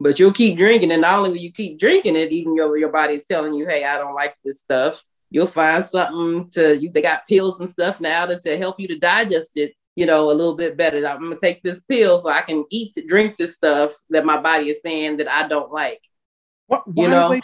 But 0.00 0.20
you'll 0.20 0.32
keep 0.32 0.56
drinking, 0.56 0.92
and 0.92 1.02
not 1.02 1.18
only 1.18 1.30
will 1.30 1.38
you 1.38 1.52
keep 1.52 1.78
drinking 1.78 2.16
it, 2.16 2.30
even 2.32 2.54
your 2.54 2.76
your 2.76 2.92
body's 2.92 3.24
telling 3.24 3.54
you, 3.54 3.66
"Hey, 3.66 3.84
I 3.84 3.98
don't 3.98 4.14
like 4.14 4.36
this 4.44 4.60
stuff." 4.60 5.02
You'll 5.30 5.46
find 5.46 5.84
something 5.84 6.48
to 6.52 6.78
you. 6.78 6.90
They 6.90 7.02
got 7.02 7.26
pills 7.26 7.60
and 7.60 7.68
stuff 7.68 8.00
now 8.00 8.24
to, 8.26 8.38
to 8.40 8.56
help 8.56 8.80
you 8.80 8.88
to 8.88 8.98
digest 8.98 9.56
it 9.56 9.74
you 9.98 10.06
know, 10.06 10.30
a 10.30 10.32
little 10.32 10.54
bit 10.54 10.76
better. 10.76 11.04
I'm 11.04 11.20
gonna 11.20 11.36
take 11.36 11.60
this 11.64 11.80
pill 11.80 12.20
so 12.20 12.30
I 12.30 12.42
can 12.42 12.64
eat, 12.70 12.96
drink 13.08 13.36
this 13.36 13.56
stuff 13.56 13.96
that 14.10 14.24
my 14.24 14.40
body 14.40 14.68
is 14.68 14.80
saying 14.80 15.16
that 15.16 15.26
I 15.26 15.48
don't 15.48 15.72
like. 15.72 16.00
What, 16.68 16.84
you 16.94 17.08
know, 17.08 17.38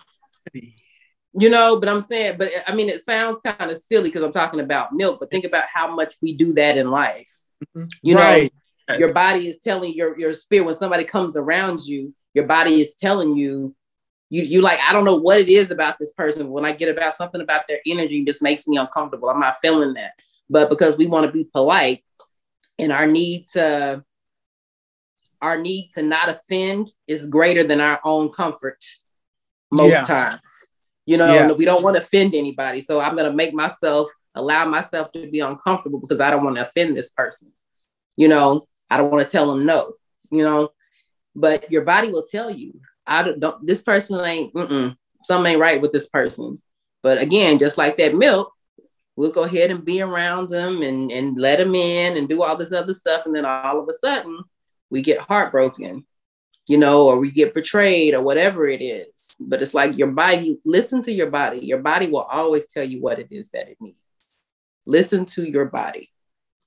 You 1.37 1.51
know, 1.51 1.81
but 1.81 1.89
I'm 1.89 2.01
saying, 2.01 2.37
but 2.39 2.53
I 2.67 2.75
mean, 2.75 2.89
it 2.89 3.03
sounds 3.03 3.41
kind 3.41 3.71
of 3.71 3.79
silly 3.79 4.09
because 4.09 4.23
I'm 4.23 4.31
talking 4.31 4.61
about 4.61 4.93
milk, 4.93 5.19
but 5.19 5.31
think 5.31 5.45
about 5.45 5.65
how 5.73 5.93
much 5.93 6.15
we 6.23 6.37
do 6.37 6.53
that 6.53 6.79
in 6.79 6.91
life. 6.91 7.31
Mm-hmm. 7.77 7.87
You 8.03 8.17
right. 8.17 8.53
know, 8.89 8.97
your 8.99 9.13
body 9.13 9.49
is 9.49 9.57
telling 9.61 9.95
your 9.95 10.17
your 10.19 10.33
spirit 10.33 10.67
when 10.67 10.77
somebody 10.77 11.03
comes 11.03 11.37
around 11.37 11.81
you, 11.85 12.15
your 12.35 12.47
body 12.47 12.81
is 12.81 12.95
telling 12.95 13.35
you, 13.37 13.75
you 14.31 14.45
you 14.45 14.61
like, 14.61 14.79
I 14.87 14.93
don't 14.93 15.05
know 15.05 15.17
what 15.17 15.41
it 15.41 15.49
is 15.49 15.73
about 15.73 15.99
this 15.99 16.13
person. 16.13 16.51
When 16.51 16.65
I 16.65 16.73
get 16.73 16.95
about 16.95 17.15
something 17.15 17.41
about 17.41 17.67
their 17.67 17.81
energy, 17.85 18.25
just 18.25 18.43
makes 18.43 18.69
me 18.69 18.77
uncomfortable. 18.77 19.29
I'm 19.29 19.41
not 19.41 19.57
feeling 19.61 19.95
that. 19.95 20.13
But 20.49 20.71
because 20.71 20.97
we 20.97 21.07
want 21.07 21.27
to 21.27 21.33
be 21.33 21.45
polite 21.45 22.05
and 22.79 22.93
our 22.93 23.09
need 23.09 23.49
to 23.55 24.05
our 25.43 25.59
need 25.61 25.89
to 25.95 26.03
not 26.03 26.29
offend 26.29 26.91
is 27.09 27.27
greater 27.27 27.65
than 27.65 27.81
our 27.81 28.01
own 28.05 28.29
comfort 28.31 28.85
most 29.75 29.93
yeah. 29.93 30.05
times. 30.05 30.67
You 31.07 31.19
know, 31.19 31.27
yeah. 31.27 31.53
we 31.53 31.65
don't 31.65 31.83
want 31.83 31.97
to 31.97 32.03
offend 32.03 32.35
anybody. 32.35 32.81
So 32.81 32.99
I'm 33.01 33.17
going 33.17 33.31
to 33.31 33.37
make 33.37 33.53
myself 33.53 34.09
allow 34.35 34.65
myself 34.65 35.13
to 35.13 35.31
be 35.31 35.41
uncomfortable 35.41 36.01
because 36.01 36.21
I 36.21 36.31
don't 36.31 36.45
want 36.45 36.57
to 36.57 36.67
offend 36.69 36.97
this 36.97 37.11
person. 37.11 37.53
You 38.17 38.29
know, 38.29 38.67
I 38.89 38.97
don't 38.97 39.11
want 39.11 39.27
to 39.27 39.31
tell 39.31 39.49
them 39.49 39.67
no, 39.67 39.95
you 40.31 40.43
know, 40.43 40.71
but 41.35 41.71
your 41.71 41.83
body 41.83 42.11
will 42.11 42.25
tell 42.31 42.51
you, 42.51 42.81
I 43.07 43.23
don't, 43.23 43.41
don't 43.41 43.67
this 43.67 43.83
person 43.83 44.25
ain't, 44.25 44.55
mm-mm, 44.55 44.97
something 45.25 45.53
ain't 45.53 45.61
right 45.61 45.81
with 45.81 45.93
this 45.93 46.09
person. 46.09 46.61
But 47.03 47.19
again, 47.19 47.59
just 47.59 47.77
like 47.77 47.99
that 47.99 48.15
milk, 48.15 48.53
we'll 49.17 49.33
go 49.33 49.43
ahead 49.43 49.71
and 49.71 49.85
be 49.85 50.01
around 50.01 50.49
them 50.49 50.83
and, 50.83 51.11
and 51.11 51.39
let 51.39 51.59
them 51.59 51.75
in 51.75 52.17
and 52.17 52.29
do 52.29 52.43
all 52.43 52.57
this 52.57 52.73
other 52.73 52.95
stuff. 52.95 53.27
And 53.27 53.35
then 53.35 53.45
all 53.45 53.81
of 53.81 53.89
a 53.89 53.93
sudden, 53.93 54.43
we 54.91 55.03
get 55.03 55.19
heartbroken, 55.19 56.07
you 56.67 56.79
know, 56.79 57.07
or 57.09 57.19
we 57.19 57.31
get 57.31 57.55
betrayed 57.55 58.15
or 58.15 58.23
whatever 58.23 58.67
it 58.67 58.81
is. 58.81 59.37
But 59.41 59.61
it's 59.63 59.75
like 59.75 59.99
your 59.99 60.09
body, 60.09 60.59
listen 60.65 61.03
to 61.03 61.13
your 61.13 61.31
body. 61.31 61.59
Your 61.61 61.79
body 61.79 62.07
will 62.07 62.23
always 62.23 62.67
tell 62.67 62.85
you 62.85 63.01
what 63.01 63.19
it 63.19 63.29
is 63.31 63.51
that 63.51 63.69
it 63.69 63.77
needs. 63.81 63.99
Listen 64.87 65.27
to 65.27 65.49
your 65.49 65.67
body. 65.67 66.11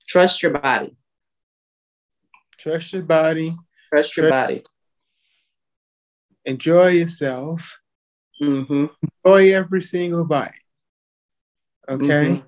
Trust 0.06 0.42
your 0.42 0.52
body. 0.52 0.96
Trust 2.58 2.92
your 2.92 3.02
body. 3.02 3.54
Trust 3.90 4.16
your 4.16 4.28
Trust- 4.28 4.46
body. 4.46 4.64
Enjoy 6.44 6.88
yourself. 6.88 7.78
Mm-hmm. 8.40 8.86
Enjoy 9.24 9.52
every 9.52 9.82
single 9.82 10.24
bite. 10.24 10.52
Okay. 11.88 12.04
Mm-hmm. 12.06 12.46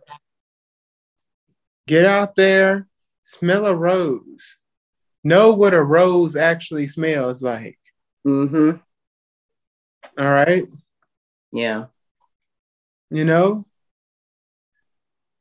Get 1.87 2.07
out 2.07 2.37
there, 2.37 2.87
smell 3.25 3.67
a 3.67 3.75
rose 3.75 4.57
know 5.25 5.53
what 5.53 5.75
a 5.75 5.83
rose 5.83 6.37
actually 6.37 6.87
smells 6.87 7.43
like. 7.43 7.79
Mm-hmm. 8.27 8.79
All 10.19 10.33
right. 10.33 10.65
Yeah. 11.53 11.87
You 13.11 13.25
know, 13.25 13.65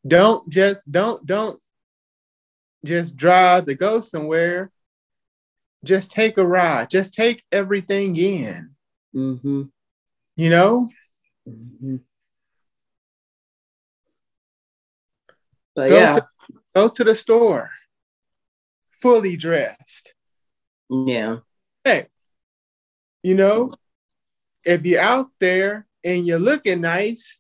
don't 0.08 0.50
just 0.50 0.90
don't 0.92 1.26
don't 1.26 1.60
just 2.84 3.16
drive 3.16 3.66
to 3.66 3.76
go 3.76 4.02
somewhere. 4.02 4.72
Just 5.84 6.12
take 6.12 6.38
a 6.38 6.46
ride. 6.46 6.90
Just 6.90 7.14
take 7.14 7.44
everything 7.52 8.16
in. 8.16 8.72
Mm-hmm. 9.16 9.64
You 10.36 10.50
know. 10.50 10.90
Mm-hmm. 11.48 11.98
go 15.76 15.86
yeah. 15.86 16.16
To, 16.16 16.28
go 16.76 16.90
to 16.90 17.04
the 17.04 17.16
store 17.16 17.70
fully 19.02 19.38
dressed. 19.38 20.14
Yeah. 20.90 21.38
Hey, 21.84 22.08
you 23.24 23.36
know, 23.36 23.74
if 24.64 24.86
you're 24.86 25.02
out 25.02 25.30
there 25.40 25.88
and 26.04 26.26
you're 26.26 26.40
looking 26.40 26.82
nice 26.82 27.40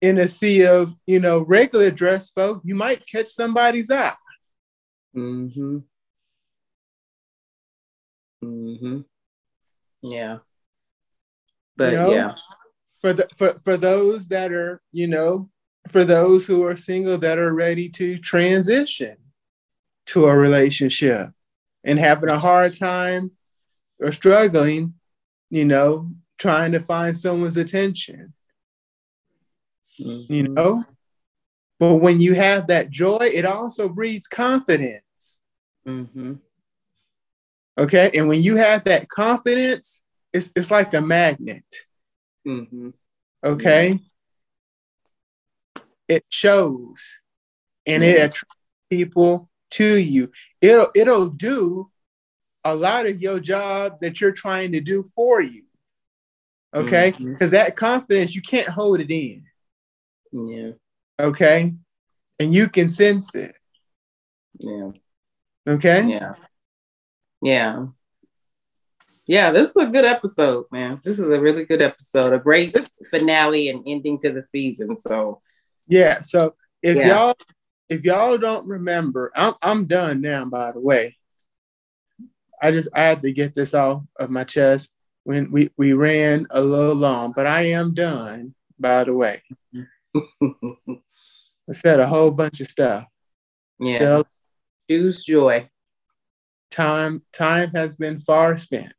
in 0.00 0.18
a 0.18 0.28
sea 0.28 0.66
of, 0.66 0.94
you 1.06 1.20
know, 1.20 1.42
regular 1.44 1.90
dress 1.90 2.30
folk, 2.30 2.60
you 2.64 2.74
might 2.74 3.06
catch 3.06 3.28
somebody's 3.28 3.90
eye. 3.90 4.12
Mm-hmm. 5.16 5.78
Mm-hmm. 8.44 9.00
Yeah. 10.02 10.38
But 11.76 11.92
you 11.92 11.98
know, 11.98 12.12
yeah. 12.12 12.32
For 13.00 13.12
the 13.12 13.28
for, 13.36 13.58
for 13.58 13.76
those 13.76 14.28
that 14.28 14.52
are, 14.52 14.80
you 14.92 15.06
know, 15.06 15.50
for 15.88 16.04
those 16.04 16.46
who 16.46 16.62
are 16.62 16.76
single 16.76 17.18
that 17.18 17.38
are 17.38 17.54
ready 17.54 17.88
to 17.90 18.18
transition 18.18 19.16
to 20.06 20.26
a 20.26 20.36
relationship 20.36 21.30
and 21.82 21.98
having 21.98 22.28
a 22.28 22.38
hard 22.38 22.74
time 22.74 23.32
or 24.00 24.12
struggling, 24.12 24.94
you 25.50 25.64
know, 25.64 26.10
trying 26.38 26.72
to 26.72 26.80
find 26.80 27.16
someone's 27.16 27.56
attention. 27.56 28.32
Mm-hmm. 30.00 30.32
You 30.32 30.48
know? 30.48 30.84
But 31.78 31.96
when 31.96 32.20
you 32.20 32.34
have 32.34 32.66
that 32.68 32.90
joy, 32.90 33.18
it 33.20 33.44
also 33.44 33.88
breeds 33.88 34.26
confidence. 34.26 35.40
Mm-hmm. 35.86 36.34
Okay. 37.76 38.10
And 38.14 38.28
when 38.28 38.42
you 38.42 38.56
have 38.56 38.84
that 38.84 39.08
confidence, 39.08 40.02
it's, 40.32 40.50
it's 40.54 40.70
like 40.70 40.94
a 40.94 41.00
magnet. 41.00 41.64
Mm-hmm. 42.46 42.90
Okay. 43.44 43.98
It 46.08 46.24
shows 46.28 47.18
and 47.86 48.04
it 48.04 48.16
attracts 48.16 48.56
people 48.90 49.48
to 49.72 49.98
you. 49.98 50.30
It'll 50.60 50.88
it'll 50.94 51.28
do 51.28 51.90
a 52.64 52.74
lot 52.74 53.06
of 53.06 53.20
your 53.20 53.40
job 53.40 54.00
that 54.00 54.20
you're 54.20 54.32
trying 54.32 54.72
to 54.72 54.80
do 54.80 55.02
for 55.02 55.40
you. 55.40 55.64
Okay? 56.74 57.10
Because 57.10 57.50
mm-hmm. 57.50 57.50
that 57.50 57.76
confidence, 57.76 58.34
you 58.34 58.42
can't 58.42 58.68
hold 58.68 59.00
it 59.00 59.10
in. 59.10 59.44
Yeah. 60.32 60.70
Okay. 61.20 61.74
And 62.40 62.52
you 62.52 62.68
can 62.68 62.88
sense 62.88 63.34
it. 63.34 63.56
Yeah. 64.58 64.90
Okay. 65.68 66.06
Yeah. 66.08 66.32
Yeah. 67.42 67.86
Yeah, 69.26 69.52
this 69.52 69.70
is 69.70 69.76
a 69.76 69.86
good 69.86 70.04
episode, 70.04 70.66
man. 70.70 70.98
This 71.02 71.18
is 71.18 71.30
a 71.30 71.40
really 71.40 71.64
good 71.64 71.80
episode, 71.80 72.34
a 72.34 72.38
great 72.38 72.76
finale 73.10 73.70
and 73.70 73.82
ending 73.86 74.18
to 74.18 74.30
the 74.30 74.42
season. 74.42 74.98
So, 74.98 75.40
yeah. 75.88 76.20
So, 76.20 76.56
if 76.82 76.96
yeah. 76.96 77.08
y'all 77.08 77.36
if 77.88 78.04
y'all 78.04 78.38
don't 78.38 78.66
remember, 78.66 79.30
I'm 79.34 79.54
I'm 79.62 79.86
done 79.86 80.20
now. 80.20 80.44
By 80.44 80.72
the 80.72 80.80
way, 80.80 81.16
I 82.62 82.70
just 82.70 82.88
I 82.94 83.02
had 83.02 83.22
to 83.22 83.32
get 83.32 83.54
this 83.54 83.74
off 83.74 84.02
of 84.18 84.30
my 84.30 84.44
chest 84.44 84.92
when 85.24 85.50
we 85.50 85.70
we 85.76 85.92
ran 85.92 86.46
a 86.50 86.60
little 86.60 86.94
long, 86.94 87.32
but 87.34 87.46
I 87.46 87.62
am 87.62 87.94
done. 87.94 88.54
By 88.78 89.04
the 89.04 89.14
way, 89.14 89.42
I 90.42 91.72
said 91.72 92.00
a 92.00 92.06
whole 92.06 92.30
bunch 92.30 92.60
of 92.60 92.68
stuff. 92.68 93.06
Yeah. 93.78 93.98
So, 93.98 94.24
Choose 94.90 95.24
joy. 95.24 95.68
Time 96.70 97.22
time 97.32 97.70
has 97.74 97.96
been 97.96 98.18
far 98.18 98.58
spent. 98.58 98.92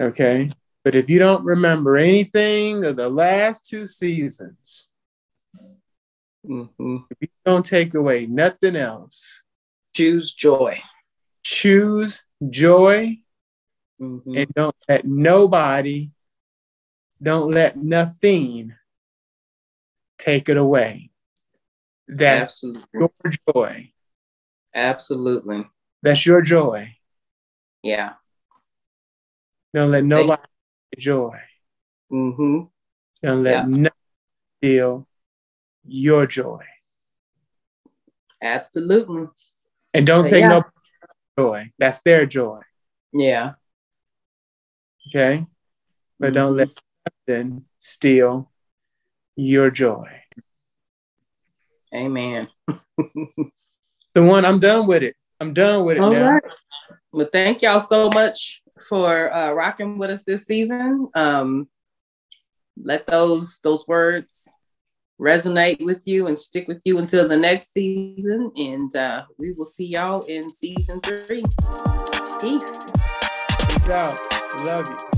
Okay, 0.00 0.50
but 0.84 0.94
if 0.94 1.08
you 1.10 1.18
don't 1.18 1.44
remember 1.44 1.96
anything 1.96 2.84
of 2.84 2.96
the 2.96 3.08
last 3.08 3.66
two 3.66 3.86
seasons 3.86 4.88
Mm-hmm. 6.46 6.96
If 7.10 7.18
you 7.20 7.28
don't 7.44 7.64
take 7.64 7.94
away 7.94 8.26
nothing 8.26 8.76
else, 8.76 9.42
choose 9.94 10.34
joy. 10.34 10.80
Choose 11.44 12.22
joy 12.48 13.18
mm-hmm. 14.00 14.36
and 14.36 14.54
don't 14.54 14.76
let 14.88 15.06
nobody, 15.06 16.10
don't 17.22 17.50
let 17.50 17.76
nothing 17.76 18.74
take 20.18 20.48
it 20.48 20.56
away. 20.56 21.10
That's 22.08 22.64
Absolutely. 22.64 22.88
your 22.94 23.32
joy. 23.54 23.92
Absolutely. 24.74 25.66
That's 26.02 26.26
your 26.26 26.42
joy. 26.42 26.96
Yeah. 27.82 28.14
Don't 29.72 29.90
let 29.90 30.04
nobody 30.04 30.42
joy. 30.98 31.38
Mm-hmm. 32.12 32.64
Don't 33.22 33.42
let 33.42 33.52
yeah. 33.52 33.64
nothing 33.66 33.92
feel 34.60 35.08
your 35.84 36.26
joy. 36.26 36.64
Absolutely. 38.42 39.28
And 39.94 40.06
don't 40.06 40.26
take 40.26 40.40
yeah. 40.40 40.48
no 40.48 40.62
joy. 41.38 41.70
That's 41.78 42.00
their 42.02 42.26
joy. 42.26 42.60
Yeah. 43.12 43.52
Okay. 45.08 45.46
But 46.18 46.26
mm-hmm. 46.26 46.34
don't 46.34 46.56
let 46.56 46.68
nothing 47.28 47.64
steal 47.78 48.50
your 49.36 49.70
joy. 49.70 50.22
Amen. 51.94 52.48
the 52.96 54.22
one 54.22 54.44
I'm 54.44 54.58
done 54.58 54.86
with 54.86 55.02
it. 55.02 55.16
I'm 55.40 55.52
done 55.52 55.84
with 55.84 55.96
it 55.96 56.02
All 56.02 56.10
now. 56.10 56.32
Right. 56.32 56.42
Well, 57.12 57.28
thank 57.32 57.62
y'all 57.62 57.80
so 57.80 58.08
much 58.14 58.62
for 58.88 59.32
uh, 59.32 59.52
rocking 59.52 59.98
with 59.98 60.10
us 60.10 60.22
this 60.22 60.44
season. 60.44 61.08
Um, 61.14 61.68
let 62.76 63.06
those 63.06 63.58
those 63.62 63.86
words 63.86 64.48
resonate 65.20 65.84
with 65.84 66.06
you 66.06 66.26
and 66.26 66.38
stick 66.38 66.68
with 66.68 66.82
you 66.84 66.98
until 66.98 67.28
the 67.28 67.36
next 67.36 67.72
season. 67.72 68.50
And 68.56 68.94
uh, 68.96 69.24
we 69.38 69.52
will 69.56 69.66
see 69.66 69.86
y'all 69.86 70.24
in 70.28 70.48
season 70.48 71.00
three. 71.00 71.42
Peace. 72.40 72.70
Peace 73.66 73.90
out. 73.90 74.18
Love 74.64 74.88
you. 74.88 75.11